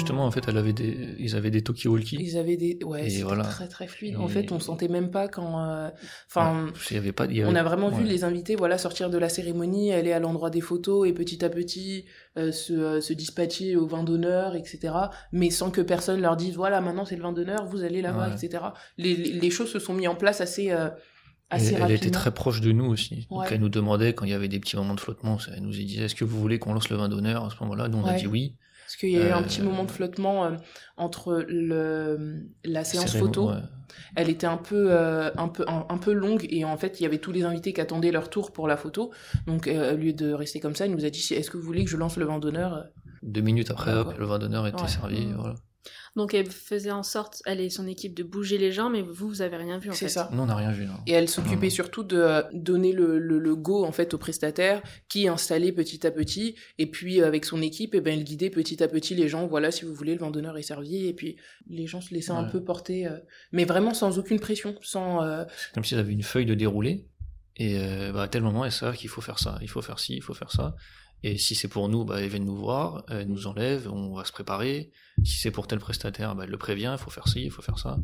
Justement, 0.00 0.24
en 0.26 0.30
fait, 0.30 0.44
elle 0.48 0.56
avait 0.58 0.72
des, 0.72 1.14
ils 1.18 1.36
avaient 1.36 1.50
des 1.50 1.62
talkie-walkie. 1.62 2.16
Ils 2.20 2.36
avaient 2.36 2.56
des. 2.56 2.78
Ouais, 2.84 3.08
c'était 3.08 3.22
voilà. 3.22 3.44
très 3.44 3.68
très 3.68 3.86
fluide. 3.86 4.14
Et- 4.14 4.16
En 4.16 4.28
fait, 4.28 4.50
on 4.52 4.58
sentait 4.60 4.88
même 4.88 5.10
pas 5.10 5.28
quand. 5.28 5.64
euh, 5.64 5.88
Enfin. 6.28 6.66
Ouais, 6.90 6.96
avait 6.96 7.12
pas, 7.12 7.26
y 7.26 7.42
avait- 7.42 7.50
On 7.50 7.54
a 7.54 7.62
vraiment 7.62 7.88
vu 7.90 8.04
les 8.04 8.24
invités 8.24 8.56
voilà, 8.56 8.78
sortir 8.78 9.10
de 9.10 9.18
la 9.18 9.28
cérémonie, 9.28 9.92
aller 9.92 10.12
à 10.12 10.18
l'endroit 10.20 10.50
des 10.50 10.60
photos 10.60 11.08
et 11.08 11.12
petit 11.12 11.44
à 11.44 11.48
petit 11.48 12.04
euh, 12.38 12.52
se, 12.52 12.72
euh, 12.72 13.00
se 13.00 13.12
dispatcher 13.12 13.76
au 13.76 13.86
vin 13.86 14.02
d'honneur, 14.04 14.54
etc. 14.56 14.94
Mais 15.32 15.50
sans 15.50 15.70
que 15.70 15.80
personne 15.80 16.20
leur 16.20 16.36
dise 16.36 16.54
voilà, 16.56 16.80
maintenant 16.80 17.04
c'est 17.04 17.16
le 17.16 17.22
vin 17.22 17.32
d'honneur, 17.32 17.66
vous 17.66 17.82
allez 17.82 18.02
là-bas, 18.02 18.28
Ouais. 18.28 18.34
etc. 18.42 18.64
Les, 18.98 19.14
les, 19.16 19.32
les 19.32 19.50
choses 19.50 19.70
se 19.70 19.78
sont 19.78 19.94
mises 19.94 20.08
en 20.08 20.14
place 20.14 20.40
assez, 20.40 20.70
euh, 20.70 20.88
assez 21.50 21.74
elle, 21.74 21.82
elle 21.82 21.90
était 21.92 22.10
très 22.10 22.30
proche 22.32 22.60
de 22.60 22.70
nous 22.72 22.84
aussi. 22.86 23.26
Donc 23.30 23.46
elle 23.50 23.60
nous 23.60 23.68
demandait 23.68 24.12
quand 24.14 24.24
il 24.24 24.30
y 24.30 24.34
avait 24.34 24.48
des 24.48 24.60
petits 24.60 24.76
moments 24.76 24.94
de 24.94 25.00
flottement, 25.00 25.38
elle 25.54 25.62
nous 25.62 25.70
disait 25.70 26.04
est-ce 26.04 26.14
que 26.14 26.24
vous 26.24 26.38
voulez 26.40 26.58
qu'on 26.60 26.72
lance 26.74 26.88
le 26.90 26.96
vin 26.96 27.08
d'honneur 27.08 27.44
à 27.44 27.50
ce 27.50 27.56
moment-là? 27.64 27.88
Nous 27.88 27.98
on 27.98 28.04
a 28.06 28.14
dit 28.14 28.26
oui. 28.28 28.54
Parce 28.90 28.96
qu'il 28.98 29.10
y 29.10 29.18
a 29.18 29.28
eu 29.28 29.30
un 29.30 29.38
Euh, 29.38 29.44
petit 29.44 29.62
moment 29.62 29.84
de 29.84 29.90
flottement 29.92 30.46
euh, 30.46 30.56
entre 30.96 31.44
le, 31.48 32.42
la 32.64 32.82
séance 32.82 33.16
photo. 33.16 33.50
ouais. 33.50 33.60
Elle 34.16 34.28
était 34.28 34.48
un 34.48 34.56
peu, 34.56 34.88
euh, 34.90 35.30
un, 35.36 35.46
peu, 35.46 35.64
un, 35.68 35.86
un 35.88 35.98
peu 35.98 36.12
longue 36.12 36.44
et 36.50 36.64
en 36.64 36.76
fait 36.76 36.98
il 36.98 37.04
y 37.04 37.06
avait 37.06 37.18
tous 37.18 37.30
les 37.30 37.44
invités 37.44 37.72
qui 37.72 37.80
attendaient 37.80 38.10
leur 38.10 38.30
tour 38.30 38.50
pour 38.52 38.66
la 38.66 38.76
photo. 38.76 39.12
Donc 39.46 39.68
euh, 39.68 39.94
au 39.94 39.96
lieu 39.96 40.12
de 40.12 40.32
rester 40.32 40.58
comme 40.58 40.74
ça, 40.74 40.86
elle 40.86 40.90
nous 40.92 41.04
a 41.04 41.10
dit 41.10 41.24
est-ce 41.34 41.50
que 41.52 41.56
vous 41.56 41.62
voulez 41.62 41.84
que 41.84 41.90
je 41.90 41.96
lance 41.96 42.16
le 42.16 42.24
vin 42.24 42.40
d'honneur? 42.40 42.86
Deux 43.22 43.42
minutes 43.42 43.70
après, 43.70 43.92
Ouais, 43.92 43.98
hop, 44.00 44.18
le 44.18 44.26
vin 44.26 44.40
d'honneur 44.40 44.66
était 44.66 44.82
Ouais. 44.82 44.88
servi. 44.88 45.24
Mhm. 45.26 45.36
Voilà. 45.36 45.54
Donc 46.16 46.34
elle 46.34 46.50
faisait 46.50 46.90
en 46.90 47.02
sorte, 47.02 47.42
elle 47.46 47.60
et 47.60 47.70
son 47.70 47.86
équipe, 47.86 48.14
de 48.14 48.22
bouger 48.22 48.58
les 48.58 48.72
gens, 48.72 48.90
mais 48.90 49.02
vous, 49.02 49.28
vous 49.28 49.42
avez 49.42 49.56
rien 49.56 49.78
vu 49.78 49.90
en 49.90 49.92
C'est 49.92 50.06
fait. 50.06 50.10
ça. 50.10 50.28
Nous 50.32 50.42
on 50.42 50.46
n'a 50.46 50.56
rien 50.56 50.72
vu. 50.72 50.84
non. 50.86 50.94
Et 51.06 51.12
elle 51.12 51.28
s'occupait 51.28 51.70
surtout 51.70 52.02
de 52.02 52.16
euh, 52.18 52.42
donner 52.52 52.92
le, 52.92 53.18
le, 53.18 53.38
le 53.38 53.56
go 53.56 53.84
en 53.84 53.92
fait 53.92 54.12
aux 54.14 54.18
prestataires 54.18 54.82
qui 55.08 55.28
installait 55.28 55.72
petit 55.72 56.06
à 56.06 56.10
petit 56.10 56.54
et 56.78 56.86
puis 56.86 57.20
euh, 57.20 57.26
avec 57.26 57.44
son 57.44 57.62
équipe 57.62 57.94
et 57.94 58.00
ben 58.00 58.18
elle 58.18 58.24
guidait 58.24 58.50
petit 58.50 58.82
à 58.82 58.88
petit 58.88 59.14
les 59.14 59.28
gens 59.28 59.46
voilà 59.46 59.70
si 59.70 59.84
vous 59.84 59.94
voulez 59.94 60.14
le 60.14 60.20
vin 60.20 60.30
d'honneur 60.30 60.58
est 60.58 60.62
servi 60.62 61.06
et 61.06 61.14
puis 61.14 61.36
les 61.68 61.86
gens 61.86 62.00
se 62.00 62.12
laissaient 62.12 62.32
un 62.32 62.44
peu 62.44 62.62
porter 62.62 63.06
euh, 63.06 63.18
mais 63.52 63.64
vraiment 63.64 63.94
sans 63.94 64.18
aucune 64.18 64.40
pression 64.40 64.74
sans 64.82 65.22
euh, 65.22 65.44
C'est 65.56 65.72
comme 65.74 65.84
s'ils 65.84 65.98
avaient 65.98 66.12
une 66.12 66.22
feuille 66.22 66.46
de 66.46 66.54
déroulé. 66.54 67.06
Et 67.56 67.78
euh, 67.78 68.12
bah, 68.12 68.22
à 68.22 68.28
tel 68.28 68.42
moment, 68.42 68.64
elles 68.64 68.72
savent 68.72 68.96
qu'il 68.96 69.10
faut 69.10 69.20
faire 69.20 69.38
ça, 69.38 69.58
il 69.60 69.68
faut 69.68 69.82
faire 69.82 69.98
ci, 69.98 70.14
il 70.16 70.22
faut 70.22 70.32
faire 70.34 70.50
ça. 70.50 70.74
Et 71.22 71.38
si 71.38 71.54
c'est 71.54 71.68
pour 71.68 71.88
nous, 71.88 72.04
bah, 72.04 72.20
elles 72.20 72.28
viennent 72.28 72.44
nous 72.44 72.56
voir, 72.56 73.04
elles 73.08 73.28
nous 73.28 73.46
enlèvent, 73.46 73.90
on 73.90 74.14
va 74.14 74.24
se 74.24 74.32
préparer. 74.32 74.90
Si 75.24 75.38
c'est 75.38 75.50
pour 75.50 75.66
tel 75.66 75.78
prestataire, 75.78 76.34
bah, 76.34 76.44
elle 76.44 76.50
le 76.50 76.58
prévient, 76.58 76.94
il 76.98 77.02
faut 77.02 77.10
faire 77.10 77.28
ci, 77.28 77.42
il 77.44 77.50
faut 77.50 77.62
faire 77.62 77.78
ça. 77.78 77.98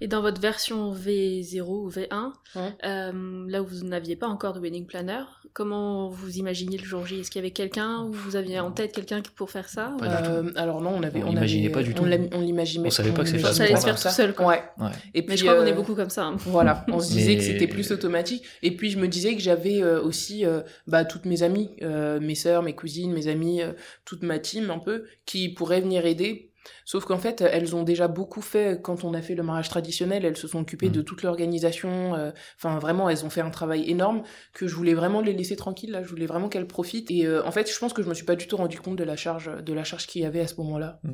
Et 0.00 0.08
dans 0.08 0.22
votre 0.22 0.40
version 0.40 0.92
V0 0.94 1.62
ou 1.62 1.90
V1, 1.90 2.32
Ouais. 2.56 2.62
euh, 2.84 3.44
là 3.48 3.62
où 3.62 3.66
vous 3.66 3.84
n'aviez 3.86 4.16
pas 4.16 4.26
encore 4.26 4.52
de 4.54 4.60
wedding 4.60 4.86
planner, 4.86 5.22
comment 5.52 6.08
vous 6.08 6.38
imaginiez 6.38 6.78
le 6.78 6.84
jour 6.84 7.06
J? 7.06 7.20
Est-ce 7.20 7.30
qu'il 7.30 7.38
y 7.40 7.44
avait 7.44 7.50
quelqu'un 7.52 8.04
ou 8.04 8.12
vous 8.12 8.36
aviez 8.36 8.60
en 8.60 8.70
tête 8.72 8.92
quelqu'un 8.92 9.20
pour 9.36 9.50
faire 9.50 9.68
ça 9.68 9.94
Pas 9.98 10.06
ou- 10.06 10.16
du 10.16 10.22
tout. 10.22 10.30
euh, 10.30 10.52
alors 10.56 10.80
non 10.80 10.90
on 10.96 11.02
avait 11.02 11.22
On 11.22 11.26
on 11.26 11.30
l'imaginait 11.30 11.64
avait- 11.66 11.72
pas 11.74 11.82
du 11.82 11.94
tout. 11.94 12.02
on 12.04 12.40
l'imaginait 12.40 12.88
On 12.88 12.90
savait 12.90 13.10
pas 13.12 13.22
que 13.22 13.28
c'était 13.28 13.42
ce 13.44 13.52
ça 13.52 13.64
allait 13.64 13.76
se 13.76 13.84
faire 13.84 14.00
tout 14.00 14.08
seul, 14.08 14.34
quoi. 14.34 14.46
ouais 14.46 14.62
Ouais. 14.78 14.90
et 15.14 15.22
puis 15.22 15.30
Mais 15.32 15.36
je 15.36 15.44
crois 15.44 15.56
qu'on 15.56 15.66
est 15.66 15.72
euh, 15.72 15.74
beaucoup 15.74 15.94
comme 15.94 16.10
ça. 16.10 16.24
hein. 16.24 16.36
Voilà, 16.38 16.84
on 16.88 17.00
se 17.00 17.12
disait 17.12 17.36
que 17.36 17.42
c'était 17.42 17.66
plus 17.68 17.90
automatique. 17.92 18.44
Et 18.62 18.74
puis 18.76 18.90
je 18.90 18.98
me 18.98 19.06
disais 19.08 19.34
que 19.34 19.40
j'avais 19.42 19.82
euh, 19.82 20.00
aussi 20.02 20.44
euh, 20.46 20.62
bah, 20.86 21.04
toutes 21.04 21.26
mes 21.26 21.42
amies, 21.42 21.70
euh, 21.82 22.18
mes 22.20 22.34
sœurs, 22.34 22.62
mes 22.62 22.74
cousines, 22.74 23.12
mes 23.12 23.28
amies, 23.28 23.62
euh, 23.62 23.72
toute 24.04 24.22
ma 24.22 24.38
team 24.38 24.70
un 24.70 24.78
peu, 24.78 25.04
qui 25.26 25.48
pourraient 25.50 25.80
venir 25.80 26.06
aider. 26.06 26.49
Sauf 26.84 27.04
qu'en 27.04 27.18
fait, 27.18 27.40
elles 27.40 27.74
ont 27.76 27.82
déjà 27.82 28.08
beaucoup 28.08 28.42
fait 28.42 28.80
quand 28.82 29.04
on 29.04 29.14
a 29.14 29.22
fait 29.22 29.34
le 29.34 29.42
mariage 29.42 29.68
traditionnel. 29.68 30.24
Elles 30.24 30.36
se 30.36 30.48
sont 30.48 30.60
occupées 30.60 30.88
Mm. 30.88 30.92
de 30.92 31.02
toute 31.02 31.22
l'organisation. 31.22 32.14
euh, 32.14 32.30
Enfin, 32.56 32.78
vraiment, 32.78 33.08
elles 33.08 33.24
ont 33.24 33.30
fait 33.30 33.40
un 33.40 33.50
travail 33.50 33.88
énorme 33.90 34.22
que 34.52 34.66
je 34.66 34.74
voulais 34.74 34.94
vraiment 34.94 35.20
les 35.20 35.32
laisser 35.32 35.56
tranquilles. 35.56 35.90
Là, 35.92 36.02
je 36.02 36.08
voulais 36.08 36.26
vraiment 36.26 36.48
qu'elles 36.48 36.66
profitent. 36.66 37.10
Et 37.10 37.26
euh, 37.26 37.44
en 37.46 37.50
fait, 37.52 37.72
je 37.72 37.78
pense 37.78 37.92
que 37.92 38.02
je 38.02 38.08
me 38.08 38.14
suis 38.14 38.24
pas 38.26 38.36
du 38.36 38.46
tout 38.46 38.56
rendu 38.56 38.78
compte 38.80 38.96
de 38.96 39.04
la 39.04 39.16
charge, 39.16 39.50
de 39.62 39.72
la 39.72 39.84
charge 39.84 40.06
qu'il 40.06 40.22
y 40.22 40.24
avait 40.24 40.40
à 40.40 40.46
ce 40.46 40.54
moment-là. 40.56 41.00
Mm. 41.02 41.12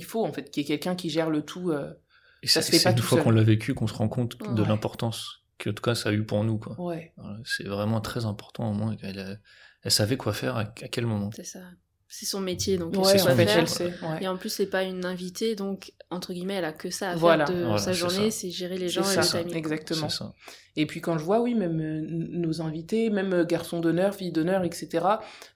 Il 0.00 0.04
faut 0.06 0.24
en 0.24 0.32
fait 0.32 0.50
qu'il 0.50 0.62
y 0.62 0.64
ait 0.64 0.68
quelqu'un 0.68 0.94
qui 0.94 1.10
gère 1.10 1.30
le 1.30 1.42
tout. 1.42 1.70
euh, 1.70 1.92
Et 2.42 2.46
Ça 2.46 2.60
c'est 2.62 2.66
se 2.66 2.70
fait 2.72 2.78
c'est 2.78 2.84
pas 2.84 2.90
une 2.90 2.96
tout 2.96 3.02
fois 3.02 3.20
qu'on 3.22 3.30
l'a 3.30 3.42
vécu 3.42 3.74
qu'on 3.74 3.86
se 3.86 3.94
rend 3.94 4.08
compte 4.08 4.36
de 4.54 4.62
l'importance 4.62 5.42
que, 5.58 5.70
en 5.70 5.72
tout 5.72 5.82
cas, 5.82 5.94
ça 5.96 6.10
a 6.10 6.12
eu 6.12 6.24
pour 6.24 6.44
nous. 6.44 6.58
Quoi. 6.58 6.80
Ouais. 6.80 7.12
C'est 7.44 7.66
vraiment 7.66 8.00
très 8.00 8.26
important 8.26 8.70
au 8.70 8.74
moins 8.74 8.94
qu'elle 8.96 9.40
elle 9.82 9.90
savait 9.90 10.16
quoi 10.16 10.32
faire 10.32 10.56
à, 10.56 10.60
à 10.60 10.64
quel 10.88 11.06
moment. 11.06 11.30
C'est 11.34 11.44
ça. 11.44 11.60
C'est 12.10 12.24
son 12.26 12.40
métier, 12.40 12.78
donc 12.78 12.94
elle 12.94 13.00
Ouais, 13.00 13.18
sait 13.18 13.18
son 13.18 13.66
sait. 13.66 13.84
ouais. 13.84 14.22
Et 14.22 14.28
en 14.28 14.36
plus, 14.38 14.48
c'est 14.48 14.66
pas 14.70 14.82
une 14.82 15.04
invitée, 15.04 15.54
donc 15.54 15.92
entre 16.10 16.32
guillemets, 16.32 16.54
elle 16.54 16.64
a 16.64 16.72
que 16.72 16.88
ça 16.90 17.10
à 17.10 17.16
Voilà. 17.16 17.44
faire 17.46 17.54
de 17.54 17.60
Voilà, 17.64 17.78
sa 17.78 17.92
c'est 17.92 17.98
journée, 17.98 18.30
c'est 18.30 18.50
gérer 18.50 18.78
les 18.78 18.88
C'est 18.88 18.94
gens 18.94 19.10
et 19.10 19.22
ça, 19.22 19.38
le 19.38 19.44
timing. 19.44 19.56
exactement. 19.58 20.08
C'est 20.08 20.18
ça. 20.18 20.32
Et 20.76 20.86
puis 20.86 21.00
quand 21.02 21.18
je 21.18 21.24
vois, 21.24 21.40
oui, 21.40 21.54
même 21.54 21.78
euh, 21.80 22.00
nos 22.08 22.62
invités, 22.62 23.10
même 23.10 23.32
euh, 23.34 23.44
garçons 23.44 23.80
d'honneur, 23.80 24.14
filles 24.14 24.32
d'honneur, 24.32 24.64
etc. 24.64 25.04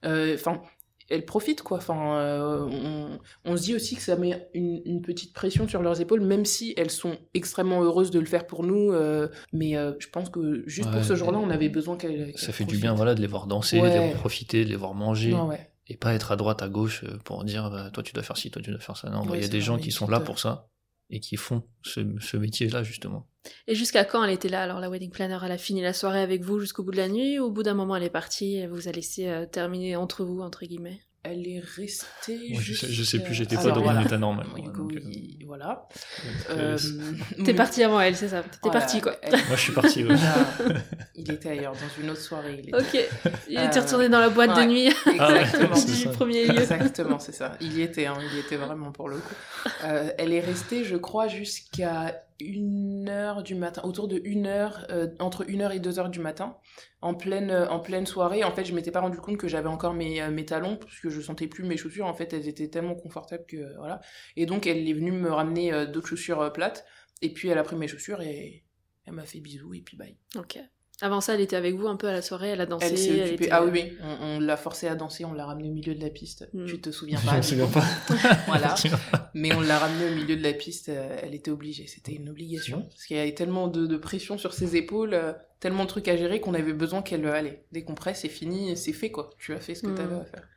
euh, 0.05 0.35
Enfin, 0.35 0.61
elles 1.09 1.25
profitent 1.25 1.63
quoi. 1.63 1.77
Enfin, 1.77 2.17
euh, 2.19 2.59
on, 2.69 3.19
on 3.45 3.57
se 3.57 3.63
dit 3.63 3.75
aussi 3.75 3.95
que 3.95 4.01
ça 4.03 4.15
met 4.15 4.47
une, 4.53 4.81
une 4.85 5.01
petite 5.01 5.33
pression 5.33 5.67
sur 5.67 5.81
leurs 5.81 5.99
épaules, 6.01 6.21
même 6.21 6.45
si 6.45 6.73
elles 6.77 6.91
sont 6.91 7.17
extrêmement 7.33 7.81
heureuses 7.83 8.11
de 8.11 8.19
le 8.19 8.25
faire 8.27 8.45
pour 8.45 8.63
nous. 8.63 8.91
euh, 8.93 9.27
mais 9.53 9.75
euh, 9.75 9.93
je 9.99 10.07
pense 10.07 10.29
que 10.29 10.63
juste 10.67 10.91
pour 10.91 11.03
ce 11.03 11.15
jour-là, 11.15 11.39
on 11.39 11.49
avait 11.49 11.69
besoin 11.69 11.97
qu'elles. 11.97 12.33
Ça 12.35 12.51
fait 12.53 12.65
du 12.65 12.77
bien 12.77 12.93
voilà, 12.93 13.15
de 13.15 13.21
les 13.21 13.27
voir 13.27 13.47
danser, 13.47 13.81
Ouais. 13.81 13.89
de 13.89 13.93
les 13.99 14.07
voir 14.07 14.19
profiter, 14.19 14.63
de 14.65 14.69
les 14.69 14.75
voir 14.75 14.93
manger. 14.93 15.31
Non, 15.31 15.47
ouais. 15.47 15.69
Et 15.87 15.97
pas 15.97 16.13
être 16.13 16.31
à 16.31 16.35
droite, 16.35 16.61
à 16.61 16.69
gauche 16.69 17.03
euh, 17.03 17.17
pour 17.25 17.43
dire 17.43 17.69
bah, 17.69 17.89
toi 17.91 18.03
tu 18.03 18.13
dois 18.13 18.23
faire 18.23 18.37
ci, 18.37 18.51
toi 18.51 18.61
tu 18.61 18.71
dois 18.71 18.79
faire 18.79 18.97
ça. 18.97 19.09
Non, 19.09 19.23
il 19.25 19.29
Ouais, 19.31 19.41
y 19.41 19.45
a 19.45 19.47
des 19.47 19.61
gens 19.61 19.77
qui 19.77 19.91
sont 19.91 20.07
là 20.07 20.19
pour 20.19 20.39
ça 20.39 20.69
et 21.09 21.19
qui 21.19 21.35
font 21.35 21.63
ce, 21.83 21.99
ce 22.19 22.37
métier-là 22.37 22.83
justement. 22.83 23.27
Et 23.67 23.75
jusqu'à 23.75 24.05
quand 24.05 24.23
elle 24.23 24.31
était 24.31 24.47
là 24.49 24.63
Alors 24.63 24.79
la 24.79 24.89
wedding 24.89 25.11
planner, 25.11 25.37
elle 25.43 25.51
a 25.51 25.57
fini 25.57 25.81
la 25.81 25.91
soirée 25.93 26.21
avec 26.21 26.43
vous 26.43 26.59
jusqu'au 26.59 26.83
bout 26.83 26.91
de 26.91 26.97
la 26.97 27.09
nuit 27.09 27.39
ou 27.39 27.45
au 27.45 27.51
bout 27.51 27.63
d'un 27.63 27.73
moment 27.73 27.95
elle 27.97 28.03
est 28.03 28.09
partie, 28.09 28.55
elle 28.55 28.69
vous 28.69 28.87
a 28.87 28.91
laissé 28.91 29.27
euh, 29.27 29.45
terminer 29.45 29.95
entre 29.97 30.23
vous, 30.23 30.39
entre 30.41 30.65
guillemets? 30.65 31.01
Elle 31.25 31.47
est 31.47 31.61
restée. 31.77 32.49
Moi, 32.51 32.61
je, 32.61 32.73
sais, 32.73 32.87
je 32.89 33.01
sais 33.03 33.19
plus, 33.19 33.33
j'étais 33.33 33.55
pas 33.55 33.61
Alors, 33.63 33.75
dans 33.77 33.83
voilà. 33.83 34.01
mon 34.01 34.05
état 34.05 34.17
normal. 34.17 34.45
moi, 34.49 34.59
Hugo, 34.59 34.71
donc, 34.83 34.93
euh, 34.93 34.99
il- 35.09 35.45
voilà. 35.47 35.87
euh, 36.49 36.77
T'es 37.45 37.53
parti 37.53 37.81
avant 37.81 38.01
elle, 38.01 38.15
c'est 38.17 38.27
ça 38.27 38.41
T'es 38.43 38.57
voilà, 38.61 38.79
parti 38.81 38.99
quoi 38.99 39.15
elle- 39.21 39.31
Moi 39.31 39.55
je 39.55 39.61
suis 39.61 39.71
parti. 39.71 40.03
ouais. 40.03 40.15
Ah, 40.21 40.63
il 41.15 41.31
était 41.31 41.49
ailleurs, 41.51 41.71
dans 41.73 42.03
une 42.03 42.09
autre 42.09 42.19
soirée. 42.19 42.59
Il 42.61 42.69
était... 42.69 42.75
Ok. 42.77 43.09
Il 43.47 43.53
était 43.57 43.77
Euh, 43.77 43.81
retourné 43.81 44.09
dans 44.09 44.19
la 44.19 44.29
boîte 44.29 44.53
ouais. 44.57 44.65
de 44.65 44.69
nuit 44.71 44.89
Ah 45.19 45.31
ouais, 45.31 45.41
Exactement. 45.43 45.75
c'est 45.75 45.85
du 45.91 45.93
ça. 46.03 46.09
premier 46.09 46.45
lieu. 46.45 46.59
Exactement, 46.61 47.19
c'est 47.19 47.31
ça. 47.31 47.57
Il 47.61 47.71
y 47.77 47.81
était, 47.83 48.05
hein, 48.05 48.17
il 48.31 48.35
y 48.37 48.39
était 48.41 48.57
vraiment 48.57 48.91
pour 48.91 49.07
le 49.07 49.17
coup. 49.17 49.33
Euh, 49.85 50.11
elle 50.17 50.33
est 50.33 50.41
restée, 50.41 50.83
je 50.83 50.97
crois, 50.97 51.27
jusqu'à 51.29 52.21
une 52.43 53.09
heure 53.09 53.43
du 53.43 53.55
matin, 53.55 53.81
autour 53.83 54.07
de 54.07 54.21
une 54.23 54.45
heure, 54.45 54.85
euh, 54.89 55.07
entre 55.19 55.49
une 55.49 55.61
heure 55.61 55.71
et 55.71 55.79
deux 55.79 55.99
heures 55.99 56.09
du 56.09 56.19
matin, 56.19 56.57
en 57.01 57.13
pleine, 57.13 57.49
euh, 57.51 57.67
en 57.69 57.79
pleine 57.79 58.05
soirée. 58.05 58.43
En 58.43 58.51
fait, 58.51 58.65
je 58.65 58.73
m'étais 58.73 58.91
pas 58.91 59.01
rendu 59.01 59.17
compte 59.17 59.37
que 59.37 59.47
j'avais 59.47 59.69
encore 59.69 59.93
mes, 59.93 60.21
euh, 60.21 60.31
mes 60.31 60.45
talons, 60.45 60.77
parce 60.77 60.99
que 60.99 61.09
je 61.09 61.21
sentais 61.21 61.47
plus 61.47 61.63
mes 61.63 61.77
chaussures. 61.77 62.05
En 62.05 62.13
fait, 62.13 62.33
elles 62.33 62.47
étaient 62.47 62.69
tellement 62.69 62.95
confortables 62.95 63.45
que 63.45 63.75
voilà. 63.77 64.01
Et 64.35 64.45
donc, 64.45 64.67
elle 64.67 64.87
est 64.87 64.93
venue 64.93 65.11
me 65.11 65.31
ramener 65.31 65.87
d'autres 65.87 66.07
chaussures 66.07 66.51
plates. 66.53 66.85
Et 67.21 67.33
puis, 67.33 67.49
elle 67.49 67.57
a 67.57 67.63
pris 67.63 67.75
mes 67.75 67.87
chaussures 67.87 68.21
et 68.21 68.63
elle 69.05 69.13
m'a 69.13 69.25
fait 69.25 69.39
bisous 69.39 69.73
et 69.73 69.81
puis 69.81 69.97
bye. 69.97 70.17
Ok. 70.35 70.59
Avant 71.01 71.21
ça, 71.21 71.33
elle 71.33 71.41
était 71.41 71.55
avec 71.55 71.75
vous 71.75 71.87
un 71.87 71.95
peu 71.97 72.07
à 72.07 72.13
la 72.13 72.21
soirée, 72.21 72.49
elle 72.49 72.61
a 72.61 72.65
dansé. 72.65 72.85
Elle 72.85 72.97
s'est 72.97 73.09
elle 73.17 73.19
occupée. 73.29 73.43
était- 73.45 73.51
Ah 73.51 73.63
oui, 73.65 73.71
oui. 73.73 73.97
On, 74.01 74.35
on 74.35 74.39
l'a 74.39 74.55
forcée 74.55 74.87
à 74.87 74.95
danser, 74.95 75.25
on 75.25 75.33
l'a 75.33 75.45
ramenée 75.45 75.67
au 75.69 75.73
milieu 75.73 75.95
de 75.95 76.01
la 76.01 76.09
piste. 76.09 76.47
Mm. 76.53 76.65
Tu 76.65 76.79
te 76.79 76.91
souviens 76.91 77.19
Je 77.19 77.25
pas 77.25 77.35
me 77.37 77.41
du 77.41 77.47
souviens 77.47 77.65
coup. 77.65 77.73
pas. 77.73 77.85
Voilà. 78.47 78.67
Je 78.67 78.71
me 78.73 78.77
souviens 78.77 78.99
pas. 79.11 79.31
Mais 79.33 79.53
on 79.55 79.59
l'a 79.61 79.79
ramenée 79.79 80.11
au 80.11 80.15
milieu 80.15 80.35
de 80.37 80.43
la 80.43 80.53
piste, 80.53 80.89
euh, 80.89 81.17
elle 81.21 81.33
était 81.33 81.51
obligée, 81.51 81.87
c'était 81.87 82.13
une 82.13 82.29
obligation. 82.29 82.83
Parce 82.83 83.05
qu'il 83.05 83.17
y 83.17 83.19
avait 83.19 83.33
tellement 83.33 83.67
de, 83.67 83.87
de 83.87 83.97
pression 83.97 84.37
sur 84.37 84.53
ses 84.53 84.75
épaules, 84.75 85.13
euh, 85.15 85.33
tellement 85.59 85.83
de 85.83 85.89
trucs 85.89 86.07
à 86.07 86.15
gérer 86.15 86.39
qu'on 86.39 86.53
avait 86.53 86.73
besoin 86.73 87.01
qu'elle, 87.01 87.25
euh, 87.25 87.33
allez, 87.33 87.63
décompresse, 87.71 88.19
c'est 88.21 88.29
fini, 88.29 88.77
c'est 88.77 88.93
fait 88.93 89.09
quoi. 89.11 89.31
Tu 89.39 89.53
as 89.53 89.59
fait 89.59 89.75
ce 89.75 89.81
que 89.81 89.87
Mm. 89.87 89.95
tu 89.95 90.01
avais 90.01 90.15
à 90.15 90.25
faire. 90.25 90.47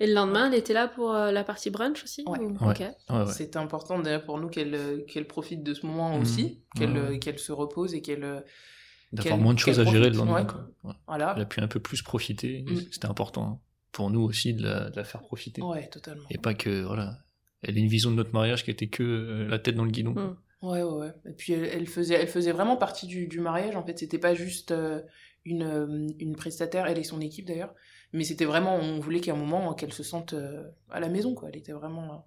Et 0.00 0.06
le 0.06 0.14
lendemain, 0.14 0.48
elle 0.50 0.58
était 0.58 0.74
là 0.74 0.88
pour 0.88 1.14
euh, 1.14 1.30
la 1.32 1.44
partie 1.44 1.70
brunch 1.70 2.02
aussi 2.02 2.24
Ouais. 2.26 2.38
ou- 2.40 2.52
Ouais. 2.64 2.70
Ok. 2.70 2.80
Ouais, 2.80 3.16
ouais. 3.24 3.32
C'était 3.32 3.58
important 3.58 3.98
d'ailleurs 3.98 4.24
pour 4.24 4.38
nous 4.38 4.48
qu'elle 4.48 4.74
euh, 4.74 5.00
qu'elle 5.06 5.26
profite 5.26 5.62
de 5.62 5.74
ce 5.74 5.86
moment 5.86 6.14
Mhm. 6.16 6.22
aussi, 6.22 6.62
qu'elle 6.76 6.92
Ouais, 6.92 6.98
euh, 6.98 7.08
ouais. 7.10 7.18
qu'elle 7.18 7.38
se 7.38 7.52
repose 7.52 7.94
et 7.94 8.00
qu'elle. 8.02 8.42
D'avoir 9.12 9.38
moins 9.38 9.54
de 9.54 9.58
choses 9.58 9.78
à 9.78 9.84
gérer 9.84 10.10
le 10.10 10.16
profite, 10.16 10.18
lendemain. 10.18 10.40
ouais. 10.40 10.46
quoi. 10.46 10.90
Ouais. 10.90 10.96
Voilà. 11.06 11.34
Elle 11.36 11.42
a 11.42 11.46
pu 11.46 11.60
un 11.60 11.68
peu 11.68 11.80
plus 11.80 12.02
profiter. 12.02 12.64
Mm. 12.66 12.76
C'était 12.90 13.06
important 13.06 13.44
hein, 13.44 13.60
pour 13.92 14.10
nous 14.10 14.22
aussi 14.22 14.54
de 14.54 14.62
la, 14.62 14.90
de 14.90 14.96
la 14.96 15.04
faire 15.04 15.20
profiter. 15.20 15.62
Ouais, 15.62 15.86
totalement. 15.88 16.24
Et 16.30 16.38
pas 16.38 16.54
que, 16.54 16.82
voilà, 16.82 17.18
elle 17.62 17.76
a 17.76 17.78
une 17.80 17.88
vision 17.88 18.10
de 18.10 18.16
notre 18.16 18.32
mariage 18.32 18.64
qui 18.64 18.70
était 18.70 18.88
que 18.88 19.02
euh, 19.02 19.48
la 19.48 19.58
tête 19.58 19.74
dans 19.74 19.84
le 19.84 19.90
guidon. 19.90 20.12
Mm. 20.12 20.36
Ouais, 20.62 20.82
ouais, 20.82 20.92
ouais. 21.00 21.12
Et 21.28 21.32
puis 21.32 21.52
elle, 21.52 21.64
elle 21.64 21.86
faisait, 21.86 22.14
elle 22.14 22.28
faisait 22.28 22.52
vraiment 22.52 22.76
partie 22.76 23.06
du, 23.06 23.26
du 23.26 23.40
mariage. 23.40 23.76
En 23.76 23.84
fait, 23.84 23.98
c'était 23.98 24.18
pas 24.18 24.34
juste 24.34 24.70
euh, 24.70 25.02
une, 25.44 25.62
euh, 25.62 26.08
une 26.18 26.36
prestataire, 26.36 26.86
elle 26.86 26.98
et 26.98 27.04
son 27.04 27.20
équipe 27.20 27.46
d'ailleurs, 27.46 27.74
mais 28.12 28.24
c'était 28.24 28.44
vraiment, 28.44 28.76
on 28.76 29.00
voulait 29.00 29.20
qu'à 29.20 29.32
un 29.32 29.36
moment 29.36 29.74
qu'elle 29.74 29.92
se 29.92 30.04
sente 30.04 30.34
euh, 30.34 30.62
à 30.88 31.00
la 31.00 31.08
maison, 31.08 31.34
quoi. 31.34 31.48
Elle 31.50 31.58
était 31.58 31.72
vraiment, 31.72 32.24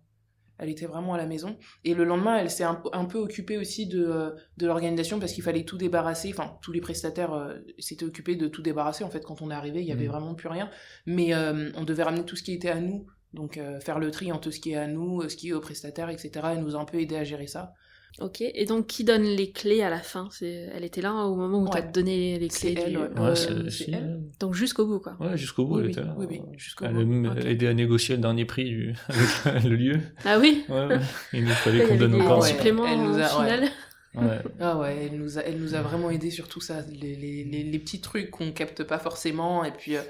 elle 0.57 0.69
était 0.69 0.85
vraiment 0.85 1.13
à 1.13 1.17
la 1.17 1.25
maison. 1.25 1.57
Et 1.83 1.93
le 1.93 2.03
lendemain, 2.03 2.37
elle 2.37 2.49
s'est 2.49 2.63
un, 2.63 2.81
un 2.93 3.05
peu 3.05 3.17
occupée 3.17 3.57
aussi 3.57 3.87
de, 3.87 4.05
euh, 4.05 4.31
de 4.57 4.67
l'organisation 4.67 5.19
parce 5.19 5.33
qu'il 5.33 5.43
fallait 5.43 5.63
tout 5.65 5.77
débarrasser. 5.77 6.29
Enfin, 6.31 6.57
tous 6.61 6.71
les 6.71 6.81
prestataires 6.81 7.33
euh, 7.33 7.55
s'étaient 7.79 8.05
occupés 8.05 8.35
de 8.35 8.47
tout 8.47 8.61
débarrasser. 8.61 9.03
En 9.03 9.09
fait, 9.09 9.23
quand 9.23 9.41
on 9.41 9.51
est 9.51 9.53
arrivé, 9.55 9.81
il 9.81 9.87
y 9.87 9.91
avait 9.91 10.05
Mhm. 10.05 10.11
vraiment 10.11 10.35
plus 10.35 10.47
rien. 10.49 10.69
Mais 11.05 11.33
euh, 11.33 11.71
on 11.75 11.83
devait 11.83 12.03
ramener 12.03 12.23
tout 12.25 12.35
ce 12.35 12.43
qui 12.43 12.53
était 12.53 12.69
à 12.69 12.79
nous. 12.79 13.05
Donc 13.33 13.57
euh, 13.57 13.79
faire 13.81 13.99
le 13.99 14.11
tri 14.11 14.31
entre 14.31 14.49
ce 14.49 14.59
qui 14.61 14.71
est 14.71 14.77
à 14.77 14.87
nous, 14.87 15.27
ce 15.27 15.35
qui 15.35 15.49
est 15.49 15.53
aux 15.53 15.59
prestataires, 15.59 16.09
etc. 16.09 16.31
Elle 16.51 16.59
nous 16.61 16.75
a 16.77 16.79
un 16.79 16.85
peu 16.85 16.99
aidé 17.01 17.17
à 17.17 17.25
gérer 17.25 17.47
ça. 17.47 17.73
Ok. 18.21 18.39
Et 18.41 18.65
donc, 18.65 18.87
qui 18.87 19.03
donne 19.03 19.23
les 19.23 19.51
clés 19.51 19.81
à 19.83 19.89
la 19.89 19.99
fin? 19.99 20.29
C'est 20.31 20.69
Elle 20.73 20.85
était 20.85 21.01
là 21.01 21.13
au 21.25 21.35
moment 21.35 21.59
où 21.59 21.63
Ouais. 21.65 21.69
t'as 21.73 21.81
donné 21.81 22.39
les 22.39 22.49
C'est 22.49 22.73
clés 22.73 22.83
elle, 22.85 22.91
du... 22.91 22.97
ouais. 22.97 23.09
Ouais, 23.09 23.19
Euh, 23.49 23.69
c'est 23.69 23.91
elle 23.91 24.21
Donc 24.39 24.53
jusqu'au 24.53 24.85
bout, 24.85 24.99
quoi. 24.99 25.17
Ouais, 25.19 25.37
jusqu'au 25.37 25.65
bout, 25.65 25.75
Oui, 25.75 25.79
elle 25.81 25.85
oui, 25.87 25.91
était 25.91 26.01
là. 26.01 26.15
oui, 26.17 26.25
oui, 26.29 26.41
jusqu'au 26.57 26.85
elle 26.85 27.03
bout. 27.05 27.27
a 27.29 27.39
aidé 27.41 27.67
à 27.67 27.73
négocier 27.73 28.15
le 28.15 28.21
dernier 28.21 28.45
prix 28.45 28.63
du... 28.65 28.93
avec 29.45 29.63
le 29.65 29.75
lieu. 29.75 29.99
Ah 30.23 30.39
oui? 30.39 30.63
Ouais. 30.69 30.97
Il 31.33 31.43
nous 31.43 31.49
fallait 31.51 31.83
qu'on 31.87 31.97
donne 31.97 32.15
encore. 32.21 32.41
ouais. 32.41 32.49
suppléments 32.49 32.87
Elle 32.87 32.99
nous 33.01 33.19
a- 33.19 33.25
au 33.37 33.41
final. 33.43 33.63
Ouais. 33.63 34.39
Ah 34.61 34.77
ouais, 34.79 35.09
elle 35.11 35.19
nous 35.19 35.37
a, 35.37 35.41
elle 35.41 35.57
nous 35.59 35.75
a 35.75 35.81
vraiment 35.81 36.09
aidé 36.09 36.31
sur 36.31 36.47
tout 36.47 36.61
ça, 36.61 36.75
les, 36.89 37.17
les, 37.17 37.43
les, 37.43 37.63
les 37.63 37.79
petits 37.79 37.99
trucs 37.99 38.31
qu'on 38.31 38.53
capte 38.53 38.81
pas 38.85 38.97
forcément, 38.97 39.65
et 39.65 39.71
puis 39.73 39.97
euh, 39.97 40.01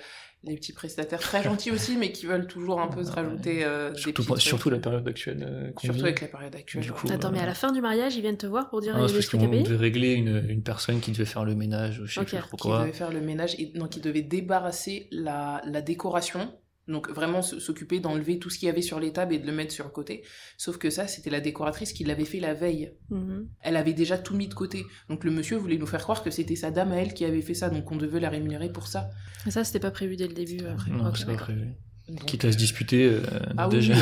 les 0.46 0.56
petits 0.56 0.74
prestataires 0.74 1.20
très 1.20 1.43
gentils 1.43 1.72
aussi, 1.72 1.98
mais 1.98 2.12
qui 2.12 2.26
veulent 2.26 2.48
toujours 2.48 2.80
un 2.82 2.88
peu 2.88 3.04
se 3.04 3.12
rajouter 3.12 3.64
euh, 3.64 3.91
des 3.91 4.00
Surtout, 4.39 4.70
la 4.70 4.80
période 4.80 5.08
actuelle. 5.08 5.43
euh, 5.48 5.72
Surtout 5.80 5.98
vit. 5.98 6.04
avec 6.04 6.22
la 6.22 6.28
période 6.28 6.56
actuelle. 6.56 6.84
Du 6.84 6.91
coup, 6.91 7.08
Attends, 7.12 7.32
mais 7.32 7.39
à 7.39 7.46
la 7.46 7.54
fin 7.54 7.72
du 7.72 7.82
mariage, 7.82 8.16
ils 8.16 8.22
viennent 8.22 8.38
te 8.38 8.46
voir 8.48 8.70
pour 8.70 8.82
dire 8.82 8.93
Ah, 8.96 9.02
parce 9.02 9.28
qu'on 9.30 9.38
devait 9.48 9.76
régler 9.76 10.14
une, 10.14 10.46
une 10.50 10.62
personne 10.64 11.00
qui 11.00 11.12
devait 11.12 11.26
faire 11.26 11.46
le 11.46 11.56
ménage, 11.56 12.02
je 12.06 12.14
sais 12.14 12.20
Ok. 12.22 12.28
plus 12.28 12.58
trop 12.58 12.58
qui 12.58 12.68
devait 12.84 12.93
faire 12.93 13.12
le 13.12 13.22
ménage, 13.22 13.56
et 13.60 13.66
donc 13.68 13.89
qui 13.89 14.00
devait 14.02 14.22
débarrasser 14.22 15.08
la, 15.12 15.62
la 15.66 15.82
décoration, 15.82 16.52
donc 16.88 17.09
vraiment 17.09 17.41
s'occuper 17.41 17.99
d'enlever 17.99 18.38
tout 18.39 18.49
ce 18.49 18.59
qu'il 18.59 18.67
y 18.67 18.69
avait 18.69 18.81
sur 18.81 18.99
les 18.99 19.11
tables 19.11 19.33
et 19.33 19.39
de 19.39 19.45
le 19.47 19.51
mettre 19.53 19.73
sur 19.73 19.86
le 19.86 19.91
côté. 19.91 20.23
Sauf 20.57 20.77
que 20.77 20.89
ça, 20.89 21.07
c'était 21.07 21.29
la 21.29 21.41
décoratrice 21.41 21.93
qui 21.93 22.03
l'avait 22.03 22.25
fait 22.25 22.39
la 22.39 22.53
veille. 22.53 22.93
Mhm. 23.09 23.47
Elle 23.61 23.75
avait 23.75 23.93
déjà 23.93 24.17
tout 24.17 24.36
mis 24.36 24.47
de 24.47 24.53
côté. 24.53 24.86
Donc 25.09 25.23
le 25.23 25.31
monsieur 25.31 25.57
voulait 25.57 25.77
nous 25.77 25.88
faire 25.88 26.01
croire 26.03 26.23
que 26.23 26.31
c'était 26.31 26.55
sa 26.55 26.71
dame 26.71 26.91
à 26.91 26.97
elle 26.97 27.13
qui 27.13 27.25
avait 27.25 27.41
fait 27.41 27.53
ça, 27.55 27.69
donc 27.69 27.91
on 27.91 27.95
devait 27.95 28.19
la 28.19 28.29
rémunérer 28.29 28.71
pour 28.71 28.88
ça. 28.88 29.09
Et 29.47 29.51
ça, 29.51 29.63
c'était 29.63 29.79
pas 29.79 29.91
prévu 29.91 30.15
dès 30.15 30.27
le 30.27 30.33
début. 30.33 30.59
euh. 30.63 30.75
Non, 30.89 31.13
c'est 31.15 31.25
pas 31.25 31.36
prévu. 31.36 31.69
Donc, 32.08 32.26
Quitte 32.26 32.45
à 32.45 32.51
se 32.51 32.58
disputer, 32.58 33.06
euh, 33.06 33.20
Ah 33.58 33.68
déjà, 33.68 33.93
oui, 33.93 33.99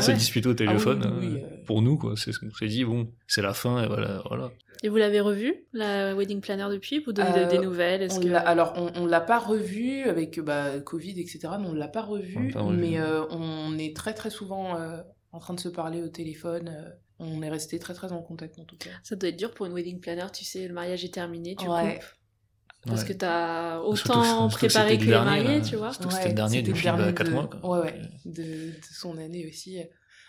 se 0.00 0.06
ouais. 0.10 0.14
disputer 0.16 0.48
au 0.48 0.52
Ah 0.52 0.52
oui, 0.52 0.56
téléphone, 0.66 1.16
oui, 1.20 1.26
euh, 1.26 1.44
euh. 1.44 1.64
pour 1.66 1.82
nous, 1.82 1.96
quoi. 1.98 2.14
C'est 2.16 2.32
ce 2.32 2.38
qu'on 2.38 2.52
s'est 2.52 2.68
dit, 2.68 2.84
bon, 2.84 3.08
c'est 3.26 3.42
la 3.42 3.54
fin, 3.54 3.82
et 3.82 3.86
voilà, 3.88 4.22
voilà. 4.28 4.50
Et 4.82 4.88
vous 4.88 4.96
l'avez 4.96 5.20
revu, 5.20 5.54
la 5.72 6.14
wedding 6.14 6.40
planner 6.40 6.66
depuis 6.70 7.00
Vous 7.00 7.12
donnez 7.12 7.28
Euh, 7.40 7.46
des 7.50 7.58
nouvelles 7.58 8.08
On 8.12 8.20
que... 8.20 8.28
l'a- 8.28 8.40
alors, 8.40 8.72
on, 8.76 8.90
on 9.02 9.06
l'a 9.06 9.20
pas 9.20 9.38
revu 9.38 10.02
avec 10.04 10.38
bah, 10.40 10.78
Covid, 10.80 11.20
etc. 11.20 11.40
Mais 11.60 11.66
on 11.66 11.74
l'a 11.74 11.88
pas 11.88 12.02
revu, 12.02 12.36
On 12.36 12.42
l'a 12.44 12.52
pas 12.52 12.60
revu. 12.62 12.78
mais 12.78 12.98
euh, 13.00 13.24
on 13.30 13.76
est 13.78 13.94
très 13.94 14.14
très 14.14 14.30
souvent 14.30 14.76
euh, 14.76 14.98
en 15.32 15.38
train 15.38 15.52
de 15.54 15.60
se 15.60 15.68
parler 15.68 16.02
au 16.02 16.08
téléphone. 16.08 16.68
euh, 16.74 16.88
on 17.18 17.42
est 17.42 17.50
resté 17.50 17.78
très 17.78 17.92
très 17.92 18.12
en 18.12 18.22
contact 18.22 18.58
en 18.58 18.64
tout 18.64 18.78
cas. 18.78 18.88
Ça 19.02 19.14
doit 19.16 19.28
être 19.28 19.36
dur 19.38 19.52
pour 19.52 19.66
une 19.66 19.74
wedding 19.74 20.00
planner, 20.00 20.24
tu 20.32 20.46
sais, 20.46 20.66
le 20.66 20.72
mariage 20.72 21.04
est 21.04 21.12
terminé, 21.12 21.54
tu 21.56 21.68
Ouais. 21.68 21.96
coupes. 21.96 22.04
Parce 22.86 23.02
Ouais. 23.02 23.08
que 23.08 23.12
t'as 23.12 23.78
que- 23.78 23.84
autant 23.84 24.24
surtout 24.24 24.48
que 24.54 24.66
préparé 24.66 24.94
que 24.96 25.00
le 25.00 25.06
les 25.06 25.10
dernier, 25.12 25.42
mariés, 25.42 25.58
là. 25.58 25.64
tu 25.64 25.76
vois. 25.76 25.92
Surtout 25.92 26.08
que 26.08 26.14
c'était 26.14 26.28
le 26.28 26.34
dernier 26.34 26.56
c'était 26.58 26.70
depuis, 26.72 26.86
bah, 26.86 27.12
quatre 27.12 27.28
de... 27.28 27.34
mois, 27.34 27.46
quoi. 27.46 27.70
Ouais, 27.78 27.84
ouais, 27.86 28.00
de, 28.24 28.42
de 28.42 28.74
son 28.90 29.18
année 29.18 29.46
aussi. 29.48 29.78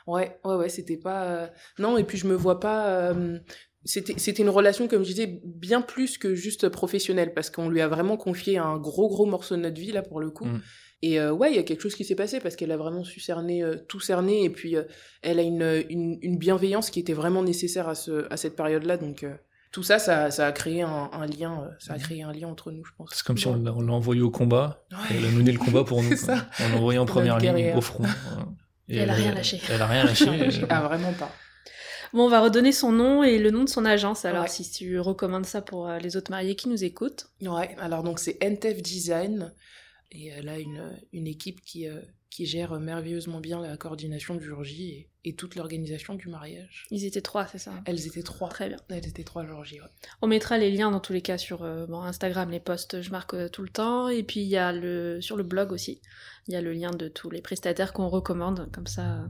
Ouais, 0.07 0.37
ouais, 0.43 0.55
ouais, 0.55 0.69
c'était 0.69 0.97
pas. 0.97 1.23
euh, 1.25 1.47
Non, 1.79 1.97
et 1.97 2.03
puis 2.03 2.17
je 2.17 2.27
me 2.27 2.33
vois 2.35 2.59
pas. 2.59 2.87
euh, 2.89 3.39
C'était 3.85 4.13
c'était 4.17 4.43
une 4.43 4.49
relation, 4.49 4.87
comme 4.87 5.03
je 5.03 5.09
disais, 5.09 5.41
bien 5.43 5.81
plus 5.81 6.17
que 6.17 6.35
juste 6.35 6.69
professionnelle, 6.69 7.33
parce 7.33 7.49
qu'on 7.49 7.69
lui 7.69 7.81
a 7.81 7.87
vraiment 7.87 8.17
confié 8.17 8.57
un 8.57 8.77
gros, 8.77 9.07
gros 9.07 9.25
morceau 9.25 9.55
de 9.55 9.61
notre 9.61 9.79
vie, 9.79 9.91
là, 9.91 10.01
pour 10.03 10.19
le 10.19 10.29
coup. 10.29 10.45
Mm. 10.45 10.61
Et 11.03 11.19
euh, 11.19 11.31
ouais, 11.31 11.49
il 11.51 11.55
y 11.55 11.59
a 11.59 11.63
quelque 11.63 11.81
chose 11.81 11.95
qui 11.95 12.03
s'est 12.05 12.13
passé, 12.15 12.39
parce 12.39 12.55
qu'elle 12.55 12.71
a 12.71 12.77
vraiment 12.77 13.03
su 13.03 13.19
cerner, 13.19 13.63
euh, 13.63 13.77
tout 13.87 13.99
cerner, 13.99 14.43
et 14.43 14.49
puis 14.51 14.75
euh, 14.75 14.83
elle 15.23 15.39
a 15.39 15.41
une, 15.41 15.83
une, 15.89 16.19
une 16.21 16.37
bienveillance 16.37 16.91
qui 16.91 16.99
était 16.99 17.13
vraiment 17.13 17.41
nécessaire 17.41 17.87
à, 17.87 17.95
ce, 17.95 18.27
à 18.31 18.37
cette 18.37 18.55
période-là, 18.55 18.97
donc. 18.97 19.25
Euh, 19.72 19.74
tout 19.74 19.84
ça, 19.84 19.99
ça, 19.99 20.32
ça 20.32 20.47
a 20.47 20.51
créé 20.51 20.82
un, 20.82 21.09
un 21.13 21.26
lien, 21.26 21.63
euh, 21.63 21.69
ça 21.80 21.93
a 21.93 21.97
créé 21.97 22.24
un 22.24 22.32
lien 22.34 22.47
entre 22.47 22.72
nous, 22.72 22.84
je 22.86 22.91
pense. 22.97 23.09
C'est 23.13 23.24
comme 23.24 23.38
si 23.38 23.47
on 23.47 23.55
l'a 23.61 23.72
envoyé 23.74 24.22
au 24.22 24.30
combat, 24.32 24.86
Ouais. 24.91 24.97
elle 25.17 25.26
a 25.26 25.30
mené 25.30 25.51
le 25.51 25.59
combat 25.59 25.84
pour 25.84 26.03
nous. 26.03 26.15
Ça. 26.15 26.47
On 26.59 26.69
l'a 26.69 26.76
envoyé 26.78 26.99
en 26.99 27.05
première 27.05 27.38
ligne, 27.38 27.51
guerrière. 27.51 27.78
au 27.78 27.82
front. 27.82 28.03
Et 28.89 28.97
elle 28.97 29.09
a 29.09 29.13
rien 29.13 29.34
lâché. 29.34 29.61
Elle 29.69 29.82
a 29.82 29.88
rien 29.88 30.03
lâché. 30.03 30.26
et- 30.26 30.65
Ah, 30.69 30.82
vraiment 30.82 31.13
pas. 31.13 31.32
Bon, 32.13 32.26
on 32.26 32.30
va 32.30 32.41
redonner 32.41 32.74
son 32.74 32.91
nom 32.91 33.24
et 33.24 33.38
le 33.38 33.51
nom 33.51 33.63
de 33.63 33.69
son 33.69 33.86
agence, 33.86 34.26
alors 34.26 34.43
Ouais. 34.43 34.49
si 34.49 34.69
tu 34.69 34.99
recommandes 34.99 35.45
ça 35.45 35.61
pour 35.61 35.88
euh, 35.88 35.97
les 35.99 36.17
autres 36.17 36.30
mariés 36.30 36.55
qui 36.57 36.67
nous 36.67 36.84
écoutent. 36.84 37.28
Ouais, 37.41 37.74
alors 37.80 38.03
donc 38.03 38.19
c'est 38.19 38.38
NTF 38.43 38.82
Design 38.82 39.53
et 40.11 40.28
elle 40.28 40.49
a 40.49 40.59
une, 40.59 40.91
une 41.13 41.26
équipe 41.26 41.61
qui, 41.61 41.88
euh, 41.88 42.01
qui 42.32 42.45
gère 42.47 42.79
merveilleusement 42.79 43.39
bien 43.41 43.61
la 43.61 43.75
coordination 43.77 44.34
du 44.36 44.43
jour 44.45 44.63
J 44.63 44.89
et, 44.89 45.09
et 45.25 45.36
toute 45.36 45.55
l'organisation 45.55 46.15
du 46.15 46.29
mariage. 46.29 46.86
Ils 46.89 47.05
étaient 47.05 47.21
trois, 47.21 47.45
c'est 47.45 47.57
ça 47.59 47.73
Elles 47.86 48.07
étaient 48.07 48.23
trois. 48.23 48.49
Très 48.49 48.69
bien. 48.69 48.77
Elles 48.89 49.05
étaient 49.07 49.23
trois 49.25 49.45
jour 49.45 49.63
J, 49.65 49.82
ouais. 49.82 49.88
On 50.23 50.27
mettra 50.27 50.57
les 50.57 50.71
liens 50.71 50.89
dans 50.91 51.01
tous 51.01 51.11
les 51.13 51.21
cas 51.21 51.38
sur 51.38 51.61
euh, 51.63 51.86
bon, 51.88 52.01
Instagram, 52.01 52.49
les 52.49 52.61
posts, 52.61 53.01
je 53.01 53.11
marque 53.11 53.34
euh, 53.36 53.49
tout 53.49 53.61
le 53.63 53.69
temps. 53.69 54.07
Et 54.07 54.23
puis 54.23 54.39
il 54.39 54.47
y 54.47 54.57
a 54.57 54.71
le 54.71 55.19
sur 55.21 55.36
le 55.36 55.43
blog 55.43 55.71
aussi, 55.73 56.01
il 56.47 56.53
y 56.53 56.57
a 56.57 56.61
le 56.61 56.71
lien 56.73 56.91
de 56.91 57.09
tous 57.09 57.29
les 57.29 57.41
prestataires 57.41 57.91
qu'on 57.93 58.07
recommande. 58.07 58.69
Comme 58.71 58.88
ça, 58.88 59.01
euh, 59.23 59.27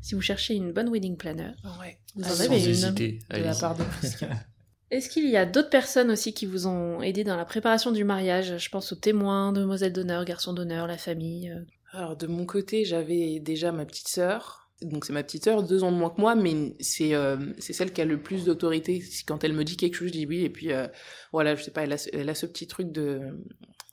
si 0.00 0.14
vous 0.14 0.22
cherchez 0.22 0.54
une 0.54 0.72
bonne 0.72 0.88
wedding 0.88 1.16
planner, 1.18 1.52
Ouais. 1.80 1.98
vous 2.16 2.22
Ah, 2.24 2.28
en 2.32 2.34
sans 2.34 2.40
avez 2.44 2.58
une. 2.64 2.68
hésiter. 2.70 3.18
De 3.30 3.36
la 3.38 3.54
part 3.54 3.76
de. 3.76 3.84
Est-ce 4.90 5.10
qu'il 5.10 5.28
y 5.28 5.36
a 5.36 5.44
d'autres 5.44 5.68
personnes 5.68 6.10
aussi 6.10 6.32
qui 6.32 6.46
vous 6.46 6.66
ont 6.66 7.02
aidé 7.02 7.22
dans 7.22 7.36
la 7.36 7.44
préparation 7.44 7.92
du 7.92 8.04
mariage? 8.04 8.56
Je 8.56 8.68
pense 8.70 8.90
aux 8.90 8.96
témoins, 8.96 9.52
demoiselles 9.52 9.92
d'honneur, 9.92 10.24
garçons 10.24 10.54
d'honneur, 10.54 10.86
la 10.86 10.96
famille. 10.96 11.54
Alors 11.92 12.16
de 12.16 12.26
mon 12.26 12.44
côté, 12.44 12.84
j'avais 12.84 13.40
déjà 13.40 13.72
ma 13.72 13.86
petite 13.86 14.08
sœur. 14.08 14.68
Donc 14.82 15.04
c'est 15.04 15.12
ma 15.12 15.24
petite 15.24 15.44
sœur, 15.44 15.64
deux 15.64 15.82
ans 15.82 15.90
de 15.90 15.96
moins 15.96 16.10
que 16.10 16.20
moi, 16.20 16.36
mais 16.36 16.76
c'est 16.78 17.14
euh, 17.14 17.36
celle 17.58 17.92
qui 17.92 18.00
a 18.00 18.04
le 18.04 18.22
plus 18.22 18.44
d'autorité. 18.44 19.02
Quand 19.26 19.42
elle 19.42 19.52
me 19.52 19.64
dit 19.64 19.76
quelque 19.76 19.94
chose, 19.94 20.08
je 20.08 20.12
dis 20.12 20.26
oui. 20.26 20.44
Et 20.44 20.50
puis 20.50 20.72
euh, 20.72 20.86
voilà, 21.32 21.56
je 21.56 21.64
sais 21.64 21.72
pas, 21.72 21.82
elle 21.82 21.92
a, 21.92 22.08
elle 22.12 22.28
a 22.28 22.34
ce 22.34 22.46
petit 22.46 22.66
truc 22.66 22.92
de 22.92 23.20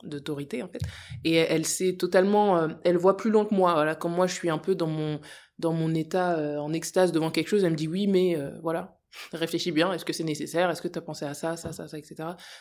d'autorité 0.04 0.62
en 0.62 0.68
fait. 0.68 0.82
Et 1.24 1.36
elle, 1.36 1.66
sait 1.66 1.96
totalement, 1.96 2.58
euh, 2.58 2.68
elle 2.84 2.98
voit 2.98 3.18
plus 3.18 3.32
loin 3.32 3.46
que 3.46 3.56
moi. 3.56 3.74
Voilà, 3.74 3.96
comme 3.96 4.14
moi, 4.14 4.28
je 4.28 4.36
suis 4.36 4.50
un 4.50 4.60
peu 4.60 4.76
dans 4.76 4.88
mon 4.88 5.20
dans 5.58 5.74
mon 5.74 5.96
état 5.96 6.62
en 6.62 6.74
extase 6.74 7.14
devant 7.14 7.32
quelque 7.32 7.48
chose, 7.48 7.64
elle 7.64 7.72
me 7.72 7.78
dit 7.78 7.88
oui, 7.88 8.08
mais 8.08 8.38
voilà. 8.62 9.00
Réfléchis 9.34 9.72
bien, 9.72 9.92
est-ce 9.94 10.06
que 10.06 10.14
c'est 10.14 10.24
nécessaire 10.24 10.70
Est-ce 10.70 10.82
que 10.82 10.88
tu 10.88 11.00
as 11.00 11.02
pensé 11.02 11.26
à 11.26 11.34
ça, 11.34 11.58
ça, 11.58 11.72
ça, 11.72 11.88
ça, 11.88 11.98
etc. 11.98 12.16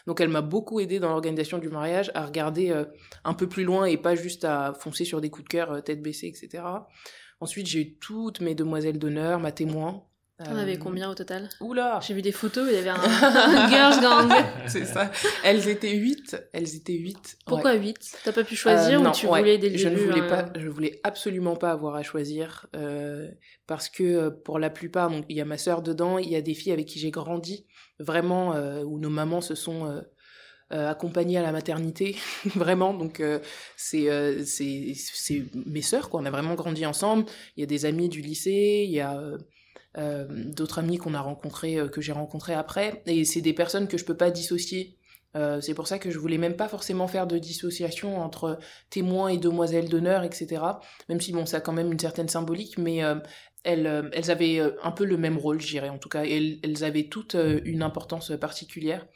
Donc 0.07 0.20
elle 0.20 0.28
m'a 0.28 0.42
beaucoup 0.42 0.80
aidé 0.80 0.98
dans 0.98 1.09
l'organisation 1.09 1.59
du 1.59 1.68
mariage 1.68 2.11
à 2.14 2.26
regarder 2.26 2.70
euh, 2.70 2.84
un 3.24 3.34
peu 3.34 3.48
plus 3.48 3.64
loin 3.64 3.86
et 3.86 3.96
pas 3.96 4.14
juste 4.14 4.44
à 4.44 4.74
foncer 4.74 5.05
sur 5.05 5.20
des 5.20 5.30
coups 5.30 5.44
de 5.44 5.48
cœur 5.48 5.72
euh, 5.72 5.80
tête 5.80 6.02
baissée, 6.02 6.26
etc. 6.26 6.64
Ensuite, 7.40 7.66
j'ai 7.66 7.80
eu 7.80 7.98
toutes 7.98 8.40
mes 8.40 8.55
demoiselles 8.55 8.98
d'honneur, 8.98 9.40
ma 9.40 9.52
témoin. 9.52 10.05
T'en 10.43 10.57
Euh, 10.57 10.62
avais 10.62 10.78
combien 10.78 11.09
au 11.09 11.14
total? 11.14 11.49
Oula 11.61 12.01
J'ai 12.05 12.12
vu 12.12 12.20
des 12.20 12.32
photos, 12.32 12.66
il 12.68 12.74
y 12.74 12.78
avait 12.78 12.89
un, 12.89 12.97
un 12.97 13.68
girls 13.70 14.01
gang. 14.01 14.32
C'est 14.66 14.85
ça. 14.85 15.12
Elles 15.45 15.68
étaient 15.68 15.95
huit. 15.95 16.37
Elles 16.53 16.74
étaient 16.74 16.95
huit. 16.95 17.37
Pourquoi 17.47 17.72
Ouais. 17.74 17.78
8 17.78 18.16
T'as 18.24 18.32
pas 18.32 18.43
pu 18.43 18.57
choisir 18.57 18.99
Euh, 18.99 19.03
ou 19.03 19.05
non, 19.05 19.12
tu 19.12 19.26
ouais. 19.28 19.39
voulais 19.39 19.59
dès 19.59 19.68
le 19.68 19.78
je 19.78 19.89
début 19.89 20.01
ne 20.01 20.07
voulais 20.12 20.26
pas, 20.26 20.47
je 20.59 20.68
voulais 20.68 21.01
absolument 21.05 21.55
pas 21.55 21.70
avoir 21.70 21.95
à 21.95 22.03
choisir 22.03 22.66
euh, 22.74 23.28
parce 23.68 23.89
que 23.89 24.03
euh, 24.03 24.30
pour 24.30 24.59
la 24.59 24.70
plupart, 24.70 25.12
il 25.28 25.37
y 25.37 25.41
a 25.41 25.45
ma 25.45 25.57
sœur 25.57 25.82
dedans, 25.82 26.18
il 26.18 26.28
y 26.28 26.37
a 26.37 26.41
des 26.43 26.55
filles 26.55 26.72
avec 26.72 26.87
qui 26.87 26.99
j'ai 26.99 27.12
grandi, 27.12 27.66
vraiment 28.01 28.55
euh, 28.55 28.82
où 28.82 28.99
nos 28.99 29.11
mamans 29.11 29.41
se 29.41 29.55
sont 29.55 29.87
euh, 29.87 30.01
euh, 30.72 30.91
accompagnées 30.91 31.39
à 31.39 31.43
la 31.43 31.53
maternité, 31.53 32.16
vraiment. 32.57 32.93
Donc 32.93 33.20
euh, 33.20 33.39
c'est 33.76 34.11
euh, 34.11 34.43
c'est 34.45 35.45
mes 35.66 35.82
sœurs 35.82 36.11
quoi. 36.11 36.20
On 36.20 36.24
a 36.26 36.30
vraiment 36.32 36.55
grandi 36.57 36.85
ensemble. 36.87 37.26
Il 37.57 37.61
y 37.61 37.62
a 37.62 37.66
des 37.66 37.85
amis 37.87 38.09
du 38.09 38.20
lycée, 38.20 38.82
il 38.85 38.91
y 38.93 39.01
a 39.01 39.16
euh, 39.16 39.37
euh, 39.37 39.39
d'autres 39.97 40.78
amis 40.80 40.99
qu'on 40.99 41.14
a 41.14 41.20
rencontrés, 41.20 41.76
euh, 41.78 41.88
que 41.88 42.01
j'ai 42.01 42.12
rencontrés 42.12 42.55
après, 42.55 43.03
et 43.07 43.24
c'est 43.24 43.40
des 43.40 43.53
personnes 43.53 43.88
que 43.88 43.99
je 43.99 44.05
peux 44.05 44.16
pas 44.16 44.30
dissocier 44.30 44.99
Euh, 45.36 45.61
c'est 45.61 45.74
pour 45.74 45.88
ça 45.88 45.99
que 45.99 46.11
je 46.11 46.18
voulais 46.18 46.38
même 46.38 46.55
pas 46.57 46.68
forcément 46.68 47.09
faire 47.09 47.26
de 47.26 47.38
dissociation 47.38 48.20
entre 48.20 48.59
témoins 48.88 49.28
et 49.28 49.38
demoiselles 49.38 49.88
d'honneur, 49.88 50.22
etc. 50.22 50.62
Même 51.09 51.20
si 51.20 51.32
bon, 51.32 51.45
ça 51.45 51.57
a 51.57 51.61
quand 51.61 51.72
même 51.72 51.90
une 51.90 51.99
certaine 51.99 52.28
symbolique, 52.28 52.78
mais 52.78 53.03
euh, 53.03 53.16
elles, 53.64 53.86
euh, 53.88 54.09
elles 54.12 54.30
avaient 54.30 54.61
un 54.82 54.92
peu 54.92 55.05
le 55.05 55.16
même 55.16 55.36
rôle, 55.36 55.61
je 55.61 55.66
dirais 55.66 55.88
en 55.88 55.99
tout 55.99 56.09
cas. 56.09 56.22
Elles, 56.24 56.61
elles 56.62 56.84
avaient 56.84 57.09
toutes 57.09 57.34
une 57.64 57.82
importance 57.82 58.32
particulière. 58.40 59.07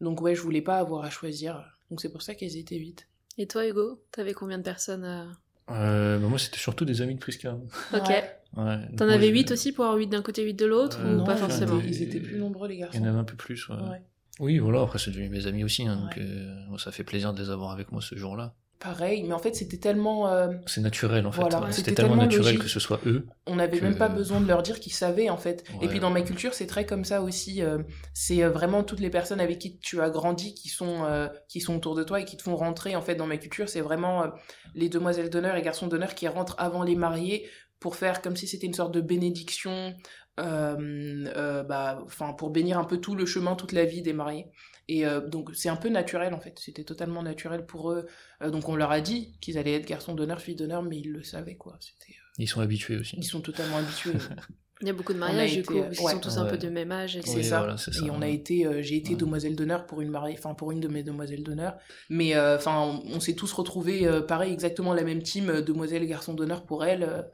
Donc 0.00 0.20
ouais, 0.20 0.34
je 0.34 0.42
voulais 0.42 0.62
pas 0.62 0.78
avoir 0.78 1.04
à 1.04 1.10
choisir. 1.10 1.64
Donc 1.90 2.00
c'est 2.00 2.10
pour 2.10 2.22
ça 2.22 2.34
qu'elles 2.34 2.56
étaient 2.56 2.78
huit. 2.78 3.08
Et 3.38 3.46
toi, 3.46 3.64
Hugo, 3.66 4.02
t'avais 4.10 4.34
combien 4.34 4.58
de 4.58 4.64
personnes 4.64 5.36
bah 5.68 6.18
Moi, 6.18 6.38
c'était 6.40 6.58
surtout 6.58 6.84
des 6.84 7.02
amis 7.02 7.14
de 7.14 7.20
Prisca. 7.20 7.56
Ok. 7.94 8.08
Ouais, 8.08 8.41
T'en 8.54 9.08
avais 9.08 9.28
8 9.28 9.50
aussi 9.52 9.72
pour 9.72 9.84
avoir 9.84 9.98
8 9.98 10.08
d'un 10.08 10.22
côté, 10.22 10.42
8 10.42 10.54
de 10.54 10.66
l'autre 10.66 11.00
ou 11.04 11.08
non, 11.08 11.24
pas 11.24 11.36
forcément 11.36 11.80
Ils 11.86 12.02
étaient 12.02 12.20
plus 12.20 12.38
nombreux, 12.38 12.68
les 12.68 12.76
garçons. 12.78 12.98
Il 12.98 13.04
y 13.04 13.06
en 13.06 13.10
avait 13.10 13.18
un 13.20 13.24
peu 13.24 13.36
plus, 13.36 13.68
ouais. 13.68 13.76
Ouais. 13.76 14.02
Oui, 14.40 14.58
voilà, 14.58 14.80
après 14.82 14.98
c'est 14.98 15.10
devenu 15.10 15.28
mes 15.28 15.46
amis 15.46 15.62
aussi, 15.64 15.86
hein, 15.86 15.96
donc 15.96 16.16
euh, 16.18 16.76
ça 16.78 16.90
fait 16.90 17.04
plaisir 17.04 17.32
de 17.34 17.42
les 17.42 17.50
avoir 17.50 17.70
avec 17.70 17.92
moi 17.92 18.00
ce 18.00 18.14
jour-là. 18.16 18.54
Pareil, 18.80 19.22
mais 19.22 19.32
en 19.32 19.38
fait, 19.38 19.54
c'était 19.54 19.76
tellement. 19.76 20.26
euh, 20.32 20.48
C'est 20.66 20.80
naturel 20.80 21.24
en 21.24 21.30
fait. 21.30 21.40
Voilà, 21.40 21.60
Ouais, 21.60 21.66
c'était 21.70 21.90
C'était 21.90 21.94
tellement 21.94 22.14
tellement 22.16 22.24
naturel 22.24 22.46
logique. 22.46 22.62
que 22.62 22.68
ce 22.68 22.80
soit 22.80 22.98
eux. 23.06 23.28
on 23.46 23.54
n'avait 23.54 23.78
que- 23.78 23.84
même 23.84 23.96
pas 23.96 24.08
besoin 24.08 24.40
de 24.40 24.48
leur 24.48 24.64
dire 24.64 24.80
qu'ils 24.80 24.92
savaient 24.92 25.30
en 25.30 25.36
fait. 25.36 25.62
Et 25.82 25.86
puis 25.86 26.00
dans 26.00 26.10
ma 26.10 26.22
culture, 26.22 26.52
c'est 26.52 26.66
très 26.66 26.84
comme 26.84 27.04
ça 27.04 27.22
aussi. 27.22 27.62
euh, 27.62 27.78
c'est 28.12 28.42
euh, 28.42 28.50
vraiment 28.50 28.82
toutes 28.82 28.98
les 28.98 29.10
personnes 29.10 29.38
avec 29.38 29.60
qui 29.60 29.78
tu 29.78 30.00
as 30.00 30.10
grandi 30.10 30.54
qui 30.54 30.68
sont 30.68 31.04
euh, 31.04 31.28
qui 31.48 31.60
sont 31.60 31.76
autour 31.76 31.94
de 31.94 32.02
toi 32.02 32.20
et 32.20 32.24
qui 32.24 32.36
te 32.36 32.42
font 32.42 32.56
rentrer 32.56 32.96
en 32.96 33.02
fait 33.02 33.14
dans 33.14 33.26
ma 33.28 33.36
culture. 33.36 33.68
C'est 33.68 33.82
vraiment 33.82 34.24
euh, 34.24 34.26
les 34.74 34.88
demoiselles 34.88 35.30
d'honneur 35.30 35.54
et 35.54 35.62
garçons 35.62 35.86
d'honneur 35.86 36.16
qui 36.16 36.26
rentrent 36.26 36.56
avant 36.58 36.82
les 36.82 36.96
mariés 36.96 37.46
pour 37.82 37.96
faire 37.96 38.22
comme 38.22 38.36
si 38.36 38.46
c'était 38.46 38.66
une 38.66 38.74
sorte 38.74 38.94
de 38.94 39.00
bénédiction. 39.02 39.94
euh, 40.40 41.26
euh, 41.36 41.62
bah, 41.62 42.00
enfin 42.06 42.32
pour 42.32 42.48
bénir 42.50 42.78
un 42.78 42.84
peu 42.84 42.96
tout 42.98 43.14
le 43.14 43.26
chemin, 43.26 43.54
toute 43.54 43.72
la 43.72 43.84
vie 43.84 44.00
des 44.00 44.14
mariés. 44.14 44.46
Et 44.88 45.04
euh, 45.06 45.20
donc 45.20 45.50
c'est 45.54 45.68
un 45.68 45.76
peu 45.76 45.90
naturel 45.90 46.32
en 46.32 46.40
fait, 46.40 46.58
c'était 46.58 46.84
totalement 46.84 47.22
naturel 47.22 47.66
pour 47.66 47.92
eux. 47.92 48.06
Euh, 48.42 48.48
donc 48.50 48.66
on 48.68 48.74
leur 48.76 48.90
a 48.92 49.00
dit 49.02 49.36
qu'ils 49.42 49.58
allaient 49.58 49.74
être 49.74 49.86
garçons 49.86 50.14
d'honneur, 50.14 50.40
filles 50.40 50.56
d'honneur, 50.56 50.82
mais 50.82 50.96
ils 50.98 51.10
le 51.12 51.22
savaient 51.22 51.56
quoi. 51.56 51.76
C'était, 51.80 52.12
euh, 52.18 52.24
Ils 52.38 52.48
sont 52.48 52.62
habitués 52.62 52.96
aussi. 52.96 53.16
ils 53.18 53.24
sont 53.24 53.42
totalement 53.42 53.76
habitués. 53.76 54.12
Il 54.80 54.88
y 54.88 54.90
a 54.90 54.94
beaucoup 54.94 55.12
de 55.12 55.18
mariages 55.18 55.52
du 55.52 55.62
coup, 55.62 55.74
ouais. 55.74 55.94
sont 55.94 56.18
tous 56.18 56.38
un 56.38 56.46
peu 56.46 56.58
de 56.58 56.68
même 56.68 56.90
âge. 56.90 57.16
Et 57.16 57.22
C'est 57.22 57.36
Oui, 57.36 57.44
ça. 57.44 57.58
voilà, 57.58 57.76
c'est 57.76 57.92
ça. 57.94 58.04
Et 58.04 58.10
on 58.10 58.20
a 58.20 58.26
été, 58.26 58.66
euh, 58.66 58.82
j'ai 58.82 58.96
été 58.96 59.10
Ouais. 59.10 59.16
demoiselle 59.16 59.54
d'honneur 59.54 59.86
pour 59.86 60.00
une 60.00 60.08
mariée, 60.10 60.34
enfin 60.36 60.54
pour 60.54 60.72
une 60.72 60.80
de 60.80 60.88
mes 60.88 61.04
demoiselles 61.04 61.44
d'honneur. 61.44 61.76
Mais 62.10 62.34
euh, 62.34 62.56
enfin, 62.56 62.80
on, 62.80 63.16
on 63.16 63.20
s'est 63.20 63.34
tous 63.36 63.52
retrouvés, 63.52 64.06
euh, 64.08 64.22
pareil, 64.22 64.52
exactement 64.52 64.92
la 64.92 65.04
même 65.04 65.22
team, 65.22 65.60
demoiselle 65.60 66.02
et 66.02 66.06
garçon 66.08 66.34
d'honneur 66.34 66.64
pour 66.66 66.84
elle. 66.84 67.28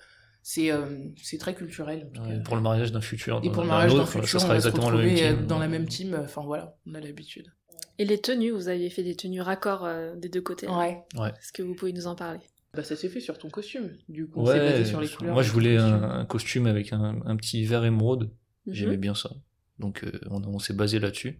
C'est 0.50 0.70
euh, 0.72 0.86
c'est 1.22 1.36
très 1.36 1.54
culturel. 1.54 2.08
en 2.08 2.10
tout 2.10 2.22
Ouais, 2.22 2.36
cas. 2.36 2.40
pour 2.40 2.56
le 2.56 2.62
mariage 2.62 2.90
d'un 2.90 3.02
futur. 3.02 3.38
Et 3.44 3.50
pour 3.52 3.62
le 3.62 3.68
mariage 3.68 3.92
d'un 3.92 3.98
autre, 4.00 4.08
futur, 4.12 4.28
ça 4.28 4.36
on 4.38 4.40
sera 4.40 4.54
va 4.54 4.60
se 4.60 4.68
exactement 4.68 4.90
le 4.90 4.98
même 5.04 5.14
euh, 5.14 5.36
team. 5.36 5.46
dans 5.46 5.58
la 5.58 5.68
même 5.68 5.86
team. 5.86 6.18
Enfin 6.24 6.40
voilà, 6.42 6.74
on 6.86 6.94
a 6.94 7.00
l'habitude. 7.00 7.52
Et 7.98 8.06
les 8.06 8.18
tenues, 8.18 8.50
vous 8.52 8.68
aviez 8.68 8.88
fait 8.88 9.02
des 9.02 9.14
tenues 9.14 9.42
raccords 9.42 9.84
euh, 9.84 10.14
des 10.16 10.30
deux 10.30 10.40
côtés. 10.40 10.66
Ouais. 10.68 11.04
Est-ce 11.16 11.52
que 11.52 11.62
vous 11.62 11.74
pouvez 11.74 11.92
nous 11.92 12.06
en 12.06 12.14
parler? 12.14 12.40
Bah 12.72 12.82
ça 12.82 12.96
s'est 12.96 13.10
fait 13.10 13.20
sur 13.20 13.36
ton 13.38 13.50
costume. 13.50 13.90
Du 14.08 14.26
coup, 14.26 14.40
Ouais, 14.42 14.58
basé 14.58 14.84
sur 14.86 15.00
les 15.02 15.08
couleurs. 15.08 15.34
moi 15.34 15.42
je 15.42 15.52
voulais 15.52 15.76
costume. 15.76 15.94
un, 16.04 16.10
un 16.20 16.24
costume 16.24 16.66
avec 16.66 16.92
un, 16.94 17.20
un 17.26 17.36
petit 17.36 17.64
vert 17.66 17.84
émeraude. 17.84 18.30
Mhm. 18.66 18.72
J'aimais 18.74 18.96
bien 18.96 19.14
ça. 19.14 19.30
Donc 19.78 20.02
euh, 20.04 20.12
on, 20.30 20.42
on 20.44 20.58
s'est 20.58 20.74
basé 20.74 20.98
là-dessus. 20.98 21.38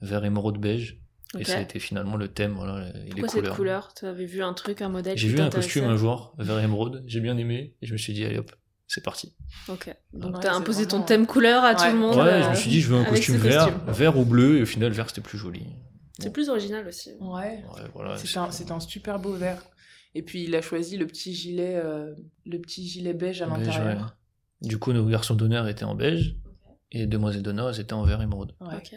Vert 0.00 0.24
émeraude 0.24 0.58
beige. 0.58 1.00
Et 1.38 1.44
ça 1.44 1.58
a 1.58 1.60
été 1.60 1.78
finalement 1.78 2.16
le 2.16 2.28
thème, 2.28 2.52
voilà, 2.54 2.88
et 2.88 2.92
les 3.02 3.08
Pourquoi 3.10 3.28
cette 3.28 3.40
couleurs. 3.40 3.56
couleur? 3.56 3.94
Tu 3.94 4.06
avais 4.06 4.24
vu 4.24 4.42
un 4.42 4.54
truc, 4.54 4.80
un 4.80 4.88
modèle 4.88 5.18
J'ai 5.18 5.28
vu 5.28 5.40
un 5.40 5.50
costume 5.50 5.84
un 5.84 5.96
jour, 5.96 6.34
vert 6.38 6.58
émeraude, 6.58 7.04
j'ai 7.06 7.20
bien 7.20 7.36
aimé, 7.36 7.74
et 7.82 7.86
je 7.86 7.92
me 7.92 7.98
suis 7.98 8.14
dit, 8.14 8.24
allez 8.24 8.38
hop, 8.38 8.50
c'est 8.86 9.04
parti. 9.04 9.34
Ok. 9.68 9.94
Donc 10.14 10.36
Ouais, 10.36 10.40
t'as 10.40 10.54
imposé 10.54 10.86
ton 10.86 11.02
thème 11.02 11.26
couleur 11.26 11.64
à 11.64 11.74
tout 11.74 11.84
le 11.84 11.98
monde. 11.98 12.16
Ouais, 12.16 12.22
euh, 12.22 12.42
je 12.44 12.48
me 12.50 12.54
suis 12.54 12.70
dit, 12.70 12.80
je 12.80 12.88
veux 12.88 12.96
un 12.96 13.04
costume 13.04 13.36
vert, 13.36 13.66
costume. 13.66 13.92
vert 13.92 14.18
ou 14.18 14.24
bleu, 14.24 14.58
et 14.58 14.62
au 14.62 14.66
final, 14.66 14.90
vert 14.92 15.08
c'était 15.08 15.20
plus 15.20 15.36
joli. 15.36 15.66
C'est 16.18 16.32
plus 16.32 16.48
original 16.48 16.86
aussi. 16.88 17.10
Ouais. 17.20 17.62
Ouais, 17.74 17.82
voilà. 17.94 18.16
C'est 18.16 18.38
un, 18.38 18.50
c'est 18.50 18.70
un 18.70 18.80
super 18.80 19.18
beau 19.18 19.34
vert. 19.34 19.62
Et 20.14 20.22
puis 20.22 20.44
il 20.44 20.56
a 20.56 20.62
choisi 20.62 20.96
le 20.96 21.06
petit 21.06 21.34
gilet, 21.34 21.76
euh, 21.76 22.14
le 22.46 22.58
petit 22.58 22.88
gilet 22.88 23.12
beige 23.12 23.42
à 23.42 23.46
l'intérieur. 23.46 23.86
ouais. 23.98 24.66
Du 24.68 24.78
coup, 24.78 24.92
nos 24.92 25.06
garçons 25.06 25.34
d'honneur 25.34 25.68
étaient 25.68 25.84
en 25.84 25.94
beige, 25.94 26.36
et 26.90 27.06
demoiselles 27.06 27.42
d'honneur, 27.42 27.78
étaient 27.78 27.92
en 27.92 28.02
vert 28.04 28.22
émeraude. 28.22 28.54
Ouais. 28.62 28.76
Ok. 28.76 28.94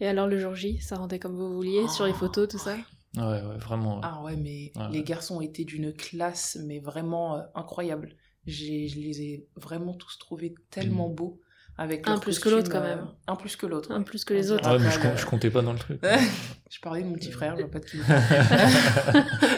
Et 0.00 0.06
alors 0.06 0.26
le 0.26 0.38
jour 0.38 0.54
J, 0.54 0.78
ça 0.80 0.96
rendait 0.96 1.18
comme 1.18 1.36
vous 1.36 1.52
vouliez 1.54 1.88
sur 1.88 2.06
les 2.06 2.12
Oh, 2.12 2.18
photos, 2.18 2.48
tout 2.48 2.58
ça 2.58 2.76
Ouais, 3.16 3.42
ouais, 3.42 3.58
vraiment. 3.58 4.00
ouais. 4.00 4.06
Ah 4.06 4.22
ouais, 4.22 4.36
mais 4.36 4.72
Ouais. 4.76 4.86
les 4.88 5.02
garçons 5.02 5.40
étaient 5.40 5.64
d'une 5.64 5.92
classe, 5.92 6.56
mais 6.64 6.78
vraiment 6.80 7.36
euh, 7.36 7.42
incroyable. 7.54 8.16
J'ai, 8.46 8.88
je 8.88 8.98
les 9.00 9.22
ai 9.22 9.48
vraiment 9.56 9.94
tous 9.94 10.18
trouvés 10.18 10.54
tellement 10.70 11.08
beaux. 11.10 11.40
Avec 11.78 12.08
Un 12.08 12.18
plus 12.18 12.38
que 12.38 12.48
l'autre, 12.48 12.70
quand 12.70 12.78
euh, 12.78 12.96
même. 12.96 13.06
un 13.26 13.36
plus 13.36 13.54
que 13.56 13.66
l'autre. 13.66 13.92
Un 13.92 14.00
plus 14.02 14.24
que 14.24 14.32
les 14.32 14.50
autres. 14.50 14.66
Ouais, 14.70 14.78
mais 14.82 14.90
je, 14.90 15.20
je 15.20 15.26
comptais 15.26 15.50
pas 15.50 15.60
dans 15.60 15.74
le 15.74 15.78
truc. 15.78 16.00
Je 16.68 16.80
parlais 16.80 17.00
de 17.02 17.06
mon 17.06 17.14
petit 17.14 17.30
frère, 17.30 17.54
je 17.56 17.62
vois 17.62 17.70
pas 17.70 17.78
de 17.78 17.84
qui. 17.84 17.98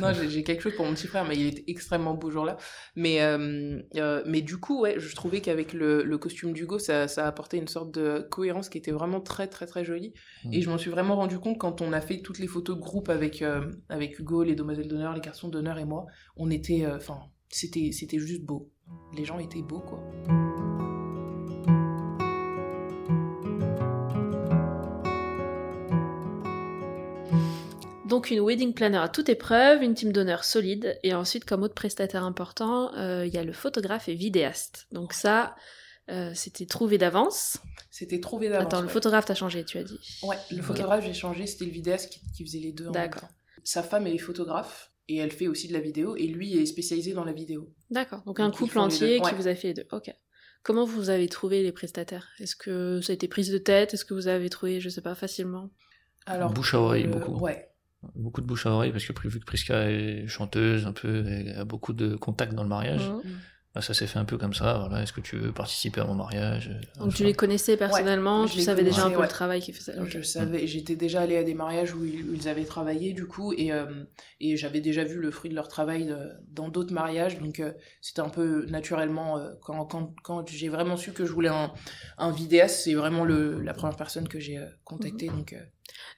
Non, 0.00 0.12
j'ai 0.12 0.28
j'ai 0.28 0.42
quelque 0.44 0.62
chose 0.62 0.74
pour 0.76 0.86
mon 0.86 0.94
petit 0.94 1.06
frère, 1.06 1.24
mais 1.24 1.36
il 1.36 1.46
était 1.48 1.64
extrêmement 1.66 2.14
beau 2.14 2.30
jour-là. 2.30 2.56
Mais, 2.96 3.20
euh, 3.22 3.80
euh, 3.96 4.22
mais 4.26 4.40
du 4.40 4.58
coup, 4.58 4.80
ouais, 4.82 4.96
je 4.98 5.14
trouvais 5.14 5.40
qu'avec 5.40 5.72
le, 5.72 6.02
le 6.04 6.18
costume 6.18 6.52
d'Hugo, 6.52 6.78
ça, 6.78 7.08
ça 7.08 7.26
apportait 7.26 7.58
une 7.58 7.68
sorte 7.68 7.92
de 7.92 8.26
cohérence 8.30 8.68
qui 8.68 8.78
était 8.78 8.92
vraiment 8.92 9.20
très, 9.20 9.48
très, 9.48 9.66
très 9.66 9.84
jolie. 9.84 10.12
Et 10.52 10.62
je 10.62 10.70
m'en 10.70 10.78
suis 10.78 10.90
vraiment 10.90 11.16
rendu 11.16 11.38
compte 11.38 11.58
quand 11.58 11.80
on 11.80 11.92
a 11.92 12.00
fait 12.00 12.20
toutes 12.20 12.38
les 12.38 12.46
photos 12.46 12.76
de 12.76 12.80
groupe 12.80 13.08
avec, 13.08 13.42
euh, 13.42 13.68
avec 13.88 14.18
Hugo, 14.18 14.42
les 14.44 14.54
demoiselles 14.54 14.88
d'honneur, 14.88 15.12
les 15.12 15.20
garçons 15.20 15.48
d'honneur 15.48 15.78
et 15.78 15.84
moi. 15.84 16.06
On 16.36 16.50
était. 16.50 16.84
euh, 16.84 16.96
Enfin, 16.96 17.18
c'était 17.48 17.90
c'était 17.92 18.18
juste 18.18 18.42
beau. 18.44 18.70
Les 19.16 19.24
gens 19.24 19.38
étaient 19.38 19.62
beaux, 19.62 19.80
quoi. 19.80 20.00
Donc 28.06 28.30
une 28.30 28.40
wedding 28.40 28.74
planner 28.74 28.98
à 28.98 29.08
toute 29.08 29.28
épreuve, 29.28 29.82
une 29.82 29.94
team 29.94 30.12
d'honneur 30.12 30.44
solide, 30.44 30.98
et 31.02 31.14
ensuite 31.14 31.44
comme 31.44 31.62
autre 31.62 31.74
prestataire 31.74 32.22
important, 32.22 32.94
euh, 32.94 33.26
il 33.26 33.34
y 33.34 33.38
a 33.38 33.44
le 33.44 33.52
photographe 33.52 34.08
et 34.08 34.14
vidéaste. 34.14 34.86
Donc 34.92 35.12
ça, 35.12 35.56
euh, 36.10 36.30
c'était 36.34 36.66
trouvé 36.66 36.98
d'avance. 36.98 37.58
C'était 37.90 38.20
trouvé 38.20 38.48
d'avance. 38.48 38.66
Attends, 38.66 38.82
le 38.82 38.88
photographe 38.88 39.24
t'a 39.24 39.34
changé, 39.34 39.64
tu 39.64 39.78
as 39.78 39.84
dit. 39.84 39.98
Ouais, 40.22 40.36
le 40.50 40.62
photographe, 40.62 41.04
j'ai 41.04 41.14
changé, 41.14 41.46
c'était 41.46 41.64
le 41.64 41.72
vidéaste 41.72 42.12
qui, 42.12 42.20
qui 42.36 42.44
faisait 42.44 42.60
les 42.60 42.72
deux 42.72 42.84
en 42.84 42.92
même 42.92 43.02
D'accord. 43.02 43.22
temps. 43.22 43.34
Sa 43.64 43.82
femme, 43.82 44.06
elle 44.06 44.14
est 44.14 44.18
photographe, 44.18 44.92
et 45.08 45.16
elle 45.16 45.30
fait 45.32 45.48
aussi 45.48 45.68
de 45.68 45.72
la 45.72 45.80
vidéo, 45.80 46.16
et 46.16 46.26
lui 46.26 46.56
est 46.56 46.66
spécialisé 46.66 47.12
dans 47.12 47.24
la 47.24 47.32
vidéo. 47.32 47.72
D'accord. 47.90 48.22
Donc 48.24 48.40
un 48.40 48.46
Donc, 48.48 48.56
couple 48.58 48.78
entier 48.78 49.20
qui 49.20 49.26
Ouais. 49.26 49.34
vous 49.34 49.48
a 49.48 49.54
fait 49.54 49.68
les 49.68 49.74
deux. 49.74 49.86
Ok. 49.92 50.10
Comment 50.62 50.86
vous 50.86 51.10
avez 51.10 51.28
trouvé 51.28 51.62
les 51.62 51.72
prestataires? 51.72 52.28
Est-ce 52.40 52.56
que 52.56 53.00
ça 53.02 53.12
a 53.12 53.14
été 53.14 53.28
prise 53.28 53.50
de 53.50 53.58
tête? 53.58 53.92
Est-ce 53.92 54.04
que 54.06 54.14
vous 54.14 54.28
avez 54.28 54.48
trouvé, 54.48 54.80
je 54.80 54.88
sais 54.88 55.02
pas, 55.02 55.14
facilement? 55.14 55.70
Alors, 56.26 56.52
Bouche 56.54 56.72
à 56.74 56.80
oreille, 56.80 57.04
euh, 57.04 57.08
beaucoup. 57.10 57.32
Ouais, 57.38 57.68
Beaucoup 58.14 58.40
de 58.42 58.46
bouche 58.46 58.66
à 58.66 58.70
oreille, 58.70 58.92
parce 58.92 59.04
que 59.06 59.28
vu 59.28 59.40
que 59.40 59.44
Priska 59.46 59.90
est 59.90 60.26
chanteuse, 60.26 60.86
un 60.86 60.92
peu, 60.92 61.26
et 61.26 61.50
a 61.52 61.64
beaucoup 61.64 61.92
de 61.94 62.16
contacts 62.16 62.52
dans 62.54 62.62
le 62.62 62.68
mariage, 62.68 63.08
Mhm. 63.10 63.22
Bah, 63.74 63.80
ça 63.82 63.92
s'est 63.92 64.06
fait 64.06 64.18
un 64.18 64.24
peu 64.24 64.38
comme 64.38 64.54
ça. 64.54 64.78
Voilà, 64.78 65.02
est-ce 65.02 65.12
que 65.12 65.20
tu 65.20 65.36
veux 65.36 65.52
participer 65.52 66.00
à 66.00 66.04
mon 66.04 66.14
mariage 66.14 66.70
Donc 66.98 67.14
tu 67.14 67.24
les 67.24 67.34
connaissais 67.34 67.76
personnellement, 67.76 68.46
je 68.46 68.54
tu 68.54 68.60
savais 68.60 68.84
déjà 68.84 69.04
un 69.06 69.08
peu 69.10 69.14
le 69.16 69.20
ouais. 69.22 69.28
travail 69.28 69.60
qu'ils 69.60 69.74
faisaient. 69.74 69.98
Ok. 69.98 70.08
Je 70.10 70.22
savais, 70.22 70.66
j'étais 70.66 70.94
déjà 70.96 71.22
allée 71.22 71.36
à 71.36 71.42
des 71.44 71.54
mariages 71.54 71.92
où 71.94 72.04
ils, 72.04 72.22
où 72.28 72.34
ils 72.34 72.48
avaient 72.48 72.64
travaillé 72.64 73.12
du 73.12 73.26
coup 73.26 73.52
et, 73.52 73.72
euh, 73.72 74.04
et 74.40 74.56
j'avais 74.56 74.80
déjà 74.80 75.02
vu 75.04 75.20
le 75.20 75.30
fruit 75.30 75.50
de 75.50 75.54
leur 75.56 75.66
travail 75.68 76.10
euh, 76.10 76.28
dans 76.48 76.68
d'autres 76.68 76.92
mariages 76.94 77.38
donc 77.40 77.58
euh, 77.60 77.72
c'était 78.00 78.20
un 78.20 78.28
peu 78.28 78.66
naturellement 78.66 79.38
euh, 79.38 79.50
quand, 79.62 79.84
quand, 79.86 80.14
quand 80.22 80.48
j'ai 80.48 80.68
vraiment 80.68 80.96
su 80.96 81.12
que 81.12 81.26
je 81.26 81.32
voulais 81.32 81.48
un, 81.48 81.72
un 82.18 82.30
vidéaste 82.30 82.82
c'est 82.84 82.94
vraiment 82.94 83.24
le, 83.24 83.60
la 83.60 83.74
première 83.74 83.96
personne 83.96 84.28
que 84.28 84.38
j'ai 84.38 84.58
euh, 84.58 84.66
contactée 84.84 85.28
Mhm. 85.28 85.36
donc 85.36 85.52
euh, 85.52 85.60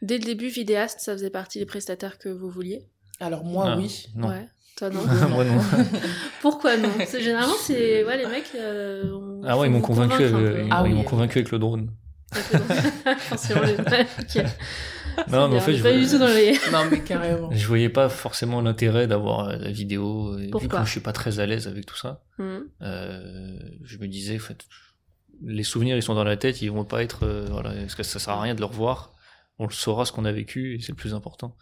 Dès 0.02 0.18
le 0.18 0.24
début, 0.24 0.48
vidéaste, 0.48 1.00
ça 1.00 1.12
faisait 1.12 1.30
partie 1.30 1.59
des 1.59 1.66
prestataires 1.66 2.18
que 2.18 2.28
vous 2.28 2.48
vouliez? 2.48 2.86
Alors 3.20 3.44
moi 3.44 3.64
Ah, 3.68 3.76
oui 3.78 4.07
Non. 4.14 4.28
Ouais. 4.28 4.46
Toi 4.77 4.91
non 4.91 5.01
Moi 5.31 5.45
non. 5.45 5.61
Pourquoi 6.43 6.77
non 6.77 6.91
C'est- 7.07 7.20
Généralement, 7.20 7.55
c'est 7.61 8.05
ouais, 8.05 8.18
les 8.18 8.27
mecs. 8.27 8.51
euh, 8.55 9.11
on- 9.12 9.43
Ah 9.45 9.59
ouais, 9.59 9.68
ils 9.68 9.70
m'ont 9.70 9.81
convaincu, 9.81 10.22
avec- 10.22 10.64
ils, 10.66 10.68
Ah 10.70 10.83
ils 10.85 10.91
oui. 10.91 10.95
m'ont 10.95 11.03
convaincu 11.05 11.39
avec 11.39 11.51
le 11.51 11.59
drone. 11.59 11.91
Forcément, 13.18 13.62
les- 13.62 13.74
ok. 13.74 14.45
Non, 15.31 15.49
mais 15.49 15.57
en 15.57 15.61
fait, 15.61 15.72
je 15.74 15.83
pas 15.83 15.93
du 15.97 16.07
tout 16.07 16.18
dans 16.18 16.27
les. 16.27 16.53
non 16.72 16.85
mais 16.91 17.01
carrément 17.01 17.51
Je 17.51 17.66
voyais 17.66 17.89
pas 17.89 18.11
forcément 18.11 18.61
l'intérêt 18.61 19.07
d'avoir 19.07 19.49
euh, 19.49 19.57
la 19.57 19.70
vidéo. 19.70 20.39
Et 20.39 20.43
vu 20.45 20.51
Pourquoi 20.51 20.68
que 20.68 20.77
moi, 20.77 20.85
je 20.85 20.91
suis 20.91 21.01
pas 21.01 21.12
très 21.14 21.41
à 21.41 21.47
l'aise 21.47 21.68
avec 21.68 21.87
tout 21.87 21.97
ça, 21.97 22.22
Mhm. 22.39 22.64
euh, 22.83 23.59
je 23.83 23.97
me 23.99 24.07
disais, 24.09 24.37
en 24.37 24.41
fait, 24.41 24.59
les 25.43 25.62
souvenirs, 25.62 25.97
ils 25.97 26.03
sont 26.03 26.14
dans 26.14 26.24
la 26.24 26.37
tête, 26.37 26.61
ils 26.61 26.70
vont 26.70 26.85
pas 26.85 27.03
être, 27.03 27.22
euh, 27.24 27.47
voilà, 27.51 27.70
parce 27.72 27.95
que 27.95 28.03
ça 28.03 28.18
sert 28.18 28.35
à 28.35 28.43
rien 28.43 28.55
de 28.55 28.61
le 28.61 28.66
revoir. 28.66 29.14
On 29.59 29.66
le 29.66 29.72
saura 29.72 30.05
ce 30.05 30.12
qu'on 30.12 30.27
a 30.27 30.33
vécu 30.33 30.74
et 30.74 30.81
c'est 30.83 30.93
le 30.93 30.97
plus 30.97 31.14
important. 31.14 31.57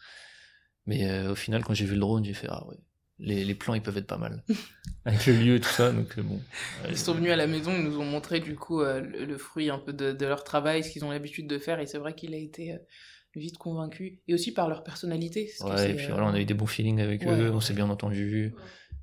Mais 0.86 1.08
euh, 1.08 1.30
au 1.30 1.34
final, 1.36 1.62
quand 1.62 1.74
j'ai 1.74 1.84
vu 1.84 1.94
le 1.94 2.00
drone, 2.00 2.24
j'ai 2.24 2.34
fait, 2.34 2.48
ah 2.50 2.66
ouais, 2.66 2.76
les, 3.18 3.44
les 3.44 3.54
plans, 3.54 3.74
ils 3.74 3.82
peuvent 3.82 3.96
être 3.96 4.06
pas 4.06 4.18
mal. 4.18 4.42
avec 5.04 5.26
le 5.26 5.34
lieu 5.34 5.54
et 5.56 5.60
tout 5.60 5.68
ça, 5.68 5.92
donc 5.92 6.16
euh, 6.18 6.22
bon. 6.22 6.40
ils 6.88 6.96
sont 6.96 7.12
venus 7.14 7.30
à 7.30 7.36
la 7.36 7.46
maison 7.46 7.72
ils 7.76 7.84
nous 7.84 7.98
ont 7.98 8.06
montré 8.06 8.40
du 8.40 8.56
coup 8.56 8.80
euh, 8.80 9.00
le, 9.02 9.26
le 9.26 9.36
fruit 9.38 9.68
un 9.68 9.78
peu 9.78 9.92
de, 9.92 10.12
de 10.12 10.26
leur 10.26 10.44
travail 10.44 10.82
ce 10.82 10.90
qu'ils 10.90 11.04
ont 11.04 11.10
l'habitude 11.10 11.46
de 11.46 11.58
faire 11.58 11.78
et 11.78 11.86
c'est 11.86 11.98
vrai 11.98 12.14
qu'il 12.14 12.32
a 12.32 12.38
été 12.38 12.72
euh, 12.72 12.78
vite 13.36 13.58
convaincu 13.58 14.20
et 14.28 14.32
aussi 14.32 14.50
par 14.54 14.68
leur 14.68 14.82
personnalité 14.82 15.50
Ouais, 15.60 15.90
et 15.90 15.94
puis 15.94 16.06
euh, 16.06 16.12
voilà, 16.12 16.28
on 16.28 16.32
a 16.34 16.40
eu 16.40 16.46
des 16.46 16.54
bons 16.54 16.66
feelings 16.66 17.00
avec 17.02 17.20
ouais. 17.22 17.38
eux, 17.38 17.50
on 17.52 17.60
s'est 17.60 17.74
bien 17.74 17.90
entendu. 17.90 18.54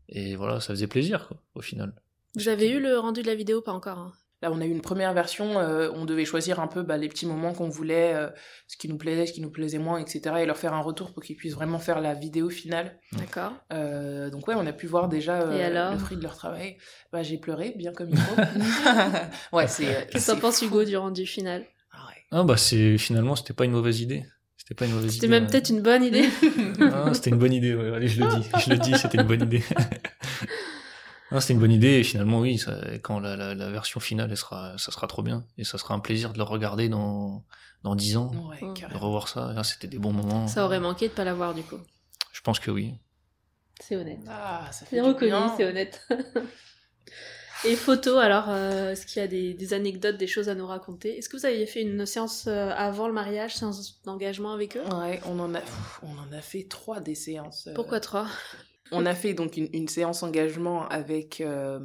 Et 0.10 0.36
voilà, 0.36 0.60
ça 0.60 0.70
faisait 0.74 0.88
plaisir, 0.88 1.28
quoi, 1.28 1.42
au 1.56 1.62
final. 1.62 1.94
Vous 2.36 2.48
avez 2.50 2.70
eu 2.72 2.80
le 2.80 2.98
rendu 2.98 3.22
de 3.22 3.28
la 3.28 3.36
vidéo 3.36 3.62
Pas 3.62 3.74
encore. 3.74 3.98
hein? 4.00 4.14
Là, 4.42 4.52
on 4.52 4.60
a 4.60 4.66
eu 4.66 4.72
une 4.72 4.82
première 4.82 5.14
version, 5.14 5.60
euh, 5.60 5.92
on 5.94 6.06
devait 6.06 6.26
choisir 6.26 6.60
un 6.60 6.68
peu 6.68 6.82
bah, 6.82 6.98
les 6.98 7.08
petits 7.10 7.28
moments 7.28 7.54
qu'on 7.54 7.70
voulait, 7.70 8.16
euh, 8.16 8.30
ce 8.68 8.76
qui 8.76 8.88
nous 8.88 8.98
plaisait, 8.98 9.28
ce 9.28 9.34
qui 9.34 9.42
nous 9.42 9.52
plaisait 9.52 9.78
moins, 9.78 10.00
etc. 10.00 10.38
Et 10.40 10.46
leur 10.48 10.58
faire 10.58 10.74
un 10.74 10.82
retour 10.82 11.14
pour 11.14 11.22
qu'ils 11.22 11.36
puissent 11.36 11.54
vraiment 11.54 11.78
faire 11.78 12.02
la 12.02 12.16
vidéo 12.16 12.50
finale. 12.50 12.98
D'accord. 13.14 13.54
Euh, 13.72 14.32
donc 14.32 14.48
ouais, 14.48 14.56
on 14.58 14.66
a 14.66 14.74
pu 14.74 14.88
voir 14.88 15.10
déjà 15.10 15.54
Et 15.56 15.64
alors 15.64 15.94
le 15.94 16.00
fruit 16.00 16.18
de 16.18 16.24
leur 16.24 16.36
travail. 16.36 16.78
Bah, 17.12 17.22
j'ai 17.22 17.38
pleuré, 17.38 17.76
bien 17.78 17.94
comme 17.94 18.10
il 18.10 18.18
faut. 18.18 18.36
ouais, 19.56 19.68
c'est... 19.68 20.08
Qu'est-ce 20.10 20.28
que 20.28 20.32
t'en 20.32 20.40
penses, 20.40 20.62
Hugo, 20.64 20.84
du 20.86 20.98
rendu 20.98 21.28
final? 21.28 21.64
Ah 21.92 22.08
ouais. 22.08 22.18
Ah 22.32 22.44
bah 22.44 22.58
c'est 22.58 22.98
finalement 22.98 23.36
c'était 23.36 23.54
pas 23.54 23.66
une 23.66 23.74
mauvaise 23.74 24.02
idée. 24.02 24.26
C'était 24.58 24.74
pas 24.76 24.86
une 24.86 24.94
mauvaise 24.94 25.12
C'était 25.12 25.28
idée. 25.28 25.36
même 25.36 25.44
ouais. 25.44 25.50
peut-être 25.50 25.70
une 25.70 25.82
bonne 25.82 26.04
idée. 26.04 26.30
Ah, 26.80 27.14
c'était 27.14 27.30
une 27.30 27.38
bonne 27.38 27.54
idée, 27.54 27.76
ouais. 27.76 27.96
Allez, 27.96 28.08
je 28.08 28.24
le 28.24 28.30
dis. 28.30 28.48
Je 28.64 28.70
le 28.70 28.78
dis, 28.78 28.98
c'était 28.98 29.18
une 29.18 29.28
bonne 29.28 29.42
idée. 29.44 29.64
Non, 31.32 31.40
c'était 31.40 31.54
une 31.54 31.60
bonne 31.60 31.72
idée 31.72 32.00
et 32.00 32.04
finalement 32.04 32.40
oui, 32.40 32.58
ça, 32.58 32.78
quand 33.02 33.20
la, 33.20 33.36
la, 33.38 33.56
la 33.56 33.70
version 33.72 34.00
finale, 34.00 34.30
elle 34.32 34.38
sera, 34.38 34.78
ça 34.78 34.92
sera 34.92 35.08
trop 35.08 35.24
bien 35.24 35.46
et 35.58 35.64
ça 35.64 35.78
sera 35.78 35.94
un 35.94 36.00
plaisir 36.00 36.34
de 36.34 36.38
le 36.38 36.44
regarder 36.44 36.90
dans 36.90 37.44
dans 37.84 37.96
dix 37.96 38.18
ans, 38.18 38.32
Ouais, 38.50 38.58
Mm. 38.62 38.74
de 38.74 38.80
carrément. 38.80 39.00
revoir 39.00 39.28
ça. 39.28 39.54
Là, 39.54 39.64
c'était 39.64 39.88
des 39.88 39.98
bons 39.98 40.14
moments. 40.14 40.48
Ça 40.48 40.66
aurait 40.66 40.80
manqué 40.80 41.08
de 41.08 41.14
pas 41.14 41.24
l'avoir, 41.24 41.54
du 41.56 41.64
coup. 41.64 41.80
Je 42.32 42.42
pense 42.42 42.60
que 42.60 42.70
oui. 42.70 42.94
C'est 43.82 43.96
honnête. 43.96 44.20
Ah, 44.30 44.70
ça 44.72 44.86
fait 44.86 44.98
C'est 44.98 45.02
reconnu, 45.02 45.32
bien. 45.32 45.54
c'est 45.58 45.66
honnête. 45.66 46.08
Et 47.66 47.76
photos, 47.76 48.18
alors, 48.24 48.46
euh, 48.50 48.92
est-ce 48.92 49.06
qu'il 49.06 49.22
y 49.22 49.26
a 49.26 49.28
des, 49.28 49.54
des 49.54 49.74
anecdotes, 49.74 50.18
des 50.18 50.26
choses 50.28 50.50
à 50.50 50.56
nous 50.56 50.66
raconter? 50.66 51.18
Est-ce 51.18 51.30
que 51.30 51.38
vous 51.38 51.46
aviez 51.46 51.68
fait 51.68 51.82
une 51.84 52.06
séance 52.08 52.46
euh, 52.48 52.72
avant 52.76 53.08
le 53.08 53.14
mariage, 53.14 53.56
séance 53.56 54.02
d'engagement 54.04 54.52
avec 54.54 54.78
eux? 54.78 54.84
Ouais, 54.96 55.22
on 55.26 55.40
en 55.40 55.54
a, 55.54 55.60
pff, 55.60 56.00
on 56.02 56.18
en 56.18 56.32
a 56.36 56.42
fait 56.42 56.64
trois 56.68 57.00
des 57.00 57.14
séances. 57.16 57.68
euh, 57.68 57.74
Pourquoi 57.76 58.00
trois? 58.00 58.28
On 58.92 59.06
a 59.06 59.16
fait 59.16 59.34
donc 59.34 59.58
une, 59.58 59.88
séance 59.88 60.22
engagement 60.22 60.88
avec 60.90 61.40
euh, 61.40 61.80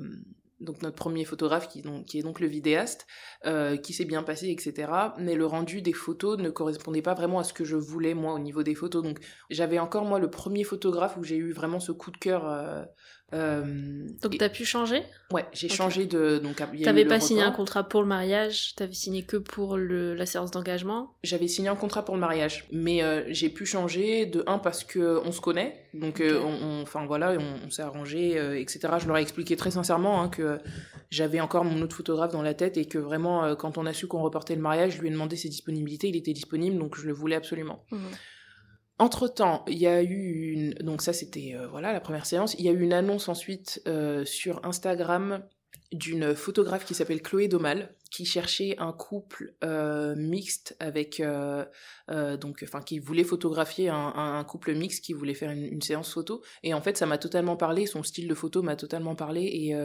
notre 0.60 0.90
premier 0.90 1.24
photographe 1.24 1.68
qui 1.68 1.80
est 2.18 2.22
donc 2.22 2.40
le 2.40 2.46
vidéaste, 2.46 3.06
euh, 3.44 3.76
qui 3.76 3.92
s'est 3.92 4.04
bien 4.04 4.22
passé, 4.22 4.48
etc. 4.48 4.90
Mais 5.18 5.34
le 5.34 5.46
rendu 5.46 5.82
des 5.82 5.92
photos 5.92 6.38
ne 6.38 6.50
correspondait 6.50 7.02
pas 7.02 7.14
vraiment 7.14 7.38
à 7.38 7.44
ce 7.44 7.52
que 7.52 7.64
je 7.64 7.76
voulais 7.76 8.14
moi 8.14 8.32
au 8.32 8.38
niveau 8.38 8.62
des 8.62 8.74
photos. 8.74 9.02
Donc 9.02 9.18
j'avais 9.50 9.78
encore 9.78 10.04
moi 10.04 10.18
le 10.18 10.30
premier 10.30 10.64
photographe 10.64 11.16
où 11.16 11.22
j'ai 11.22 11.36
eu 11.36 11.52
vraiment 11.52 11.80
ce 11.80 11.92
coup 11.92 12.10
de 12.10 12.18
cœur. 12.18 12.46
euh, 12.48 12.84
euh, 13.32 14.06
Donc 14.22 14.38
t'as 14.38 14.48
pu 14.48 14.64
changer? 14.64 15.02
Ouais, 15.32 15.44
j'ai 15.52 15.68
changé 15.68 16.06
de 16.06 16.38
donc. 16.38 16.62
T'avais 16.84 17.04
pas 17.04 17.18
signé 17.18 17.42
un 17.42 17.50
contrat 17.50 17.82
pour 17.88 18.00
le 18.00 18.06
mariage, 18.06 18.74
t'avais 18.76 18.94
signé 18.94 19.24
que 19.24 19.36
pour 19.36 19.76
le, 19.76 20.14
la 20.14 20.26
séance 20.26 20.52
d'engagement? 20.52 21.14
J'avais 21.24 21.48
signé 21.48 21.68
un 21.68 21.74
contrat 21.74 22.04
pour 22.04 22.14
le 22.14 22.20
mariage, 22.20 22.66
mais 22.70 23.02
euh, 23.02 23.24
j'ai 23.28 23.48
pu 23.48 23.66
changer 23.66 24.26
de 24.26 24.44
un 24.46 24.58
parce 24.58 24.84
que 24.84 25.20
on 25.24 25.32
se 25.32 25.40
connaît, 25.40 25.88
donc 25.94 26.20
euh, 26.20 26.40
on, 26.40 26.82
enfin 26.82 27.04
voilà, 27.06 27.32
on, 27.32 27.66
on 27.66 27.70
s'est 27.70 27.82
arrangé, 27.82 28.38
euh, 28.38 28.58
etc. 28.60 28.80
Je 29.00 29.08
leur 29.08 29.18
ai 29.18 29.22
expliqué 29.22 29.56
très 29.56 29.72
sincèrement 29.72 30.22
hein, 30.22 30.28
que 30.28 30.58
j'avais 31.10 31.40
encore 31.40 31.64
mon 31.64 31.82
autre 31.82 31.96
photographe 31.96 32.32
dans 32.32 32.42
la 32.42 32.54
tête 32.54 32.76
et 32.76 32.86
que 32.86 32.98
vraiment 32.98 33.56
quand 33.56 33.78
on 33.78 33.86
a 33.86 33.92
su 33.92 34.06
qu'on 34.06 34.22
reportait 34.22 34.54
le 34.54 34.62
mariage, 34.62 34.96
je 34.96 35.00
lui 35.00 35.08
ai 35.08 35.10
demandé 35.10 35.34
ses 35.36 35.48
disponibilités, 35.48 36.08
il 36.08 36.16
était 36.16 36.32
disponible, 36.32 36.78
donc 36.78 36.96
je 36.96 37.06
le 37.06 37.12
voulais 37.12 37.36
absolument. 37.36 37.84
Entre 37.90 38.00
temps, 39.34 39.64
il 39.68 39.78
y 39.78 39.86
a 39.86 40.02
eu 40.02 40.52
une, 40.52 40.74
donc 40.74 41.02
ça 41.02 41.12
c'était 41.12 41.54
euh, 41.54 41.66
voilà 41.68 41.92
la 41.92 42.00
première 42.00 42.26
séance. 42.26 42.54
Il 42.58 42.64
y 42.64 42.68
a 42.68 42.72
eu 42.72 42.80
une 42.80 42.92
annonce 42.92 43.28
ensuite 43.28 43.82
euh, 43.86 44.24
sur 44.24 44.64
Instagram 44.64 45.44
d'une 45.92 46.34
photographe 46.34 46.84
qui 46.84 46.94
s'appelle 46.94 47.22
Chloé 47.22 47.48
Domal 47.48 47.94
qui 48.10 48.24
cherchait 48.24 48.76
un 48.78 48.92
couple 48.92 49.54
euh, 49.62 50.16
mixte 50.16 50.76
avec 50.80 51.22
donc 52.08 52.60
enfin 52.62 52.80
qui 52.80 52.98
voulait 52.98 53.24
photographier 53.24 53.88
un, 53.88 54.44
couple 54.44 54.74
mixte 54.74 55.04
qui 55.04 55.12
voulait 55.12 55.34
faire 55.34 55.50
une, 55.50 55.82
séance 55.82 56.12
photo 56.12 56.42
et 56.62 56.74
en 56.74 56.80
fait 56.80 56.96
ça 56.96 57.06
m'a 57.06 57.18
totalement 57.18 57.56
parlé 57.56 57.86
son 57.86 58.02
style 58.02 58.26
de 58.26 58.34
photo 58.34 58.62
m'a 58.62 58.74
totalement 58.74 59.14
parlé 59.14 59.42
et 59.42 59.76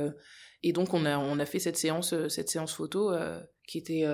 et 0.63 0.71
donc 0.71 0.93
on 0.93 1.05
a 1.05 1.19
on 1.19 1.37
a 1.39 1.45
fait 1.45 1.59
cette 1.59 1.77
séance 1.77 2.15
cette 2.29 2.49
séance 2.49 2.73
photo 2.73 3.11
qui 3.67 3.77
était 3.77 4.05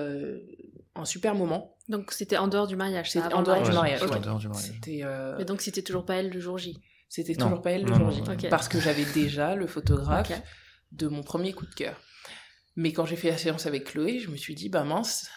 un 0.94 1.04
super 1.04 1.34
moment 1.34 1.76
Donc 1.88 2.12
c'était 2.12 2.36
en 2.36 2.48
dehors 2.48 2.66
du 2.66 2.76
mariage. 2.76 3.10
C'était 3.10 3.32
en 3.32 3.42
dehors 3.42 3.62
du 3.62 3.72
mariage, 3.72 4.00
c'était 4.00 4.12
ouais. 4.12 4.18
en 4.18 4.20
dehors 4.20 4.38
du 4.38 4.48
mariage. 4.48 4.70
c'était 4.74 5.00
euh, 5.04 5.36
Mais 5.38 5.44
donc 5.44 5.60
c'était 5.60 5.82
toujours 5.82 6.04
pas 6.04 6.16
elle 6.16 6.30
le 6.30 6.40
jour 6.40 6.58
J? 6.58 6.78
C'était 7.08 7.32
Non. 7.34 7.46
toujours 7.46 7.62
pas 7.62 7.70
elle 7.72 7.82
le 7.84 7.90
Non, 7.90 8.10
jour 8.10 8.24
non, 8.26 8.38
J. 8.38 8.48
Parce 8.48 8.68
que 8.68 8.80
j'avais 8.80 9.04
déjà 9.14 9.54
le 9.54 9.66
photographe 9.66 10.32
de 10.92 11.08
mon 11.08 11.22
premier 11.22 11.52
coup 11.52 11.66
de 11.66 11.74
cœur. 11.74 12.00
Mais 12.76 12.92
quand 12.92 13.06
j'ai 13.06 13.16
fait 13.16 13.30
la 13.30 13.38
séance 13.38 13.66
avec 13.66 13.84
Chloé, 13.84 14.18
je 14.20 14.30
me 14.30 14.36
suis 14.36 14.54
dit, 14.54 14.68
bah 14.68 14.84
mince, 14.84 15.28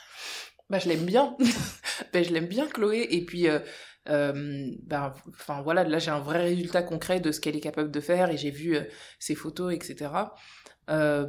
bah 0.70 0.80
je 0.80 0.88
l'aime 0.90 1.06
bien. 1.06 1.36
bah, 2.14 2.22
je 2.24 2.32
l'aime 2.32 2.48
bien 2.48 2.68
Chloé. 2.68 3.08
Et 3.10 3.26
puis, 3.26 3.48
euh, 3.48 3.60
euh, 4.10 4.70
bah, 4.84 5.16
enfin 5.30 5.62
voilà, 5.62 5.84
là 5.84 5.98
j'ai 6.00 6.12
un 6.12 6.20
vrai 6.20 6.42
résultat 6.42 6.84
concret 6.84 7.20
de 7.20 7.32
ce 7.32 7.40
qu'elle 7.40 7.56
est 7.56 7.62
capable 7.62 7.92
de 7.92 8.00
faire 8.00 8.30
et 8.30 8.38
j'ai 8.38 8.52
vu 8.52 8.76
euh, 8.76 8.84
ses 9.20 9.36
photos, 9.36 9.74
etc. 9.74 10.10
Euh, 10.90 11.26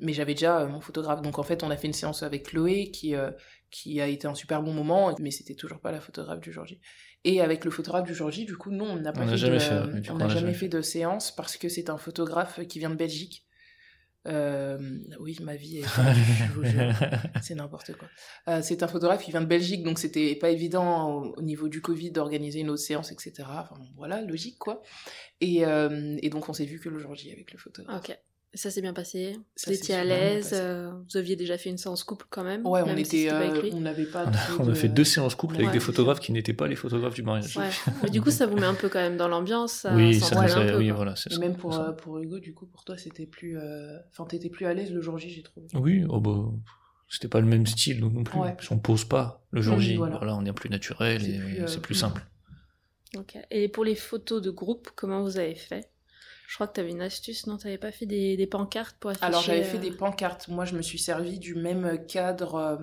mais 0.00 0.12
j'avais 0.12 0.34
déjà 0.34 0.60
euh, 0.60 0.68
mon 0.68 0.80
photographe. 0.80 1.22
Donc 1.22 1.38
en 1.38 1.42
fait, 1.42 1.62
on 1.62 1.70
a 1.70 1.76
fait 1.76 1.88
une 1.88 1.92
séance 1.92 2.22
avec 2.22 2.48
Chloé 2.48 2.90
qui, 2.90 3.14
euh, 3.14 3.30
qui 3.70 4.00
a 4.00 4.06
été 4.06 4.26
un 4.26 4.34
super 4.34 4.62
bon 4.62 4.72
moment, 4.72 5.14
mais 5.20 5.30
c'était 5.30 5.54
toujours 5.54 5.80
pas 5.80 5.92
la 5.92 6.00
photographe 6.00 6.40
du 6.40 6.52
jour 6.52 6.66
J. 6.66 6.80
Et 7.24 7.40
avec 7.40 7.64
le 7.64 7.70
photographe 7.70 8.04
du 8.04 8.14
jour 8.14 8.30
J, 8.30 8.44
du 8.44 8.56
coup, 8.56 8.70
non, 8.70 8.86
on 8.86 8.96
n'a 8.96 9.12
pas 9.12 9.26
fait, 9.26 9.36
jamais 9.36 9.58
de, 9.58 9.62
fait, 9.62 10.10
on 10.10 10.16
n'a 10.16 10.28
jamais 10.28 10.40
jamais 10.40 10.54
fait 10.54 10.68
de 10.68 10.80
séance 10.80 11.34
parce 11.34 11.56
que 11.56 11.68
c'est 11.68 11.90
un 11.90 11.98
photographe 11.98 12.60
qui 12.66 12.78
vient 12.78 12.90
de 12.90 12.96
Belgique. 12.96 13.46
Euh, 14.28 14.98
oui, 15.18 15.38
ma 15.42 15.56
vie 15.56 15.78
est. 15.78 15.82
je 15.82 16.52
vous 16.52 16.64
jure. 16.64 16.92
C'est 17.42 17.54
n'importe 17.54 17.92
quoi. 17.94 18.08
Euh, 18.48 18.60
c'est 18.62 18.82
un 18.82 18.88
photographe 18.88 19.24
qui 19.24 19.30
vient 19.30 19.40
de 19.40 19.46
Belgique, 19.46 19.82
donc 19.82 19.98
c'était 19.98 20.34
pas 20.34 20.50
évident 20.50 21.10
au, 21.10 21.34
au 21.36 21.42
niveau 21.42 21.68
du 21.68 21.80
Covid 21.80 22.10
d'organiser 22.10 22.60
une 22.60 22.70
autre 22.70 22.82
séance, 22.82 23.12
etc. 23.12 23.32
Enfin 23.48 23.76
voilà, 23.96 24.20
logique 24.20 24.58
quoi. 24.58 24.82
Et, 25.40 25.64
euh, 25.64 26.18
et 26.22 26.28
donc 26.28 26.48
on 26.48 26.52
s'est 26.52 26.66
vu 26.66 26.80
que 26.80 26.90
le 26.90 26.98
jour 26.98 27.14
J 27.14 27.32
avec 27.32 27.52
le 27.52 27.58
photographe. 27.58 28.10
Ok. 28.10 28.18
Ça 28.52 28.68
s'est 28.72 28.80
bien 28.82 28.92
passé. 28.92 29.36
Ça 29.54 29.70
vous 29.70 29.76
étiez 29.76 29.94
à 29.94 30.02
l'aise. 30.02 30.50
euh, 30.54 30.90
vous 31.08 31.16
aviez 31.16 31.36
déjà 31.36 31.56
fait 31.56 31.70
une 31.70 31.78
séance 31.78 32.02
couple 32.02 32.26
quand 32.30 32.42
même. 32.42 32.66
Ouais, 32.66 32.82
on 32.82 32.86
même 32.86 32.98
était, 32.98 33.28
euh, 33.30 33.70
on 33.72 33.80
n'avait 33.80 34.06
pas. 34.06 34.24
On 34.24 34.28
a, 34.28 34.32
trop 34.32 34.62
on 34.64 34.66
a 34.66 34.70
de- 34.70 34.74
fait 34.74 34.88
deux 34.88 35.04
séances 35.04 35.36
couples 35.36 35.54
avec 35.54 35.70
des 35.70 35.78
photographes 35.78 36.18
qui 36.18 36.32
n'étaient 36.32 36.52
pas 36.52 36.66
les 36.66 36.74
photographes 36.74 37.14
du 37.14 37.22
mariage. 37.22 37.56
Ouais. 37.56 37.68
Mais 38.02 38.10
du 38.10 38.20
coup, 38.20 38.32
ça 38.32 38.46
vous 38.46 38.56
met 38.56 38.66
un 38.66 38.74
peu 38.74 38.88
quand 38.88 38.98
même 38.98 39.16
dans 39.16 39.28
l'ambiance. 39.28 39.86
Oui, 39.92 40.18
ça, 40.18 40.34
ça- 40.48 40.58
un 40.58 40.66
peu. 40.66 40.78
oui, 40.78 40.90
voilà, 40.90 41.14
c'est 41.14 41.30
Et 41.30 41.34
ça. 41.34 41.40
même 41.40 41.56
pour, 41.56 41.72
c'est 41.74 41.78
ça. 41.78 41.88
euh, 41.90 41.92
pour 41.92 42.18
Hugo, 42.18 42.40
du 42.40 42.52
coup, 42.52 42.66
pour 42.66 42.82
toi, 42.84 42.98
c'était 42.98 43.26
plus. 43.26 43.56
euh, 43.56 43.96
Enfin, 44.10 44.24
t'étais 44.26 44.50
plus 44.50 44.66
à 44.66 44.74
l'aise 44.74 44.90
le 44.92 45.00
jour 45.00 45.16
J, 45.16 45.30
j'ai 45.30 45.42
trouvé. 45.44 45.68
Oui, 45.74 46.04
oh 46.08 46.20
bah, 46.20 46.50
c'était 47.08 47.28
pas 47.28 47.40
le 47.40 47.46
même 47.46 47.66
style 47.66 48.00
non 48.00 48.24
plus. 48.24 48.36
Ouais. 48.40 48.56
Qu'on 48.68 48.78
pose 48.78 49.04
pas 49.04 49.44
le 49.52 49.62
jour 49.62 49.76
Oui, 49.76 49.84
J. 49.84 49.96
voilà. 49.96 50.16
Voilà. 50.16 50.34
on 50.34 50.44
est 50.44 50.52
plus 50.52 50.70
naturel 50.70 51.22
et 51.24 51.68
c'est 51.68 51.80
plus 51.82 51.94
simple. 51.94 52.26
Ok. 53.16 53.38
Et 53.52 53.68
pour 53.68 53.84
les 53.84 53.94
photos 53.94 54.42
de 54.42 54.50
groupe, 54.50 54.90
comment 54.96 55.22
vous 55.22 55.38
avez 55.38 55.54
fait? 55.54 55.88
Je 56.50 56.56
crois 56.56 56.66
que 56.66 56.72
tu 56.72 56.80
avais 56.80 56.90
une 56.90 57.00
astuce, 57.00 57.46
non 57.46 57.58
T'avais 57.58 57.78
pas 57.78 57.92
fait 57.92 58.06
des, 58.06 58.36
des 58.36 58.46
pancartes 58.48 58.96
pour 58.98 59.10
afficher 59.10 59.24
Alors 59.24 59.40
j'avais 59.40 59.62
fait 59.62 59.76
euh, 59.76 59.82
des 59.82 59.92
pancartes. 59.92 60.48
Moi, 60.48 60.64
je 60.64 60.74
me 60.74 60.82
suis 60.82 60.98
servi 60.98 61.38
du 61.38 61.54
même 61.54 62.04
cadre 62.06 62.54
euh, 62.56 62.76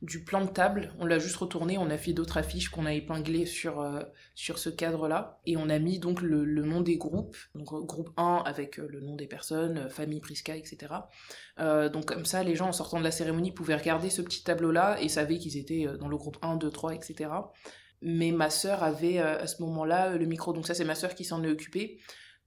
du 0.00 0.24
plan 0.24 0.42
de 0.42 0.48
table. 0.48 0.94
On 0.98 1.04
l'a 1.04 1.18
juste 1.18 1.36
retourné. 1.36 1.76
On 1.76 1.90
a 1.90 1.98
fait 1.98 2.14
d'autres 2.14 2.38
affiches 2.38 2.70
qu'on 2.70 2.86
a 2.86 2.94
épinglées 2.94 3.44
sur 3.44 3.82
euh, 3.82 4.00
sur 4.34 4.58
ce 4.58 4.70
cadre-là, 4.70 5.40
et 5.44 5.58
on 5.58 5.68
a 5.68 5.78
mis 5.78 5.98
donc 5.98 6.22
le, 6.22 6.42
le 6.42 6.62
nom 6.62 6.80
des 6.80 6.96
groupes. 6.96 7.36
Donc 7.54 7.66
groupe 7.86 8.08
1 8.16 8.44
avec 8.46 8.78
le 8.78 9.02
nom 9.02 9.14
des 9.14 9.26
personnes, 9.26 9.90
famille 9.90 10.20
Prisca, 10.20 10.56
etc. 10.56 10.94
Euh, 11.60 11.90
donc 11.90 12.06
comme 12.06 12.24
ça, 12.24 12.42
les 12.42 12.56
gens 12.56 12.68
en 12.68 12.72
sortant 12.72 12.98
de 12.98 13.04
la 13.04 13.10
cérémonie 13.10 13.52
pouvaient 13.52 13.76
regarder 13.76 14.08
ce 14.08 14.22
petit 14.22 14.42
tableau-là 14.42 14.96
et 15.02 15.10
savaient 15.10 15.36
qu'ils 15.36 15.58
étaient 15.58 15.86
dans 16.00 16.08
le 16.08 16.16
groupe 16.16 16.38
1, 16.40 16.56
2, 16.56 16.70
3, 16.70 16.94
etc. 16.94 17.28
Mais 18.00 18.32
ma 18.32 18.48
sœur 18.48 18.82
avait 18.82 19.18
à 19.18 19.46
ce 19.46 19.60
moment-là 19.60 20.16
le 20.16 20.24
micro. 20.24 20.54
Donc 20.54 20.66
ça, 20.66 20.72
c'est 20.72 20.86
ma 20.86 20.94
sœur 20.94 21.14
qui 21.14 21.24
s'en 21.24 21.44
est 21.44 21.50
occupée 21.50 22.00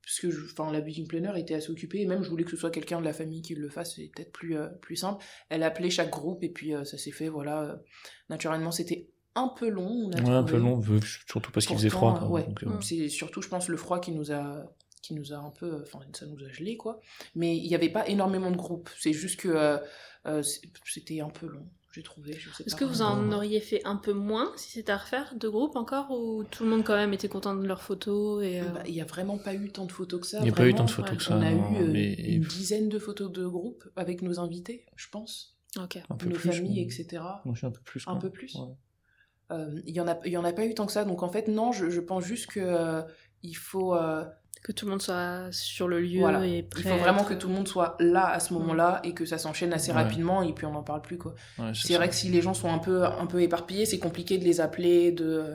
parce 0.06 0.20
que 0.20 0.30
je- 0.32 0.46
enfin 0.52 0.72
la 0.72 0.80
wedding 0.82 1.08
planner 1.08 1.32
était 1.38 1.56
assez 1.56 1.72
occupée 1.72 2.02
et 2.02 2.06
même 2.06 2.22
je 2.24 2.30
voulais 2.30 2.44
que 2.44 2.52
ce 2.52 2.58
soit 2.58 2.72
quelqu'un 2.72 3.00
de 3.00 3.06
la 3.06 3.14
famille 3.14 3.42
qui 3.42 3.56
le 3.56 3.70
fasse 3.70 3.96
c'est 3.96 4.12
peut-être 4.16 4.32
plus 4.32 4.56
euh, 4.58 4.68
plus 4.82 4.96
simple 4.96 5.24
elle 5.50 5.64
appelait 5.64 5.90
chaque 5.90 6.12
groupe 6.12 6.44
et 6.44 6.50
puis 6.50 6.74
euh, 6.76 6.84
ça 6.84 6.98
s'est 6.98 7.12
fait 7.12 7.28
voilà 7.30 7.62
euh, 7.64 7.76
naturellement 8.30 8.72
c'était 8.72 9.10
un 9.36 9.50
peu 9.50 9.68
long 9.70 9.88
on 9.90 10.12
a 10.14 10.22
Ouais, 10.22 10.30
un 10.30 10.44
peu 10.44 10.58
long, 10.58 10.82
surtout 11.28 11.52
parce 11.52 11.66
qu'il 11.66 11.76
faisait 11.76 11.90
froid. 11.90 12.18
quoi. 12.18 12.30
ouais. 12.30 12.44
Donc, 12.48 12.64
Mm. 12.64 12.82
c'est 12.82 13.10
surtout 13.10 13.42
je 13.42 13.50
pense 13.50 13.68
le 13.68 13.76
froid 13.78 14.00
qui 14.00 14.12
nous 14.14 14.32
a 14.32 14.66
qui 15.02 15.14
nous 15.14 15.34
a 15.34 15.38
un 15.38 15.52
peu 15.52 15.82
enfin 15.82 16.00
ça 16.14 16.26
nous 16.26 16.44
a 16.44 16.50
gelé 16.50 16.78
quoi 16.78 17.00
mais 17.36 17.56
il 17.58 17.68
n'y 17.68 17.76
avait 17.76 17.90
pas 17.90 18.08
énormément 18.08 18.50
de 18.50 18.56
groupes 18.58 18.90
c'est 18.98 19.14
juste 19.14 19.40
que 19.40 19.50
euh, 19.50 19.78
euh, 20.26 20.42
c'était 20.86 21.20
un 21.20 21.30
peu 21.30 21.48
long 21.48 21.68
j'ai 21.96 22.04
trouvé 22.04 22.34
je 22.34 22.50
sais 22.52 22.64
Est-ce 22.66 22.76
que 22.76 22.84
vous 22.86 23.02
en 23.02 23.32
auriez 23.32 23.62
fait 23.62 23.82
un 23.86 23.96
peu 23.96 24.12
moins 24.14 24.52
si 24.58 24.70
c'était 24.72 24.92
à 24.92 24.98
refaire 24.98 25.34
de 25.36 25.48
groupe 25.48 25.76
encore 25.78 26.12
ou 26.12 26.44
tout 26.44 26.64
le 26.66 26.70
monde 26.70 26.84
quand 26.84 26.96
même 26.96 27.14
était 27.14 27.30
content 27.30 27.56
de 27.56 27.66
leurs 27.66 27.82
photos 27.82 28.44
et 28.44 28.60
euh, 28.62 28.66
Bah, 28.74 28.84
il 28.86 28.94
n'y 28.94 29.02
a 29.02 29.06
vraiment 29.06 29.38
pas 29.38 29.54
eu 29.54 29.70
tant 29.72 29.86
de 29.86 29.92
photos 29.92 30.20
que 30.22 30.28
ça 30.28 30.40
Il 30.40 30.44
n'y 30.44 30.50
a 30.50 30.54
pas 30.54 30.68
eu 30.68 30.74
tant 30.76 30.84
de 30.86 30.92
photos 30.92 31.12
que 31.18 31.24
ouais. 31.24 31.30
ça. 31.30 31.38
on 31.38 31.42
a 31.42 31.52
non, 31.52 31.72
eu 31.80 31.84
euh, 31.84 31.90
mais 31.92 32.14
une 32.14 32.42
dizaine 32.44 32.90
de 32.90 33.00
photos 33.00 33.32
de 33.32 33.46
groupe 33.48 33.84
avec 33.96 34.22
nos 34.22 34.40
invités 34.40 34.86
je 34.96 35.08
pense 35.10 35.58
Ok. 35.82 35.98
un 36.10 36.16
peu 36.16 36.28
nos 36.30 36.36
plus. 36.36 36.52
familles 36.52 36.76
mais- 36.86 36.94
etc 36.94 37.24
Moi, 37.46 37.54
je 37.54 37.58
suis 37.60 37.68
un 37.68 37.72
peu 37.72 37.82
plus. 37.84 38.04
Un 38.08 38.16
peu 38.18 38.30
plus 38.30 38.56
Ouais. 38.56 38.76
Euh, 39.52 39.80
il 39.86 39.94
y 39.94 40.02
en 40.02 40.08
a 40.08 40.20
il 40.26 40.32
y 40.32 40.38
en 40.38 40.44
a 40.44 40.52
pas 40.54 40.66
eu 40.66 40.74
tant 40.74 40.88
que 40.88 40.92
ça 40.92 41.06
donc 41.06 41.22
en 41.22 41.30
fait 41.30 41.48
non 41.48 41.72
je, 41.72 41.92
je 41.92 42.02
pense 42.02 42.24
juste 42.26 42.48
que 42.48 42.60
euh, 42.60 43.04
il 43.44 43.54
faut 43.56 43.94
euh, 43.96 44.26
Que 44.66 44.72
tout 44.72 44.86
le 44.86 44.92
monde 44.92 45.02
soit 45.02 45.48
sur 45.52 45.88
le 45.88 46.00
lieu 46.02 46.20
voilà 46.22 46.44
et 46.48 46.68
il 46.78 46.84
faut 46.84 46.98
vraiment 46.98 47.24
que 47.24 47.36
tout 47.36 47.48
le 47.50 47.54
monde 47.54 47.68
soit 47.68 47.96
là 48.00 48.26
à 48.28 48.40
ce 48.40 48.52
moment-là 48.56 49.00
et 49.04 49.14
que 49.14 49.24
ça 49.32 49.38
s'enchaîne 49.38 49.74
assez 49.74 49.92
Ouais. 49.92 50.02
rapidement 50.02 50.42
et 50.42 50.54
puis 50.54 50.66
on 50.66 50.72
n'en 50.72 50.82
parle 50.82 51.04
plus 51.04 51.20
quoi 51.20 51.36
Ouais, 51.60 51.72
c'est 51.76 51.94
ça. 51.94 52.00
vrai 52.00 52.10
que 52.10 52.16
si 52.16 52.30
les 52.30 52.42
gens 52.42 52.56
sont 52.56 52.72
un 52.74 52.80
peu 52.80 53.06
un 53.06 53.28
peu 53.28 53.42
éparpillés 53.44 53.86
c'est 53.86 54.00
compliqué 54.00 54.40
de 54.40 54.44
les 54.44 54.62
appeler 54.62 55.12
de 55.12 55.54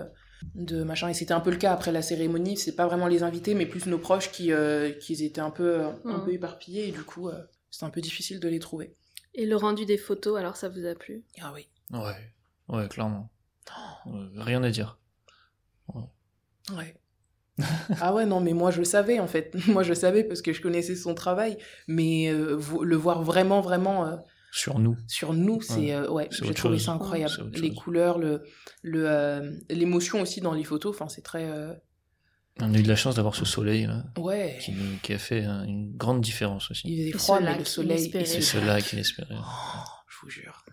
de 0.55 0.85
machin 0.85 1.09
et 1.09 1.15
c'était 1.15 1.35
un 1.35 1.41
peu 1.41 1.51
le 1.51 1.57
cas 1.57 1.73
après 1.73 1.91
la 1.93 2.03
cérémonie 2.03 2.57
c'est 2.57 2.77
pas 2.77 2.87
vraiment 2.87 3.09
les 3.09 3.25
invités 3.25 3.55
mais 3.55 3.67
plus 3.67 3.87
nos 3.87 3.99
proches 3.99 4.31
qui 4.31 4.53
euh, 4.53 4.93
qui 4.93 5.13
étaient 5.25 5.41
un 5.41 5.51
peu 5.51 5.83
un 5.83 5.99
Mhm. 6.05 6.25
peu 6.25 6.33
éparpillés 6.33 6.89
et 6.89 6.93
du 6.93 7.03
coup 7.03 7.29
euh, 7.29 7.35
c'était 7.73 7.87
un 7.87 7.91
peu 7.91 8.01
difficile 8.01 8.39
de 8.39 8.49
les 8.49 8.61
trouver 8.61 8.95
Et 9.35 9.45
le 9.47 9.57
rendu 9.57 9.87
des 9.87 9.99
photos, 9.99 10.39
alors 10.39 10.57
ça 10.57 10.69
vous 10.69 10.85
a 10.87 10.95
plu? 10.95 11.25
Ah 11.41 11.53
oui. 11.55 11.69
Ouais, 11.93 12.21
ouais, 12.69 12.89
clairement. 12.89 13.31
Euh, 14.07 14.29
rien 14.37 14.63
à 14.63 14.71
dire. 14.71 14.99
Ouais. 16.73 16.95
Ah 18.01 18.15
ouais, 18.15 18.27
non, 18.27 18.41
mais 18.41 18.53
moi 18.53 18.71
je 18.71 18.79
le 18.79 18.85
savais 18.85 19.19
en 19.21 19.27
fait. 19.27 19.55
Moi 19.69 19.83
je 19.83 19.91
le 19.91 19.95
savais 19.95 20.25
parce 20.25 20.43
que 20.43 20.53
je 20.53 20.61
connaissais 20.61 20.97
son 20.97 21.15
travail, 21.15 21.57
mais 21.89 22.29
euh, 22.29 22.59
le 22.83 22.97
voir 22.97 23.23
vraiment, 23.23 23.61
vraiment 23.61 24.07
euh, 24.07 24.17
Sur 24.53 24.79
nous. 24.79 24.97
sur 25.07 25.33
nous, 25.33 25.61
c'est 25.61 25.75
Ouais. 25.75 25.93
euh, 25.95 26.11
ouais, 26.11 26.29
C'est 26.31 26.47
j'ai 26.47 26.55
trouvé 26.55 26.77
chose. 26.77 26.87
ça 26.87 26.93
incroyable. 26.93 27.33
C'est 27.55 27.61
Les 27.61 27.69
chose. 27.69 27.79
couleurs, 27.79 28.19
le, 28.19 28.43
le, 28.83 29.09
euh, 29.09 29.51
l'émotion 29.71 30.21
aussi 30.21 30.41
dans 30.41 30.53
les 30.55 30.65
photos, 30.65 30.95
enfin 30.95 31.09
c'est 31.09 31.23
très, 31.23 31.49
euh, 31.49 31.73
On 32.61 32.75
a 32.75 32.79
eu 32.79 32.83
de 32.83 32.89
la 32.89 32.97
chance 32.97 33.15
d'avoir 33.15 33.35
ce 33.35 33.45
soleil 33.45 33.87
là, 33.87 34.05
ouais. 34.19 34.59
qui, 34.61 34.75
qui 35.03 35.13
a 35.15 35.19
fait 35.19 35.45
euh, 35.47 35.63
une 35.65 35.97
grande 35.97 36.21
différence 36.21 36.71
aussi. 36.71 36.83
Il 36.89 36.99
faisait 37.13 37.19
froid, 37.19 37.39
mais 37.41 37.47
lac 37.47 37.59
le 37.61 37.65
soleil. 37.65 37.99
inespéré. 37.99 38.25
et 38.25 38.27
ce- 38.27 38.35
C'est 38.41 38.59
cela 38.59 38.81
qu'il 38.81 38.99
espérait. 38.99 39.35
Oh, 39.39 39.43
je 40.09 40.17
vous 40.23 40.31
jure. 40.31 40.65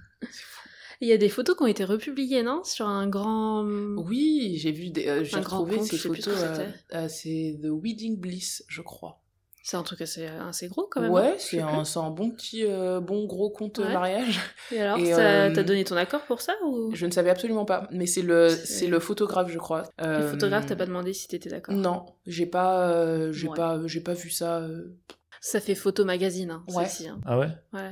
Il 1.01 1.07
y 1.07 1.11
a 1.13 1.17
des 1.17 1.29
photos 1.29 1.55
qui 1.55 1.63
ont 1.63 1.67
été 1.67 1.83
republiées, 1.85 2.41
non? 2.43 2.63
Sur 2.63 2.87
un 2.87 3.07
grand... 3.07 3.63
Oui, 3.97 4.57
j'ai 4.57 4.71
vu, 4.71 4.89
des, 4.89 5.07
euh, 5.07 5.23
j'ai 5.23 5.37
retrouvé 5.37 5.75
compte, 5.75 5.85
ces 5.85 5.97
photos. 5.97 6.23
ce 6.23 6.29
que 6.45 6.61
euh, 6.61 6.67
euh, 6.95 7.07
c'est 7.07 7.59
The 7.61 7.67
Wedding 7.69 8.19
Bliss, 8.19 8.63
je 8.67 8.81
crois. 8.81 9.21
C'est 9.63 9.75
un 9.77 9.83
truc 9.83 9.99
assez, 10.01 10.25
assez 10.25 10.69
gros 10.69 10.87
quand 10.89 11.01
même. 11.01 11.11
Ouais, 11.11 11.31
hein 11.31 11.35
c'est 11.39 11.59
un, 11.59 11.83
c'est 11.83 11.99
un 11.99 12.09
bon 12.09 12.31
petit, 12.31 12.63
euh, 12.65 13.01
bon 13.01 13.25
gros 13.25 13.49
compte 13.49 13.79
Ouais. 13.79 13.91
mariage. 13.93 14.39
Et 14.71 14.79
alors, 14.81 14.97
Et, 14.97 15.11
ça- 15.11 15.19
euh, 15.19 15.51
t'as 15.53 15.63
donné 15.63 15.83
ton 15.83 15.97
accord 15.97 16.21
pour 16.25 16.39
ça 16.41 16.53
ou? 16.65 16.89
Je 16.95 17.05
ne 17.05 17.11
savais 17.11 17.29
absolument 17.29 17.65
pas, 17.65 17.87
mais 17.91 18.05
c'est 18.07 18.21
le, 18.21 18.47
C'est- 18.49 18.65
c'est 18.65 18.87
le 18.87 18.99
photographe, 19.01 19.49
je 19.51 19.57
crois. 19.59 19.83
Le 19.99 20.05
Euh, 20.05 20.31
photographe 20.31 20.67
t'a 20.67 20.77
pas 20.77 20.85
demandé 20.85 21.11
si 21.13 21.27
t'étais 21.27 21.49
d'accord? 21.49 21.75
Non, 21.75 22.05
j'ai 22.25 22.45
pas, 22.45 22.89
euh, 22.91 23.33
j'ai 23.33 23.49
Ouais. 23.49 23.55
pas, 23.57 23.79
j'ai 23.85 23.99
pas 24.01 24.13
vu 24.13 24.29
ça. 24.29 24.59
euh. 24.61 24.95
Ça 25.41 25.59
fait 25.59 25.75
photo 25.75 26.05
magazine, 26.05 26.49
hein, 26.49 26.63
Ouais. 26.69 26.85
celle-ci. 26.85 27.09
hein. 27.09 27.19
Ah 27.25 27.37
ouais? 27.37 27.49
Ouais. 27.73 27.91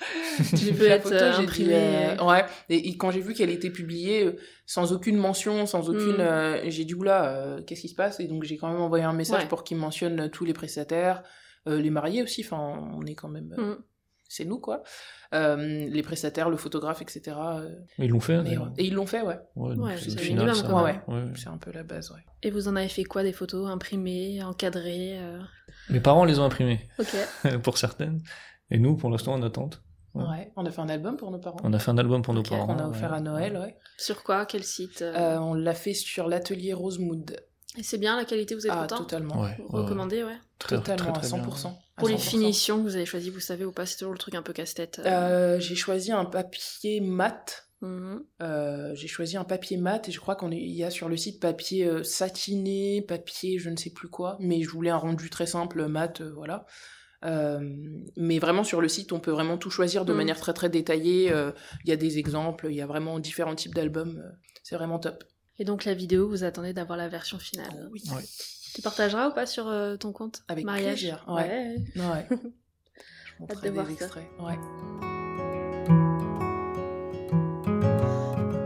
Vu 0.54 0.88
la 0.88 0.94
être, 0.96 1.02
photo, 1.04 1.14
euh, 1.16 1.32
j'ai 1.32 1.38
dit, 1.38 1.44
imprimé. 1.44 1.74
euh, 1.74 2.24
ouais. 2.24 2.44
Et, 2.68 2.88
et 2.88 2.96
quand 2.96 3.10
j'ai 3.10 3.20
vu 3.20 3.34
qu'elle 3.34 3.50
était 3.50 3.70
publiée 3.70 4.24
euh, 4.24 4.36
sans 4.66 4.92
aucune 4.92 5.16
mention, 5.16 5.66
sans 5.66 5.88
aucune, 5.90 6.16
Mm. 6.16 6.20
euh, 6.20 6.70
j'ai 6.70 6.84
dit 6.84 6.94
oula, 6.94 7.26
euh, 7.28 7.62
qu'est-ce 7.62 7.82
qui 7.82 7.88
se 7.88 7.94
passe? 7.94 8.18
Et 8.20 8.26
donc 8.26 8.44
j'ai 8.44 8.56
quand 8.56 8.68
même 8.70 8.80
envoyé 8.80 9.04
un 9.04 9.12
message 9.12 9.42
Ouais. 9.42 9.48
pour 9.48 9.62
qu'il 9.64 9.76
mentionne 9.76 10.20
euh, 10.20 10.28
tous 10.28 10.44
les 10.44 10.52
prestataires, 10.54 11.22
euh, 11.68 11.80
les 11.80 11.90
mariés 11.90 12.22
aussi. 12.22 12.42
Enfin, 12.44 12.58
on 12.96 13.04
est 13.06 13.14
quand 13.14 13.28
même, 13.28 13.54
euh, 13.58 13.74
Mm. 13.74 13.78
c'est 14.28 14.44
nous 14.46 14.58
quoi. 14.58 14.82
Euh, 15.32 15.86
les 15.88 16.02
prestataires, 16.02 16.50
le 16.50 16.56
photographe, 16.56 17.02
etc. 17.02 17.36
euh, 17.38 17.68
Mais 17.98 18.06
ils 18.06 18.10
l'ont 18.10 18.18
fait. 18.20 18.42
mais, 18.42 18.56
ouais. 18.56 18.66
Et 18.78 18.84
ils 18.86 18.94
l'ont 18.94 19.06
fait, 19.06 19.20
ouais. 19.22 19.38
Ouais, 19.54 19.76
donc 19.76 19.84
Ouais, 19.86 19.96
c'est 19.96 20.06
c'est 20.10 20.10
au 20.12 20.14
le 20.16 20.20
final, 20.22 20.56
ça- 20.56 20.82
ouais. 20.82 21.00
C'est 21.36 21.48
un 21.48 21.56
peu 21.58 21.70
la 21.70 21.84
base, 21.84 22.10
ouais. 22.10 22.18
Et 22.42 22.50
vous 22.50 22.66
en 22.66 22.74
avez 22.74 22.88
fait 22.88 23.04
quoi 23.04 23.22
Des 23.22 23.32
photos 23.32 23.68
imprimées, 23.70 24.42
encadrées 24.42 25.18
euh? 25.20 25.38
Mes 25.88 26.00
parents 26.00 26.24
les 26.24 26.38
ont 26.40 26.44
imprimés, 26.44 26.80
Ok. 26.98 27.14
pour 27.62 27.78
certaines. 27.78 28.22
Et 28.72 28.78
nous, 28.78 28.96
pour 28.96 29.10
l'instant, 29.10 29.34
en 29.34 29.42
attente. 29.42 29.82
Ouais. 30.14 30.24
Ouais. 30.24 30.52
On 30.56 30.66
a 30.66 30.70
fait 30.70 30.80
un 30.80 30.88
album 30.88 31.16
pour 31.16 31.30
nos 31.30 31.38
parents. 31.38 31.58
On 31.62 31.72
a 31.72 31.78
fait 31.78 31.90
un 31.90 31.98
album 31.98 32.22
pour 32.22 32.34
nos 32.34 32.42
parents. 32.42 32.66
qu'on 32.66 32.78
a 32.78 32.88
offert 32.88 33.10
ouais. 33.10 33.16
à 33.16 33.20
Noël, 33.20 33.56
ouais. 33.56 33.76
Sur 33.96 34.22
quoi? 34.22 34.44
Quel 34.46 34.64
site? 34.64 35.02
Euh 35.02 35.12
Euh, 35.14 35.38
on 35.38 35.54
l'a 35.54 35.74
fait 35.74 35.94
sur 35.94 36.28
l'atelier 36.28 36.72
Rosemood. 36.72 37.36
Et 37.78 37.82
c'est 37.84 37.98
bien 37.98 38.16
la 38.16 38.24
qualité, 38.24 38.56
vous 38.56 38.66
êtes 38.66 38.72
Ah, 38.74 38.80
content? 38.82 38.98
totalement. 38.98 39.42
Ouais, 39.42 39.56
Vous 39.68 39.78
ouais. 39.78 39.86
Très, 40.58 40.76
Totalement, 40.76 41.12
très, 41.12 41.20
très 41.22 41.34
à 41.34 41.36
bien. 41.36 41.44
100%. 41.46 41.68
à 41.68 42.00
Pour 42.00 42.08
les 42.08 42.16
100%. 42.16 42.18
finitions 42.18 42.76
que 42.78 42.82
vous 42.82 42.96
avez 42.96 43.06
choisies, 43.06 43.30
vous 43.30 43.38
savez 43.40 43.64
ou 43.64 43.70
pas, 43.72 43.86
c'est 43.86 43.96
toujours 43.96 44.12
le 44.12 44.18
truc 44.18 44.34
un 44.34 44.42
peu 44.42 44.52
casse-tête. 44.52 45.00
euh. 45.04 45.08
Euh, 45.56 45.60
j'ai 45.60 45.76
choisi 45.76 46.10
un 46.10 46.24
papier 46.24 47.00
mat. 47.00 47.68
Mhm. 47.82 48.24
Euh, 48.42 48.94
j'ai 48.94 49.06
choisi 49.08 49.36
un 49.38 49.44
papier 49.44 49.76
mat 49.78 50.06
et 50.08 50.12
je 50.12 50.20
crois 50.20 50.34
qu'il 50.36 50.52
y 50.54 50.84
a 50.84 50.90
sur 50.90 51.08
le 51.08 51.16
site 51.16 51.40
papier 51.40 51.86
euh, 51.86 52.02
satiné, 52.02 53.00
papier 53.02 53.58
je 53.58 53.70
ne 53.70 53.76
sais 53.76 53.88
plus 53.90 54.08
quoi, 54.08 54.36
mais 54.40 54.60
je 54.62 54.68
voulais 54.68 54.90
un 54.90 54.98
rendu 54.98 55.30
très 55.30 55.46
simple, 55.46 55.86
mat, 55.86 56.20
euh, 56.20 56.30
voilà. 56.34 56.66
Euh, 57.24 57.60
mais 58.16 58.38
vraiment 58.38 58.64
sur 58.64 58.80
le 58.80 58.88
site, 58.88 59.12
on 59.12 59.20
peut 59.20 59.30
vraiment 59.30 59.58
tout 59.58 59.70
choisir 59.70 60.04
de 60.04 60.12
Mm. 60.12 60.16
manière 60.16 60.40
très 60.40 60.52
très 60.54 60.68
détaillée. 60.70 61.30
euh, 61.32 61.52
Il 61.84 61.90
y 61.90 61.92
a 61.92 61.96
des 61.96 62.18
exemples, 62.18 62.68
il 62.70 62.74
y 62.76 62.80
a 62.80 62.86
vraiment 62.86 63.18
différents 63.18 63.54
types 63.54 63.74
d'albums. 63.74 64.22
euh, 64.24 64.30
c'est 64.62 64.76
vraiment 64.76 64.98
top. 64.98 65.24
Et 65.58 65.64
donc 65.64 65.84
la 65.84 65.92
vidéo, 65.94 66.28
vous 66.28 66.44
attendez 66.44 66.72
d'avoir 66.72 66.96
la 66.96 67.08
version 67.08 67.38
finale. 67.38 67.88
Oui. 67.92 68.02
Ouais. 68.14 68.22
Tu 68.74 68.80
partageras 68.82 69.28
ou 69.28 69.34
pas 69.34 69.46
sur 69.46 69.68
euh, 69.68 69.96
ton 69.96 70.12
compte 70.12 70.42
Avec 70.48 70.64
mariage 70.64 71.00
plaisir, 71.00 71.24
ouais. 71.28 71.76
Ouais. 71.96 72.26
je 72.30 72.34
Hâte 72.34 72.40
montrerai 73.40 73.68
de 73.68 73.74
voir 73.74 73.86
des 73.86 73.96
ça. 73.96 74.04
extraits. 74.04 74.26
Ouais. 74.38 74.58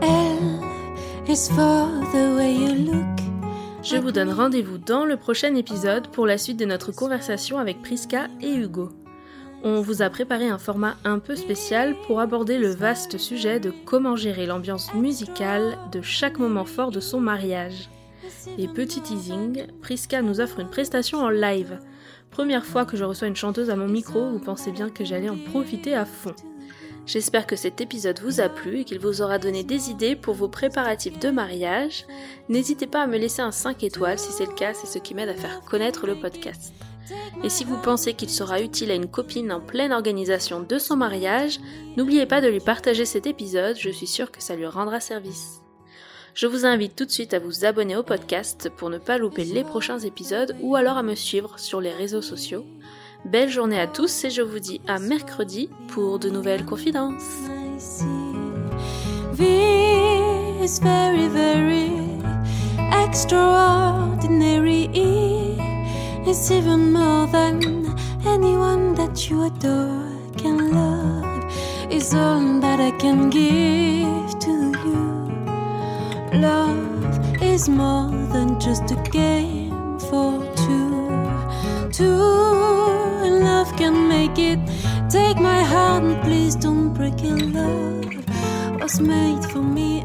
L 0.01 0.61
is 1.27 1.49
for 1.49 1.89
the 2.13 2.35
way 2.37 2.53
you 2.53 2.73
look. 2.91 3.24
Je 3.85 3.97
vous 3.97 4.11
donne 4.11 4.31
rendez-vous 4.31 4.79
dans 4.79 5.05
le 5.05 5.15
prochain 5.15 5.53
épisode 5.53 6.07
pour 6.07 6.25
la 6.25 6.39
suite 6.39 6.57
de 6.57 6.65
notre 6.65 6.91
conversation 6.91 7.59
avec 7.59 7.83
Priska 7.83 8.29
et 8.41 8.55
Hugo. 8.55 8.89
On 9.63 9.79
vous 9.81 10.01
a 10.01 10.09
préparé 10.09 10.49
un 10.49 10.57
format 10.57 10.95
un 11.03 11.19
peu 11.19 11.35
spécial 11.35 11.95
pour 12.07 12.19
aborder 12.19 12.57
le 12.57 12.69
vaste 12.69 13.19
sujet 13.19 13.59
de 13.59 13.71
comment 13.85 14.15
gérer 14.15 14.47
l'ambiance 14.47 14.91
musicale 14.95 15.77
de 15.91 16.01
chaque 16.01 16.39
moment 16.39 16.65
fort 16.65 16.89
de 16.89 16.99
son 16.99 17.19
mariage. 17.19 17.91
Et 18.57 18.67
petit 18.67 19.01
teasing, 19.01 19.67
Priska 19.83 20.23
nous 20.23 20.41
offre 20.41 20.61
une 20.61 20.71
prestation 20.71 21.19
en 21.19 21.29
live. 21.29 21.77
Première 22.31 22.65
fois 22.65 22.85
que 22.85 22.97
je 22.97 23.03
reçois 23.03 23.27
une 23.27 23.35
chanteuse 23.35 23.69
à 23.69 23.75
mon 23.75 23.87
micro, 23.87 24.31
vous 24.31 24.39
pensez 24.39 24.71
bien 24.71 24.89
que 24.89 25.05
j'allais 25.05 25.29
en 25.29 25.37
profiter 25.37 25.93
à 25.93 26.05
fond. 26.05 26.33
J'espère 27.05 27.45
que 27.45 27.55
cet 27.55 27.81
épisode 27.81 28.19
vous 28.19 28.41
a 28.41 28.49
plu 28.49 28.79
et 28.79 28.83
qu'il 28.83 28.99
vous 28.99 29.21
aura 29.21 29.37
donné 29.37 29.63
des 29.63 29.91
idées 29.91 30.15
pour 30.15 30.33
vos 30.33 30.47
préparatifs 30.47 31.19
de 31.19 31.29
mariage. 31.29 32.05
N'hésitez 32.49 32.87
pas 32.87 33.03
à 33.03 33.07
me 33.07 33.17
laisser 33.17 33.43
un 33.43 33.51
5 33.51 33.83
étoiles 33.83 34.17
si 34.17 34.31
c'est 34.31 34.47
le 34.47 34.55
cas, 34.55 34.73
c'est 34.73 34.87
ce 34.87 34.97
qui 34.97 35.13
m'aide 35.13 35.29
à 35.29 35.35
faire 35.35 35.61
connaître 35.61 36.07
le 36.07 36.15
podcast. 36.15 36.73
Et 37.43 37.49
si 37.49 37.63
vous 37.63 37.77
pensez 37.77 38.15
qu'il 38.15 38.31
sera 38.31 38.59
utile 38.59 38.89
à 38.89 38.95
une 38.95 39.09
copine 39.09 39.51
en 39.51 39.61
pleine 39.61 39.93
organisation 39.93 40.61
de 40.61 40.79
son 40.79 40.95
mariage, 40.95 41.59
n'oubliez 41.95 42.25
pas 42.25 42.41
de 42.41 42.47
lui 42.47 42.59
partager 42.59 43.05
cet 43.05 43.27
épisode, 43.27 43.77
je 43.77 43.91
suis 43.91 44.07
sûre 44.07 44.31
que 44.31 44.41
ça 44.41 44.55
lui 44.55 44.65
rendra 44.65 44.99
service. 44.99 45.61
Je 46.33 46.47
vous 46.47 46.65
invite 46.65 46.95
tout 46.95 47.05
de 47.05 47.11
suite 47.11 47.35
à 47.35 47.39
vous 47.39 47.65
abonner 47.65 47.95
au 47.95 48.03
podcast 48.03 48.69
pour 48.75 48.89
ne 48.89 48.97
pas 48.97 49.19
louper 49.19 49.45
les 49.45 49.63
prochains 49.63 49.99
épisodes 49.99 50.55
ou 50.59 50.75
alors 50.75 50.97
à 50.97 51.03
me 51.03 51.15
suivre 51.15 51.59
sur 51.59 51.81
les 51.81 51.93
réseaux 51.93 52.23
sociaux. 52.23 52.65
Belle 53.25 53.49
journée 53.49 53.79
à 53.79 53.87
tous 53.87 54.23
et 54.23 54.29
je 54.29 54.43
vous 54.43 54.59
dis 54.59 54.81
à 54.87 54.99
mercredi 54.99 55.69
pour 55.87 56.19
de 56.19 56.29
nouvelles 56.29 56.63
confidences. 56.63 57.41
Is 60.65 60.79
very, 60.79 61.27
very 61.27 61.91
extraordinary. 63.03 64.89
Is 66.25 66.51
even 66.51 66.91
more 66.91 67.27
than 67.31 67.95
anyone 68.25 68.95
that 68.95 69.29
you 69.29 69.43
adore 69.43 70.07
can 70.37 70.71
love. 70.71 71.45
Is 71.91 72.15
all 72.15 72.59
that 72.61 72.79
I 72.79 72.91
can 72.97 73.29
give 73.29 74.39
to 74.39 74.71
you. 74.85 75.29
Love 76.33 77.43
is 77.43 77.69
more 77.69 78.09
than 78.33 78.59
just 78.59 78.89
a 78.91 78.95
game 79.11 79.99
for 79.99 80.41
two. 80.55 81.07
Two 81.91 83.04
love 83.29 83.75
can 83.77 84.07
make 84.07 84.37
it. 84.37 84.59
Take 85.09 85.37
my 85.37 85.61
heart 85.63 86.03
and 86.03 86.21
please 86.23 86.55
don't 86.55 86.93
break 86.93 87.23
it. 87.23 87.41
Love 87.53 88.05
was 88.79 88.99
made 88.99 89.43
for 89.45 89.61
me 89.61 90.03